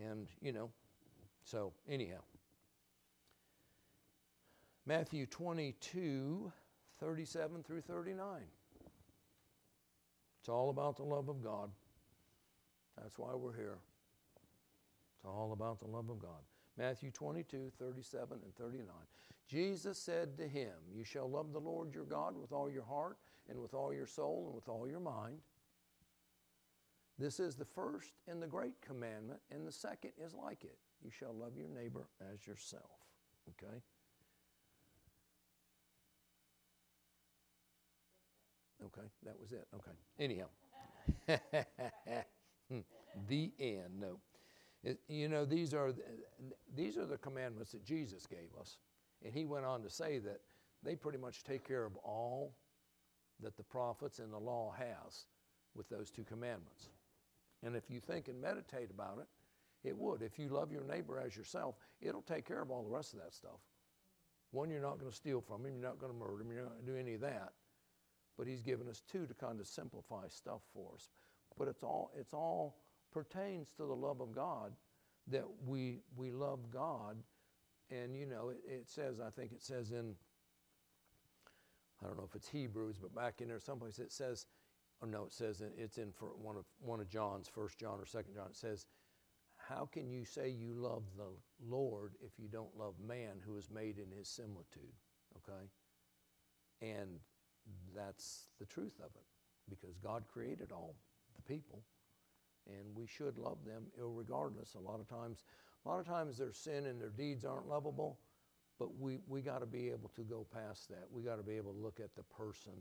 and 0.02 0.28
you 0.40 0.52
know, 0.52 0.70
so 1.44 1.72
anyhow. 1.88 2.20
Matthew 4.86 5.24
22, 5.26 6.52
37 7.00 7.62
through 7.62 7.80
39. 7.80 8.42
It's 10.40 10.48
all 10.48 10.68
about 10.68 10.96
the 10.96 11.04
love 11.04 11.30
of 11.30 11.42
God. 11.42 11.70
That's 13.00 13.18
why 13.18 13.34
we're 13.34 13.56
here. 13.56 13.78
It's 15.16 15.24
all 15.24 15.52
about 15.52 15.80
the 15.80 15.86
love 15.86 16.10
of 16.10 16.18
God. 16.20 16.42
Matthew 16.76 17.10
22, 17.10 17.72
37 17.78 18.38
and 18.42 18.54
39. 18.56 18.86
Jesus 19.48 19.98
said 19.98 20.36
to 20.36 20.46
him, 20.46 20.72
You 20.94 21.02
shall 21.02 21.30
love 21.30 21.52
the 21.52 21.60
Lord 21.60 21.94
your 21.94 22.04
God 22.04 22.36
with 22.36 22.52
all 22.52 22.70
your 22.70 22.84
heart, 22.84 23.16
and 23.48 23.58
with 23.60 23.72
all 23.72 23.92
your 23.92 24.06
soul, 24.06 24.44
and 24.46 24.54
with 24.54 24.68
all 24.68 24.86
your 24.86 25.00
mind. 25.00 25.38
This 27.18 27.40
is 27.40 27.54
the 27.54 27.64
first 27.64 28.12
and 28.28 28.42
the 28.42 28.46
great 28.46 28.80
commandment, 28.82 29.40
and 29.50 29.66
the 29.66 29.72
second 29.72 30.12
is 30.22 30.34
like 30.34 30.64
it. 30.64 30.76
You 31.02 31.10
shall 31.10 31.32
love 31.32 31.56
your 31.56 31.68
neighbor 31.68 32.08
as 32.32 32.46
yourself. 32.46 32.90
Okay? 33.50 33.80
Okay, 38.86 39.06
that 39.24 39.34
was 39.40 39.52
it. 39.52 39.66
Okay. 39.74 39.90
Anyhow, 40.18 40.46
hmm, 42.68 42.80
the 43.28 43.52
end. 43.58 44.00
No, 44.00 44.18
it, 44.82 44.98
you 45.08 45.28
know 45.28 45.44
these 45.44 45.72
are 45.72 45.92
these 46.74 46.98
are 46.98 47.06
the 47.06 47.16
commandments 47.16 47.72
that 47.72 47.84
Jesus 47.84 48.26
gave 48.26 48.50
us, 48.60 48.78
and 49.24 49.32
he 49.32 49.44
went 49.44 49.64
on 49.64 49.82
to 49.82 49.90
say 49.90 50.18
that 50.18 50.40
they 50.82 50.96
pretty 50.96 51.18
much 51.18 51.44
take 51.44 51.66
care 51.66 51.84
of 51.84 51.96
all 51.96 52.54
that 53.40 53.56
the 53.56 53.62
prophets 53.62 54.18
and 54.18 54.32
the 54.32 54.38
law 54.38 54.74
has 54.76 55.26
with 55.74 55.88
those 55.88 56.10
two 56.10 56.24
commandments. 56.24 56.90
And 57.62 57.74
if 57.74 57.90
you 57.90 58.00
think 58.00 58.28
and 58.28 58.40
meditate 58.40 58.90
about 58.90 59.18
it, 59.18 59.88
it 59.88 59.96
would. 59.96 60.22
If 60.22 60.38
you 60.38 60.48
love 60.48 60.70
your 60.70 60.84
neighbor 60.84 61.18
as 61.18 61.34
yourself, 61.34 61.76
it'll 62.00 62.22
take 62.22 62.46
care 62.46 62.60
of 62.60 62.70
all 62.70 62.82
the 62.82 62.90
rest 62.90 63.14
of 63.14 63.20
that 63.20 63.32
stuff. 63.32 63.60
One, 64.50 64.70
you're 64.70 64.82
not 64.82 64.98
going 64.98 65.10
to 65.10 65.16
steal 65.16 65.40
from 65.40 65.64
him, 65.64 65.74
you're 65.74 65.88
not 65.88 65.98
going 65.98 66.12
to 66.12 66.18
murder 66.18 66.42
him, 66.42 66.52
you're 66.52 66.62
not 66.62 66.74
going 66.74 66.86
to 66.86 66.92
do 66.92 66.98
any 66.98 67.14
of 67.14 67.22
that 67.22 67.54
but 68.36 68.46
he's 68.46 68.62
given 68.62 68.88
us 68.88 69.02
two 69.10 69.26
to 69.26 69.34
kind 69.34 69.60
of 69.60 69.66
simplify 69.66 70.28
stuff 70.28 70.62
for 70.72 70.92
us. 70.94 71.10
But 71.58 71.68
it's 71.68 71.82
all 71.82 72.10
it's 72.18 72.34
all 72.34 72.76
pertains 73.12 73.72
to 73.76 73.84
the 73.84 73.94
love 73.94 74.20
of 74.20 74.34
God 74.34 74.72
that 75.28 75.44
we 75.66 76.00
we 76.16 76.32
love 76.32 76.70
God, 76.70 77.16
and 77.90 78.16
you 78.16 78.26
know 78.26 78.50
it, 78.50 78.58
it 78.66 78.88
says 78.88 79.20
I 79.20 79.30
think 79.30 79.52
it 79.52 79.62
says 79.62 79.92
in 79.92 80.14
I 82.02 82.06
don't 82.06 82.18
know 82.18 82.24
if 82.28 82.34
it's 82.34 82.48
Hebrews, 82.48 82.98
but 83.00 83.14
back 83.14 83.40
in 83.40 83.48
there 83.48 83.60
someplace 83.60 83.98
it 83.98 84.12
says, 84.12 84.46
or 85.00 85.08
no, 85.08 85.24
it 85.24 85.32
says 85.32 85.62
it's 85.78 85.98
in 85.98 86.12
for 86.12 86.28
one 86.40 86.56
of 86.56 86.64
one 86.80 87.00
of 87.00 87.08
John's, 87.08 87.48
First 87.48 87.78
John 87.78 88.00
or 88.00 88.06
Second 88.06 88.34
John. 88.34 88.48
It 88.50 88.56
says, 88.56 88.86
"How 89.56 89.86
can 89.86 90.10
you 90.10 90.24
say 90.24 90.48
you 90.48 90.74
love 90.74 91.04
the 91.16 91.30
Lord 91.64 92.14
if 92.20 92.38
you 92.38 92.48
don't 92.48 92.76
love 92.76 92.94
man 93.00 93.40
who 93.44 93.56
is 93.56 93.70
made 93.70 93.98
in 93.98 94.10
His 94.10 94.28
similitude?" 94.28 94.92
Okay, 95.36 95.68
and 96.80 97.20
that's 97.94 98.48
the 98.58 98.66
truth 98.66 98.98
of 99.00 99.10
it, 99.14 99.26
because 99.68 99.96
God 99.98 100.24
created 100.32 100.72
all 100.72 100.94
the 101.36 101.42
people, 101.42 101.82
and 102.66 102.94
we 102.94 103.06
should 103.06 103.38
love 103.38 103.58
them 103.64 103.84
regardless. 103.96 104.74
A 104.74 104.80
lot 104.80 105.00
of 105.00 105.08
times, 105.08 105.44
a 105.84 105.88
lot 105.88 106.00
of 106.00 106.06
times 106.06 106.38
their 106.38 106.52
sin 106.52 106.86
and 106.86 107.00
their 107.00 107.10
deeds 107.10 107.44
aren't 107.44 107.68
lovable, 107.68 108.18
but 108.78 108.98
we, 108.98 109.18
we 109.28 109.40
got 109.40 109.60
to 109.60 109.66
be 109.66 109.88
able 109.88 110.10
to 110.16 110.22
go 110.22 110.46
past 110.52 110.88
that. 110.88 111.04
We 111.10 111.22
got 111.22 111.36
to 111.36 111.42
be 111.42 111.56
able 111.56 111.72
to 111.72 111.78
look 111.78 112.00
at 112.00 112.14
the 112.16 112.22
person 112.24 112.72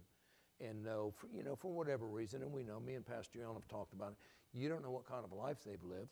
and 0.60 0.84
know, 0.84 1.14
for, 1.18 1.28
you 1.36 1.44
know, 1.44 1.56
for 1.56 1.72
whatever 1.72 2.06
reason, 2.06 2.42
and 2.42 2.52
we 2.52 2.64
know, 2.64 2.80
me 2.80 2.96
and 2.96 3.06
Pastor 3.06 3.40
John 3.40 3.54
have 3.54 3.68
talked 3.68 3.94
about 3.94 4.12
it, 4.12 4.18
you 4.58 4.70
don't 4.70 4.84
know 4.84 4.92
what 4.92 5.06
kind 5.06 5.24
of 5.24 5.32
life 5.32 5.58
they've 5.66 5.84
lived. 5.84 6.10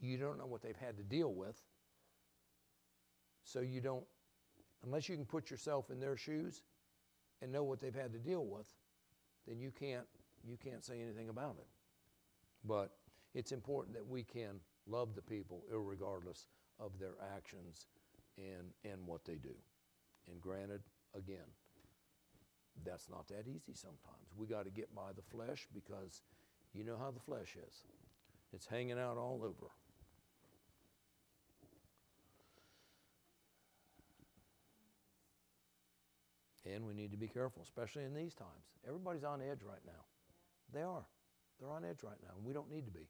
You 0.00 0.16
don't 0.16 0.38
know 0.38 0.46
what 0.46 0.62
they've 0.62 0.76
had 0.76 0.96
to 0.96 1.02
deal 1.02 1.34
with. 1.34 1.60
So 3.44 3.60
you 3.60 3.80
don't, 3.80 4.04
unless 4.84 5.08
you 5.08 5.16
can 5.16 5.26
put 5.26 5.50
yourself 5.50 5.90
in 5.90 6.00
their 6.00 6.16
shoes 6.16 6.62
and 7.42 7.52
know 7.52 7.64
what 7.64 7.80
they've 7.80 7.94
had 7.94 8.12
to 8.12 8.18
deal 8.18 8.44
with, 8.44 8.66
then 9.46 9.60
you 9.60 9.70
can't, 9.70 10.06
you 10.46 10.56
can't 10.56 10.84
say 10.84 11.00
anything 11.00 11.28
about 11.28 11.56
it. 11.58 11.66
But 12.64 12.92
it's 13.34 13.52
important 13.52 13.96
that 13.96 14.06
we 14.06 14.22
can 14.22 14.60
love 14.86 15.14
the 15.14 15.22
people 15.22 15.62
regardless 15.70 16.46
of 16.78 16.92
their 16.98 17.14
actions 17.36 17.86
and, 18.36 18.66
and 18.84 19.06
what 19.06 19.24
they 19.24 19.36
do. 19.36 19.54
And 20.30 20.40
granted, 20.40 20.80
again, 21.14 21.48
that's 22.84 23.08
not 23.08 23.28
that 23.28 23.46
easy 23.46 23.74
sometimes. 23.74 24.28
We 24.36 24.46
got 24.46 24.64
to 24.64 24.70
get 24.70 24.94
by 24.94 25.12
the 25.14 25.22
flesh 25.22 25.66
because 25.74 26.22
you 26.74 26.84
know 26.84 26.96
how 26.98 27.10
the 27.10 27.20
flesh 27.20 27.56
is. 27.66 27.84
It's 28.52 28.66
hanging 28.66 28.98
out 28.98 29.16
all 29.16 29.40
over. 29.42 29.70
And 36.74 36.86
we 36.86 36.94
need 36.94 37.10
to 37.10 37.16
be 37.16 37.28
careful, 37.28 37.62
especially 37.62 38.04
in 38.04 38.14
these 38.14 38.34
times. 38.34 38.64
Everybody's 38.86 39.24
on 39.24 39.40
edge 39.40 39.62
right 39.62 39.80
now. 39.86 40.04
They 40.72 40.82
are. 40.82 41.04
They're 41.58 41.70
on 41.70 41.84
edge 41.84 42.02
right 42.02 42.18
now, 42.22 42.34
and 42.36 42.44
we 42.44 42.52
don't 42.52 42.70
need 42.70 42.86
to 42.86 42.92
be. 42.92 43.08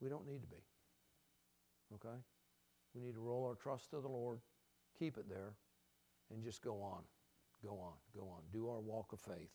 We 0.00 0.08
don't 0.08 0.26
need 0.26 0.42
to 0.42 0.48
be. 0.48 0.62
Okay? 1.94 2.16
We 2.94 3.02
need 3.02 3.14
to 3.14 3.20
roll 3.20 3.44
our 3.44 3.54
trust 3.54 3.90
to 3.90 4.00
the 4.00 4.08
Lord, 4.08 4.38
keep 4.98 5.18
it 5.18 5.28
there, 5.28 5.54
and 6.32 6.42
just 6.42 6.62
go 6.62 6.80
on. 6.80 7.02
Go 7.62 7.78
on, 7.78 7.92
go 8.14 8.22
on. 8.28 8.40
Do 8.52 8.68
our 8.68 8.80
walk 8.80 9.12
of 9.12 9.20
faith. 9.20 9.50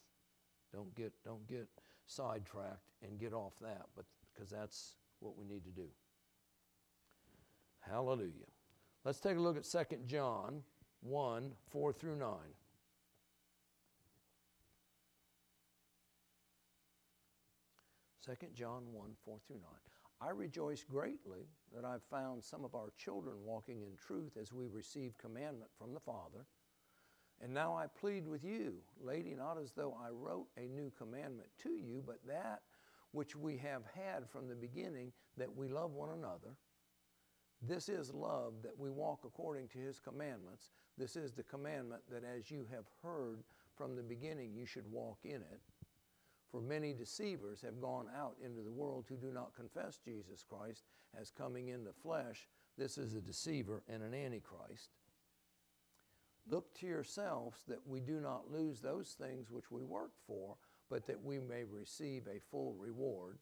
Don't 0.72 0.94
get, 0.96 1.14
don't 1.24 1.48
get 1.48 1.68
sidetracked 2.06 2.92
and 3.02 3.20
get 3.20 3.34
off 3.34 3.54
that, 3.62 3.86
but 3.96 4.06
because 4.34 4.50
that's 4.50 4.96
what 5.20 5.38
we 5.38 5.46
need 5.46 5.64
to 5.64 5.72
do. 5.72 5.88
Hallelujah. 7.80 8.50
Let's 9.04 9.20
take 9.20 9.38
a 9.38 9.40
look 9.40 9.58
at 9.58 9.64
2 9.64 9.98
John 10.06 10.64
1 11.02 11.52
4 11.70 11.94
through 11.94 12.18
9. 12.18 12.30
Second 18.26 18.56
John 18.56 18.82
1 18.92 19.10
4 19.24 19.38
through 19.46 19.58
9. 19.58 19.66
I 20.20 20.32
rejoice 20.32 20.84
greatly 20.84 21.48
that 21.76 21.86
I've 21.86 22.02
found 22.10 22.44
some 22.44 22.66
of 22.66 22.74
our 22.74 22.92
children 22.98 23.36
walking 23.44 23.84
in 23.84 23.96
truth 23.98 24.36
as 24.42 24.52
we 24.52 24.66
receive 24.66 25.16
commandment 25.20 25.70
from 25.78 25.94
the 25.94 26.00
Father. 26.00 26.48
And 27.40 27.54
now 27.54 27.76
I 27.76 27.86
plead 27.86 28.26
with 28.26 28.44
you, 28.44 28.78
lady, 29.00 29.36
not 29.36 29.60
as 29.62 29.74
though 29.74 29.96
I 30.04 30.10
wrote 30.10 30.48
a 30.58 30.68
new 30.68 30.92
commandment 30.98 31.50
to 31.64 31.70
you, 31.70 32.02
but 32.04 32.18
that 32.26 32.62
which 33.12 33.36
we 33.36 33.58
have 33.58 33.84
had 33.94 34.28
from 34.28 34.48
the 34.48 34.56
beginning, 34.56 35.12
that 35.38 35.56
we 35.56 35.68
love 35.68 35.92
one 35.92 36.10
another. 36.10 36.56
This 37.62 37.90
is 37.90 38.12
love 38.12 38.54
that 38.64 38.78
we 38.78 38.90
walk 38.90 39.20
according 39.24 39.68
to 39.70 39.78
his 39.78 40.00
commandments. 40.00 40.72
This 40.98 41.16
is 41.16 41.34
the 41.34 41.44
commandment 41.44 42.02
that 42.10 42.24
as 42.24 42.50
you 42.50 42.66
have 42.72 42.86
heard 43.04 43.44
from 43.76 43.96
the 43.96 44.04
beginning, 44.04 44.54
you 44.56 44.66
should 44.66 44.90
walk 44.92 45.20
in 45.24 45.36
it. 45.36 45.62
For 46.52 46.62
many 46.62 46.94
deceivers 46.94 47.62
have 47.62 47.82
gone 47.82 48.08
out 48.16 48.36
into 48.44 48.62
the 48.62 48.72
world 48.72 49.06
who 49.10 49.18
do 49.18 49.32
not 49.34 49.56
confess 49.56 49.98
Jesus 49.98 50.44
Christ 50.48 50.84
as 51.20 51.32
coming 51.32 51.70
in 51.70 51.84
the 51.84 51.94
flesh. 51.94 52.48
This 52.78 52.98
is 52.98 53.14
a 53.14 53.22
deceiver 53.22 53.84
and 53.88 54.04
an 54.04 54.14
antichrist. 54.14 54.90
Look 56.48 56.74
to 56.76 56.86
yourselves 56.86 57.64
that 57.68 57.86
we 57.86 58.00
do 58.00 58.20
not 58.20 58.52
lose 58.52 58.80
those 58.80 59.16
things 59.20 59.50
which 59.50 59.72
we 59.72 59.84
work 59.84 60.12
for, 60.28 60.58
but 60.90 61.08
that 61.08 61.24
we 61.24 61.40
may 61.40 61.64
receive 61.64 62.28
a 62.28 62.40
full 62.52 62.76
reward. 62.76 63.40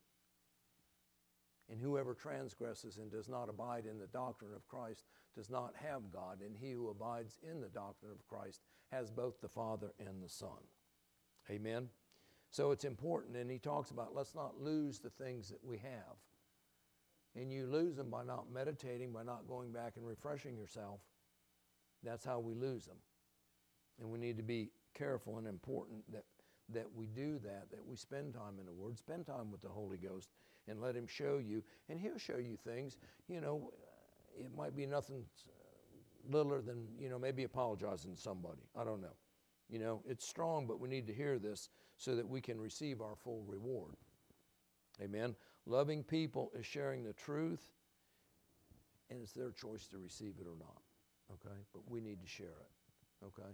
And 1.70 1.82
whoever 1.82 2.14
transgresses 2.14 2.98
and 2.98 3.12
does 3.12 3.28
not 3.28 3.50
abide 3.50 3.86
in 3.86 4.00
the 4.00 4.08
doctrine 4.08 4.54
of 4.56 4.68
Christ 4.68 5.06
does 5.36 5.50
not 5.50 5.74
have 5.76 6.12
God, 6.12 6.42
and 6.42 6.56
he 6.56 6.72
who 6.72 6.90
abides 6.90 7.40
in 7.42 7.60
the 7.60 7.70
doctrine 7.70 8.12
of 8.12 8.26
Christ 8.28 8.62
has 8.92 9.10
both 9.10 9.42
the 9.42 9.50
Father 9.50 9.94
and 10.00 10.22
the 10.22 10.30
Son. 10.30 10.50
Amen. 11.50 11.90
So 12.54 12.70
it's 12.70 12.86
important, 12.86 13.36
and 13.36 13.50
he 13.50 13.58
talks 13.58 13.90
about 13.90 14.14
let's 14.14 14.36
not 14.36 14.62
lose 14.62 15.00
the 15.00 15.10
things 15.10 15.50
that 15.50 15.66
we 15.66 15.78
have. 15.78 16.16
And 17.36 17.52
you 17.52 17.66
lose 17.66 17.96
them 17.96 18.12
by 18.12 18.24
not 18.24 18.46
meditating, 18.54 19.12
by 19.12 19.24
not 19.24 19.48
going 19.48 19.72
back 19.72 19.94
and 19.96 20.06
refreshing 20.06 20.56
yourself. 20.56 21.00
That's 22.04 22.24
how 22.24 22.38
we 22.38 22.54
lose 22.54 22.86
them. 22.86 22.98
And 24.00 24.12
we 24.12 24.20
need 24.20 24.38
to 24.38 24.44
be 24.44 24.70
careful 24.94 25.40
and 25.40 25.48
important 25.48 26.04
that, 26.14 26.26
that 26.70 26.86
we 26.96 27.08
do 27.08 27.40
that, 27.40 27.72
that 27.72 27.84
we 27.84 27.96
spend 27.96 28.36
time 28.36 28.60
in 28.60 28.68
the 28.68 28.74
Word, 28.74 29.00
spend 29.00 29.26
time 29.26 29.52
with 29.52 29.64
the 29.64 29.70
Holy 29.70 29.98
Ghost, 29.98 30.30
and 30.68 30.80
let 30.80 30.96
Him 30.96 31.08
show 31.08 31.40
you. 31.44 31.64
And 31.90 32.00
He'll 32.00 32.20
show 32.20 32.38
you 32.38 32.56
things. 32.56 32.98
You 33.28 33.42
know, 33.42 33.72
it 34.40 34.56
might 34.56 34.76
be 34.76 34.86
nothing 34.86 35.26
littler 36.30 36.62
than, 36.62 36.86
you 37.00 37.10
know, 37.10 37.18
maybe 37.18 37.46
apologizing 37.46 38.14
to 38.14 38.22
somebody. 38.22 38.62
I 38.80 38.84
don't 38.84 39.02
know. 39.02 39.16
You 39.70 39.80
know, 39.80 40.02
it's 40.08 40.28
strong, 40.28 40.68
but 40.68 40.80
we 40.80 40.90
need 40.90 41.08
to 41.08 41.14
hear 41.14 41.40
this 41.40 41.70
so 41.98 42.16
that 42.16 42.28
we 42.28 42.42
can 42.42 42.60
receive 42.60 43.02
our 43.02 43.16
full 43.16 43.44
reward. 43.48 43.96
Amen. 45.02 45.36
Loving 45.66 46.04
people 46.04 46.52
is 46.58 46.66
sharing 46.66 47.04
the 47.04 47.14
truth, 47.14 47.70
and 49.10 49.22
it's 49.22 49.32
their 49.32 49.52
choice 49.52 49.88
to 49.88 49.98
receive 49.98 50.34
it 50.40 50.48
or 50.48 50.58
not. 50.60 50.82
Okay? 51.32 51.56
But 51.74 51.82
we 51.90 52.02
need 52.02 52.22
to 52.22 52.28
share 52.28 52.48
it. 52.48 53.26
Okay? 53.26 53.50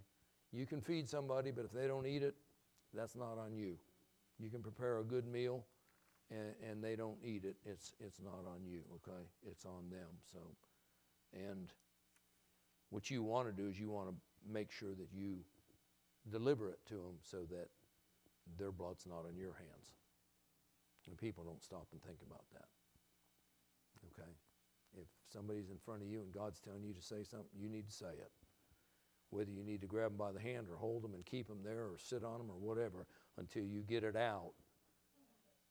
You 0.51 0.65
can 0.65 0.81
feed 0.81 1.07
somebody, 1.07 1.51
but 1.51 1.65
if 1.65 1.71
they 1.71 1.87
don't 1.87 2.07
eat 2.07 2.23
it, 2.23 2.35
that's 2.93 3.15
not 3.15 3.37
on 3.37 3.53
you. 3.53 3.77
You 4.39 4.49
can 4.49 4.61
prepare 4.61 4.99
a 4.99 5.03
good 5.03 5.27
meal 5.27 5.63
and, 6.31 6.53
and 6.69 6.83
they 6.83 6.95
don't 6.95 7.17
eat 7.23 7.43
it, 7.43 7.55
it's, 7.65 7.93
it's 7.99 8.21
not 8.21 8.45
on 8.47 8.63
you, 8.65 8.81
okay? 8.95 9.23
It's 9.49 9.65
on 9.65 9.89
them. 9.89 10.07
So, 10.31 10.39
and 11.33 11.71
what 12.89 13.09
you 13.09 13.23
want 13.23 13.47
to 13.47 13.53
do 13.53 13.69
is 13.69 13.79
you 13.79 13.89
want 13.89 14.09
to 14.09 14.15
make 14.51 14.71
sure 14.71 14.89
that 14.89 15.07
you 15.11 15.37
deliver 16.31 16.69
it 16.69 16.79
to 16.87 16.95
them 16.95 17.17
so 17.21 17.39
that 17.49 17.67
their 18.57 18.71
blood's 18.71 19.05
not 19.05 19.25
on 19.27 19.35
your 19.37 19.53
hands. 19.53 19.97
And 21.07 21.17
people 21.17 21.43
don't 21.43 21.63
stop 21.63 21.87
and 21.91 22.01
think 22.03 22.19
about 22.25 22.45
that. 22.53 22.69
Okay? 24.11 24.29
If 24.95 25.07
somebody's 25.31 25.69
in 25.69 25.77
front 25.77 26.01
of 26.01 26.07
you 26.07 26.21
and 26.21 26.31
God's 26.31 26.59
telling 26.59 26.83
you 26.83 26.93
to 26.93 27.01
say 27.01 27.23
something, 27.23 27.49
you 27.57 27.69
need 27.69 27.87
to 27.87 27.93
say 27.93 28.13
it. 28.13 28.31
Whether 29.31 29.51
you 29.51 29.63
need 29.63 29.81
to 29.81 29.87
grab 29.87 30.11
them 30.11 30.17
by 30.17 30.31
the 30.31 30.39
hand 30.39 30.67
or 30.71 30.77
hold 30.77 31.03
them 31.03 31.13
and 31.13 31.25
keep 31.25 31.47
them 31.47 31.61
there 31.63 31.85
or 31.85 31.97
sit 31.97 32.23
on 32.23 32.39
them 32.39 32.49
or 32.49 32.57
whatever 32.57 33.05
until 33.37 33.63
you 33.63 33.81
get 33.81 34.03
it 34.03 34.15
out 34.15 34.53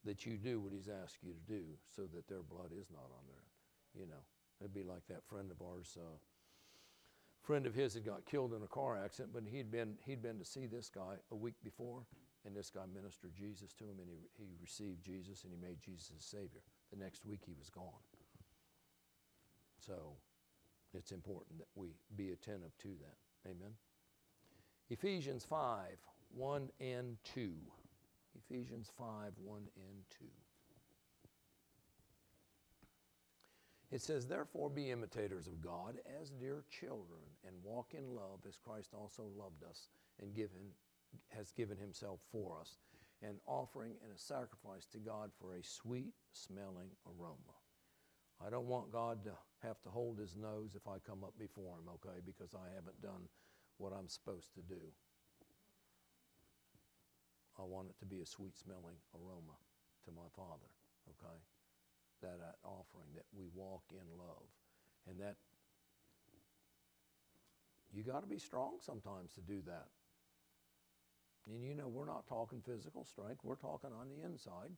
that 0.05 0.25
you 0.25 0.37
do 0.37 0.59
what 0.59 0.71
He's 0.71 0.87
asked 0.87 1.17
you 1.23 1.33
to 1.33 1.53
do 1.53 1.63
so 1.93 2.03
that 2.13 2.27
their 2.27 2.41
blood 2.41 2.71
is 2.71 2.87
not 2.91 3.03
on 3.03 3.25
there. 3.27 4.01
You 4.01 4.07
know, 4.07 4.23
it'd 4.61 4.73
be 4.73 4.83
like 4.83 5.05
that 5.09 5.25
friend 5.27 5.51
of 5.51 5.61
ours. 5.61 5.97
Uh, 5.99 6.17
friend 7.41 7.65
of 7.65 7.73
his 7.73 7.93
had 7.93 8.05
got 8.05 8.25
killed 8.25 8.53
in 8.53 8.61
a 8.63 8.67
car 8.67 8.97
accident, 9.03 9.33
but 9.33 9.43
he'd 9.45 9.71
been 9.71 9.95
he'd 10.05 10.21
been 10.21 10.39
to 10.39 10.45
see 10.45 10.65
this 10.65 10.89
guy 10.89 11.15
a 11.31 11.35
week 11.35 11.55
before, 11.63 12.05
and 12.45 12.55
this 12.55 12.69
guy 12.69 12.83
ministered 12.93 13.35
Jesus 13.35 13.73
to 13.73 13.85
him, 13.85 13.99
and 13.99 14.09
he 14.09 14.27
he 14.37 14.55
received 14.61 15.03
Jesus, 15.03 15.43
and 15.43 15.53
he 15.53 15.59
made 15.59 15.81
Jesus 15.81 16.09
his 16.09 16.25
Savior. 16.25 16.61
The 16.91 16.97
next 16.97 17.25
week 17.25 17.41
he 17.45 17.53
was 17.57 17.69
gone. 17.69 18.03
So 19.79 20.17
it's 20.93 21.11
important 21.11 21.59
that 21.59 21.67
we 21.75 21.93
be 22.15 22.31
attentive 22.31 22.77
to 22.79 22.89
that. 23.01 23.49
Amen. 23.49 23.73
Ephesians 24.89 25.45
5 25.45 25.97
1 26.35 26.69
and 26.79 27.17
2. 27.33 27.51
Ephesians 28.35 28.91
5 28.97 29.33
1 29.43 29.61
and 29.75 30.03
2. 30.19 30.25
It 33.91 34.01
says, 34.01 34.27
Therefore 34.27 34.69
be 34.69 34.91
imitators 34.91 35.47
of 35.47 35.61
God 35.61 35.99
as 36.21 36.29
dear 36.29 36.63
children, 36.69 37.21
and 37.45 37.55
walk 37.63 37.93
in 37.97 38.15
love 38.15 38.41
as 38.47 38.57
Christ 38.57 38.93
also 38.93 39.23
loved 39.35 39.63
us 39.67 39.89
and 40.21 40.35
given, 40.35 40.73
has 41.29 41.51
given 41.51 41.77
himself 41.77 42.19
for 42.31 42.57
us, 42.61 42.77
an 43.23 43.39
offering 43.47 43.93
and 44.03 44.13
a 44.13 44.19
sacrifice 44.19 44.85
to 44.91 44.99
God 44.99 45.31
for 45.39 45.55
a 45.55 45.63
sweet 45.63 46.13
smelling 46.33 46.89
aroma. 47.07 47.57
I 48.45 48.49
don't 48.49 48.67
want 48.67 48.91
God 48.91 49.23
to 49.25 49.31
have 49.67 49.81
to 49.81 49.89
hold 49.89 50.19
his 50.19 50.35
nose 50.35 50.75
if 50.75 50.87
I 50.87 50.99
come 50.99 51.23
up 51.23 51.33
before 51.37 51.75
him, 51.77 51.89
okay, 51.95 52.19
because 52.25 52.53
I 52.53 52.73
haven't 52.73 53.01
done 53.01 53.27
what 53.77 53.91
I'm 53.91 54.07
supposed 54.07 54.53
to 54.53 54.61
do. 54.61 54.81
I 57.59 57.63
want 57.63 57.89
it 57.89 57.99
to 57.99 58.05
be 58.05 58.21
a 58.21 58.25
sweet 58.25 58.55
smelling 58.55 58.95
aroma 59.13 59.57
to 60.05 60.11
my 60.11 60.29
Father, 60.35 60.69
okay? 61.09 61.35
That 62.21 62.39
uh, 62.43 62.67
offering, 62.67 63.07
that 63.15 63.25
we 63.35 63.45
walk 63.55 63.83
in 63.91 64.17
love. 64.17 64.47
And 65.07 65.19
that, 65.19 65.35
you 67.93 68.03
got 68.03 68.21
to 68.21 68.27
be 68.27 68.39
strong 68.39 68.73
sometimes 68.81 69.33
to 69.33 69.41
do 69.41 69.61
that. 69.65 69.87
And 71.51 71.63
you 71.63 71.73
know, 71.73 71.87
we're 71.87 72.05
not 72.05 72.27
talking 72.27 72.61
physical 72.61 73.05
strength, 73.05 73.39
we're 73.43 73.55
talking 73.55 73.91
on 73.99 74.09
the 74.09 74.23
inside. 74.25 74.71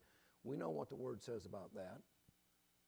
We 0.43 0.57
know 0.57 0.69
what 0.69 0.89
the 0.89 0.95
Word 0.95 1.21
says 1.21 1.45
about 1.45 1.73
that. 1.75 1.99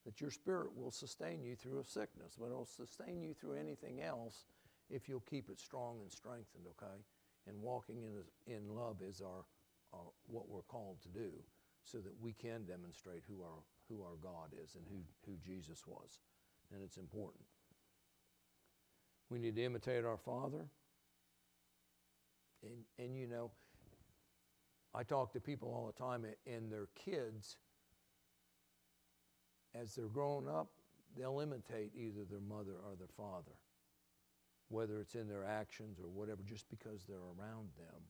That 0.05 0.19
your 0.19 0.31
spirit 0.31 0.75
will 0.75 0.91
sustain 0.91 1.43
you 1.43 1.55
through 1.55 1.79
a 1.79 1.83
sickness, 1.83 2.35
but 2.37 2.47
it'll 2.47 2.65
sustain 2.65 3.21
you 3.21 3.33
through 3.33 3.55
anything 3.55 4.01
else 4.01 4.45
if 4.89 5.07
you'll 5.07 5.21
keep 5.21 5.49
it 5.49 5.59
strong 5.59 5.99
and 6.01 6.11
strengthened, 6.11 6.65
okay? 6.67 7.01
And 7.47 7.61
walking 7.61 8.03
in, 8.03 8.53
in 8.53 8.75
love 8.75 8.97
is 9.01 9.21
our, 9.21 9.45
our, 9.93 10.11
what 10.27 10.49
we're 10.49 10.61
called 10.63 11.01
to 11.03 11.09
do 11.09 11.31
so 11.83 11.99
that 11.99 12.13
we 12.21 12.33
can 12.33 12.65
demonstrate 12.65 13.23
who 13.27 13.43
our, 13.43 13.63
who 13.89 14.01
our 14.01 14.15
God 14.21 14.49
is 14.63 14.75
and 14.75 14.83
who, 14.89 14.99
who 15.25 15.37
Jesus 15.45 15.83
was. 15.85 16.19
And 16.73 16.81
it's 16.83 16.97
important. 16.97 17.43
We 19.29 19.39
need 19.39 19.55
to 19.55 19.63
imitate 19.63 20.05
our 20.05 20.17
Father. 20.17 20.65
And, 22.63 22.83
and 22.97 23.17
you 23.17 23.27
know, 23.27 23.51
I 24.95 25.03
talk 25.03 25.33
to 25.33 25.39
people 25.39 25.69
all 25.69 25.87
the 25.87 26.03
time, 26.03 26.25
and 26.45 26.71
their 26.71 26.87
kids, 26.95 27.57
as 29.73 29.95
they're 29.95 30.05
growing 30.05 30.47
up, 30.47 30.67
they'll 31.17 31.39
imitate 31.39 31.91
either 31.95 32.25
their 32.29 32.39
mother 32.39 32.73
or 32.73 32.95
their 32.97 33.07
father 33.17 33.53
whether 34.73 34.99
it's 34.99 35.13
in 35.13 35.29
their 35.29 35.45
actions 35.45 35.99
or 35.99 36.09
whatever, 36.09 36.41
just 36.43 36.67
because 36.69 37.05
they're 37.07 37.29
around 37.37 37.69
them. 37.77 38.01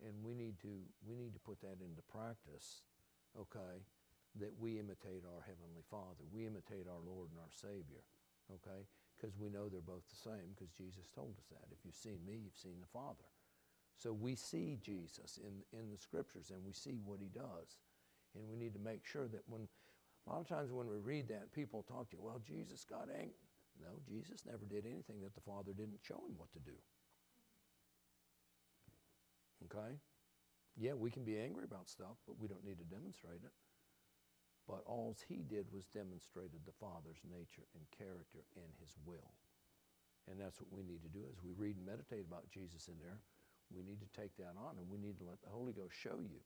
And 0.00 0.14
we 0.24 0.34
need 0.34 0.58
to, 0.62 0.80
we 1.06 1.16
need 1.16 1.34
to 1.34 1.40
put 1.40 1.60
that 1.60 1.84
into 1.84 2.02
practice, 2.10 2.82
okay, 3.38 3.84
that 4.40 4.54
we 4.58 4.78
imitate 4.78 5.26
our 5.26 5.42
Heavenly 5.42 5.84
Father. 5.90 6.24
We 6.32 6.46
imitate 6.46 6.86
our 6.86 7.02
Lord 7.02 7.30
and 7.30 7.40
our 7.40 7.52
Savior, 7.52 8.02
okay, 8.50 8.86
because 9.16 9.36
we 9.38 9.50
know 9.50 9.68
they're 9.68 9.84
both 9.84 10.06
the 10.08 10.18
same 10.18 10.54
because 10.54 10.70
Jesus 10.72 11.10
told 11.14 11.34
us 11.38 11.46
that. 11.50 11.66
If 11.74 11.84
you've 11.84 11.98
seen 11.98 12.22
me, 12.26 12.38
you've 12.38 12.58
seen 12.58 12.78
the 12.80 12.90
Father. 12.92 13.26
So 13.98 14.12
we 14.12 14.36
see 14.36 14.78
Jesus 14.80 15.38
in, 15.42 15.62
in 15.76 15.90
the 15.90 15.98
scriptures 15.98 16.50
and 16.54 16.64
we 16.64 16.72
see 16.72 17.02
what 17.04 17.18
he 17.18 17.28
does. 17.28 17.82
And 18.34 18.46
we 18.46 18.56
need 18.56 18.74
to 18.74 18.80
make 18.80 19.04
sure 19.04 19.26
that 19.26 19.42
when, 19.48 19.66
a 20.26 20.30
lot 20.30 20.40
of 20.40 20.48
times 20.48 20.70
when 20.70 20.86
we 20.86 20.98
read 20.98 21.28
that, 21.28 21.50
people 21.52 21.82
talk 21.82 22.10
to 22.10 22.16
you, 22.16 22.22
well, 22.22 22.40
Jesus 22.46 22.84
got 22.84 23.08
angry. 23.10 23.42
No, 23.82 23.98
Jesus 24.06 24.46
never 24.46 24.64
did 24.64 24.86
anything 24.86 25.20
that 25.22 25.34
the 25.34 25.40
Father 25.40 25.72
didn't 25.72 25.98
show 26.02 26.18
him 26.18 26.34
what 26.36 26.52
to 26.52 26.58
do. 26.60 26.78
Okay? 29.66 29.98
Yeah, 30.76 30.94
we 30.94 31.10
can 31.10 31.24
be 31.24 31.38
angry 31.38 31.64
about 31.64 31.88
stuff, 31.88 32.22
but 32.26 32.38
we 32.38 32.46
don't 32.46 32.64
need 32.64 32.78
to 32.78 32.84
demonstrate 32.84 33.42
it. 33.42 33.52
But 34.68 34.84
all 34.84 35.16
he 35.26 35.40
did 35.40 35.72
was 35.72 35.88
demonstrated 35.88 36.60
the 36.62 36.76
Father's 36.76 37.24
nature 37.24 37.64
and 37.72 37.88
character 37.96 38.44
and 38.52 38.68
his 38.76 38.92
will. 39.08 39.32
And 40.28 40.36
that's 40.36 40.60
what 40.60 40.68
we 40.68 40.84
need 40.84 41.00
to 41.08 41.08
do 41.08 41.24
as 41.32 41.40
we 41.40 41.56
read 41.56 41.80
and 41.80 41.88
meditate 41.88 42.28
about 42.28 42.52
Jesus 42.52 42.92
in 42.92 43.00
there. 43.00 43.16
We 43.72 43.80
need 43.80 44.04
to 44.04 44.12
take 44.12 44.36
that 44.36 44.60
on 44.60 44.76
and 44.76 44.92
we 44.92 45.00
need 45.00 45.16
to 45.18 45.28
let 45.28 45.40
the 45.40 45.48
Holy 45.48 45.72
Ghost 45.72 45.96
show 45.96 46.20
you 46.20 46.44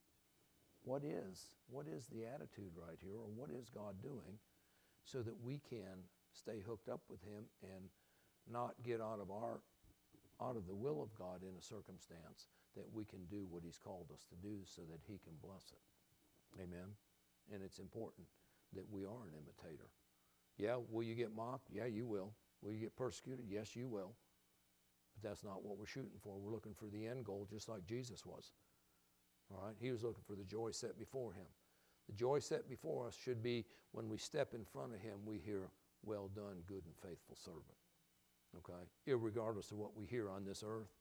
what 0.85 1.03
is 1.03 1.55
what 1.71 1.87
is 1.87 2.07
the 2.11 2.27
attitude 2.27 2.75
right 2.75 2.99
here 2.99 3.15
or 3.15 3.31
what 3.31 3.51
is 3.51 3.71
God 3.71 3.95
doing 4.03 4.39
so 5.05 5.23
that 5.23 5.39
we 5.43 5.61
can 5.71 6.07
stay 6.35 6.63
hooked 6.63 6.89
up 6.89 7.03
with 7.11 7.23
Him 7.23 7.47
and 7.63 7.91
not 8.51 8.75
get 8.83 9.01
out 9.01 9.19
of 9.21 9.31
our 9.31 9.63
out 10.41 10.57
of 10.57 10.67
the 10.67 10.75
will 10.75 11.03
of 11.03 11.15
God 11.15 11.43
in 11.43 11.55
a 11.59 11.63
circumstance 11.63 12.51
that 12.75 12.87
we 12.93 13.05
can 13.05 13.23
do 13.31 13.47
what 13.51 13.63
He's 13.63 13.79
called 13.79 14.11
us 14.13 14.27
to 14.31 14.37
do 14.43 14.63
so 14.65 14.83
that 14.91 14.99
He 15.07 15.19
can 15.23 15.35
bless 15.43 15.71
it. 15.71 16.63
Amen. 16.63 16.99
And 17.53 17.63
it's 17.63 17.79
important 17.79 18.27
that 18.75 18.85
we 18.91 19.05
are 19.05 19.27
an 19.27 19.35
imitator. 19.35 19.89
Yeah, 20.59 20.77
will 20.91 21.03
you 21.03 21.15
get 21.15 21.35
mocked? 21.35 21.69
Yeah, 21.73 21.87
you 21.87 22.07
will. 22.07 22.33
Will 22.63 22.73
you 22.73 22.81
get 22.81 22.97
persecuted? 22.97 23.47
Yes, 23.49 23.75
you 23.75 23.89
will. 23.89 24.15
But 25.15 25.29
that's 25.29 25.45
not 25.45 25.65
what 25.65 25.79
we're 25.79 25.87
shooting 25.87 26.19
for. 26.23 26.39
We're 26.39 26.53
looking 26.53 26.75
for 26.75 26.87
the 26.87 27.07
end 27.07 27.25
goal, 27.25 27.47
just 27.51 27.69
like 27.69 27.85
Jesus 27.85 28.25
was. 28.25 28.53
All 29.51 29.67
right? 29.67 29.75
He 29.81 29.91
was 29.91 30.03
looking 30.03 30.25
for 30.27 30.37
the 30.37 30.45
joy 30.45 30.71
set 30.71 30.99
before 30.99 31.33
him. 31.33 31.47
The 32.09 32.15
joy 32.15 32.39
set 32.41 32.69
before 32.69 33.07
us 33.07 33.17
should 33.17 33.43
be 33.43 33.65
when 33.93 34.09
we 34.09 34.19
step 34.19 34.55
in 34.55 34.65
front 34.65 34.95
of 34.95 35.01
him, 35.01 35.19
we 35.25 35.39
hear, 35.39 35.69
well 36.05 36.31
done, 36.35 36.63
good 36.67 36.83
and 36.85 36.95
faithful 37.03 37.37
servant. 37.37 37.65
Okay? 38.59 38.83
Irregardless 39.09 39.71
of 39.71 39.79
what 39.79 39.97
we 39.97 40.07
hear 40.07 40.31
on 40.31 40.45
this 40.45 40.65
earth, 40.67 40.93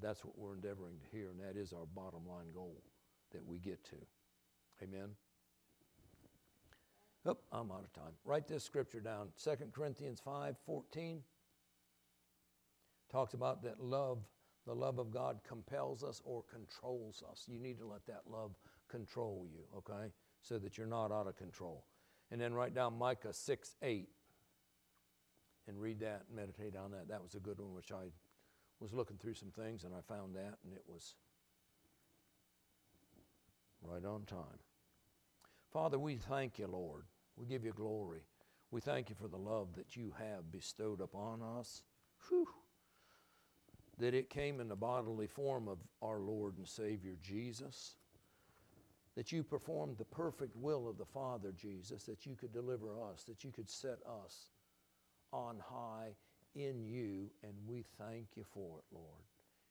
that's 0.00 0.24
what 0.24 0.38
we're 0.38 0.54
endeavoring 0.54 0.96
to 0.98 1.16
hear, 1.16 1.30
and 1.30 1.40
that 1.40 1.58
is 1.60 1.72
our 1.72 1.86
bottom 1.94 2.26
line 2.26 2.50
goal 2.54 2.82
that 3.32 3.44
we 3.46 3.58
get 3.58 3.84
to. 3.84 3.96
Amen? 4.82 5.10
I'm 7.24 7.70
out 7.70 7.84
of 7.84 7.92
time. 7.92 8.12
Write 8.24 8.48
this 8.48 8.64
scripture 8.64 9.00
down 9.00 9.28
2 9.42 9.50
Corinthians 9.72 10.20
5 10.24 10.56
14 10.66 11.22
talks 13.10 13.34
about 13.34 13.62
that 13.62 13.78
love, 13.80 14.18
the 14.66 14.74
love 14.74 14.98
of 14.98 15.10
God 15.10 15.40
compels 15.46 16.02
us 16.02 16.20
or 16.24 16.42
controls 16.50 17.22
us. 17.30 17.44
You 17.46 17.58
need 17.58 17.78
to 17.78 17.86
let 17.86 18.06
that 18.06 18.22
love 18.28 18.56
control 18.88 19.46
you, 19.52 19.60
okay? 19.76 20.10
So 20.40 20.58
that 20.58 20.78
you're 20.78 20.86
not 20.86 21.12
out 21.12 21.26
of 21.26 21.36
control. 21.36 21.84
And 22.30 22.40
then 22.40 22.54
write 22.54 22.74
down 22.74 22.98
Micah 22.98 23.32
6 23.32 23.76
8 23.82 24.08
and 25.68 25.80
read 25.80 26.00
that 26.00 26.24
and 26.26 26.36
meditate 26.36 26.74
on 26.74 26.90
that. 26.92 27.08
That 27.08 27.22
was 27.22 27.34
a 27.34 27.40
good 27.40 27.58
one, 27.58 27.74
which 27.74 27.92
I 27.92 28.10
was 28.80 28.92
looking 28.92 29.18
through 29.18 29.34
some 29.34 29.50
things 29.50 29.84
and 29.84 29.94
I 29.94 30.00
found 30.12 30.34
that, 30.34 30.58
and 30.64 30.72
it 30.72 30.82
was 30.88 31.14
right 33.82 34.04
on 34.04 34.22
time. 34.24 34.58
Father, 35.72 35.98
we 35.98 36.16
thank 36.16 36.58
you, 36.58 36.66
Lord. 36.66 37.04
We 37.36 37.46
give 37.46 37.64
you 37.64 37.72
glory. 37.72 38.22
We 38.70 38.80
thank 38.80 39.10
you 39.10 39.16
for 39.20 39.28
the 39.28 39.36
love 39.36 39.74
that 39.76 39.96
you 39.96 40.14
have 40.18 40.50
bestowed 40.50 41.00
upon 41.00 41.40
us. 41.42 41.82
Whew. 42.28 42.48
That 43.98 44.14
it 44.14 44.30
came 44.30 44.60
in 44.60 44.68
the 44.68 44.76
bodily 44.76 45.26
form 45.26 45.68
of 45.68 45.78
our 46.00 46.20
Lord 46.20 46.56
and 46.56 46.66
Savior 46.66 47.16
Jesus. 47.22 47.96
That 49.14 49.30
you 49.30 49.42
performed 49.42 49.98
the 49.98 50.04
perfect 50.04 50.56
will 50.56 50.88
of 50.88 50.96
the 50.96 51.04
Father, 51.04 51.52
Jesus, 51.52 52.04
that 52.04 52.24
you 52.24 52.34
could 52.34 52.52
deliver 52.52 52.98
us, 52.98 53.24
that 53.24 53.44
you 53.44 53.50
could 53.50 53.68
set 53.68 53.98
us 54.24 54.48
on 55.32 55.58
high 55.62 56.14
in 56.54 56.84
you, 56.84 57.30
and 57.42 57.52
we 57.66 57.84
thank 57.98 58.28
you 58.36 58.44
for 58.54 58.78
it, 58.78 58.84
Lord. 58.94 59.22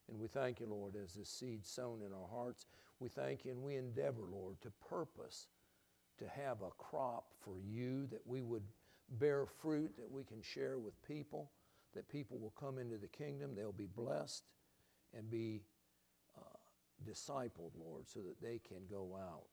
And 0.09 0.19
we 0.19 0.27
thank 0.27 0.59
you, 0.59 0.67
Lord, 0.67 0.95
as 1.01 1.13
the 1.13 1.25
seed 1.25 1.65
sown 1.65 2.01
in 2.05 2.13
our 2.13 2.27
hearts. 2.29 2.65
We 2.99 3.09
thank 3.09 3.45
you 3.45 3.51
and 3.51 3.63
we 3.63 3.77
endeavor, 3.77 4.23
Lord, 4.29 4.61
to 4.61 4.71
purpose 4.89 5.47
to 6.21 6.27
have 6.29 6.61
a 6.61 6.69
crop 6.77 7.25
for 7.43 7.55
you, 7.59 8.07
that 8.07 8.21
we 8.25 8.41
would 8.41 8.63
bear 9.19 9.45
fruit 9.45 9.91
that 9.97 10.09
we 10.09 10.23
can 10.23 10.41
share 10.41 10.79
with 10.79 10.93
people, 11.03 11.51
that 11.93 12.07
people 12.09 12.37
will 12.37 12.53
come 12.57 12.77
into 12.77 12.97
the 12.97 13.07
kingdom, 13.07 13.51
they'll 13.55 13.71
be 13.71 13.87
blessed 13.87 14.43
and 15.17 15.29
be 15.29 15.63
uh, 16.37 16.57
discipled, 17.09 17.71
Lord, 17.77 18.07
so 18.07 18.19
that 18.19 18.41
they 18.41 18.59
can 18.59 18.85
go 18.89 19.17
out 19.19 19.47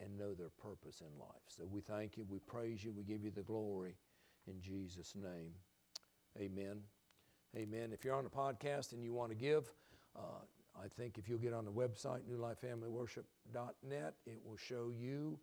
and 0.00 0.18
know 0.18 0.34
their 0.34 0.48
purpose 0.48 1.00
in 1.00 1.18
life. 1.18 1.44
So 1.46 1.64
we 1.70 1.80
thank 1.80 2.16
you, 2.16 2.24
we 2.28 2.38
praise 2.40 2.82
you, 2.82 2.92
we 2.92 3.04
give 3.04 3.22
you 3.22 3.30
the 3.30 3.42
glory 3.42 3.94
in 4.48 4.60
Jesus' 4.60 5.14
name. 5.14 5.52
Amen. 6.38 6.80
Amen. 7.56 7.90
If 7.92 8.04
you're 8.04 8.16
on 8.16 8.24
the 8.24 8.30
podcast 8.30 8.92
and 8.92 9.04
you 9.04 9.12
want 9.12 9.30
to 9.30 9.36
give, 9.36 9.70
uh, 10.16 10.42
I 10.76 10.88
think 10.88 11.18
if 11.18 11.28
you'll 11.28 11.38
get 11.38 11.52
on 11.52 11.64
the 11.64 11.70
website, 11.70 12.22
newlifefamilyworship.net, 12.28 14.14
it 14.26 14.40
will 14.44 14.56
show 14.56 14.90
you. 14.90 15.38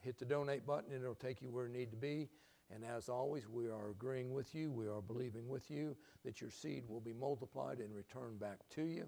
Hit 0.00 0.18
the 0.18 0.24
donate 0.24 0.66
button 0.66 0.92
and 0.92 1.02
it'll 1.02 1.14
take 1.14 1.42
you 1.42 1.50
where 1.50 1.66
you 1.66 1.72
need 1.72 1.90
to 1.90 1.96
be. 1.96 2.28
And 2.72 2.84
as 2.84 3.08
always, 3.08 3.48
we 3.48 3.66
are 3.66 3.90
agreeing 3.90 4.32
with 4.32 4.54
you, 4.54 4.70
we 4.70 4.86
are 4.86 5.00
believing 5.00 5.48
with 5.48 5.70
you 5.70 5.96
that 6.24 6.40
your 6.40 6.50
seed 6.50 6.84
will 6.88 7.00
be 7.00 7.12
multiplied 7.12 7.78
and 7.78 7.94
returned 7.94 8.38
back 8.38 8.58
to 8.70 8.82
you. 8.82 9.06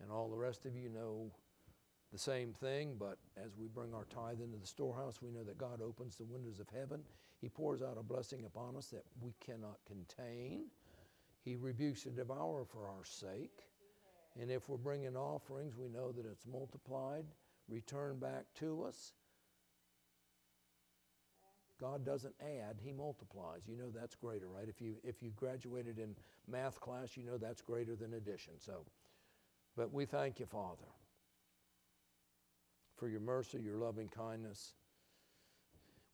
And 0.00 0.10
all 0.10 0.30
the 0.30 0.36
rest 0.36 0.64
of 0.64 0.74
you 0.74 0.88
know 0.88 1.30
the 2.12 2.18
same 2.18 2.52
thing, 2.52 2.96
but 2.98 3.18
as 3.36 3.56
we 3.56 3.68
bring 3.68 3.94
our 3.94 4.06
tithe 4.06 4.40
into 4.40 4.56
the 4.56 4.66
storehouse, 4.66 5.20
we 5.22 5.30
know 5.30 5.44
that 5.44 5.58
God 5.58 5.80
opens 5.82 6.16
the 6.16 6.24
windows 6.24 6.58
of 6.58 6.66
heaven. 6.68 7.02
He 7.40 7.48
pours 7.48 7.82
out 7.82 7.98
a 7.98 8.02
blessing 8.02 8.44
upon 8.44 8.76
us 8.76 8.86
that 8.86 9.04
we 9.20 9.34
cannot 9.44 9.78
contain. 9.86 10.64
He 11.44 11.56
rebukes 11.56 12.04
the 12.04 12.10
devourer 12.10 12.64
for 12.64 12.88
our 12.88 13.04
sake. 13.04 13.68
And 14.40 14.50
if 14.50 14.68
we're 14.68 14.76
bringing 14.76 15.16
offerings, 15.16 15.76
we 15.76 15.88
know 15.88 16.10
that 16.12 16.26
it's 16.26 16.46
multiplied, 16.46 17.26
returned 17.68 18.20
back 18.20 18.44
to 18.56 18.82
us. 18.84 19.12
God 21.80 22.04
doesn't 22.04 22.34
add, 22.40 22.76
He 22.82 22.92
multiplies. 22.92 23.62
You 23.66 23.76
know 23.76 23.90
that's 23.94 24.14
greater, 24.14 24.46
right? 24.48 24.68
If 24.68 24.80
you, 24.80 24.96
if 25.02 25.22
you 25.22 25.30
graduated 25.36 25.98
in 25.98 26.14
math 26.46 26.80
class, 26.80 27.16
you 27.16 27.24
know 27.24 27.38
that's 27.38 27.62
greater 27.62 27.96
than 27.96 28.14
addition. 28.14 28.54
So, 28.58 28.84
but 29.76 29.92
we 29.92 30.04
thank 30.04 30.38
you, 30.40 30.46
Father 30.46 30.86
for 33.00 33.08
your 33.08 33.20
mercy, 33.20 33.58
your 33.58 33.78
loving 33.78 34.08
kindness. 34.08 34.74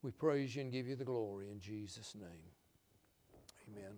We 0.01 0.11
praise 0.11 0.55
you 0.55 0.61
and 0.61 0.71
give 0.71 0.87
you 0.87 0.95
the 0.95 1.03
glory 1.03 1.49
in 1.51 1.59
Jesus' 1.59 2.15
name. 2.15 2.47
Amen. 3.67 3.91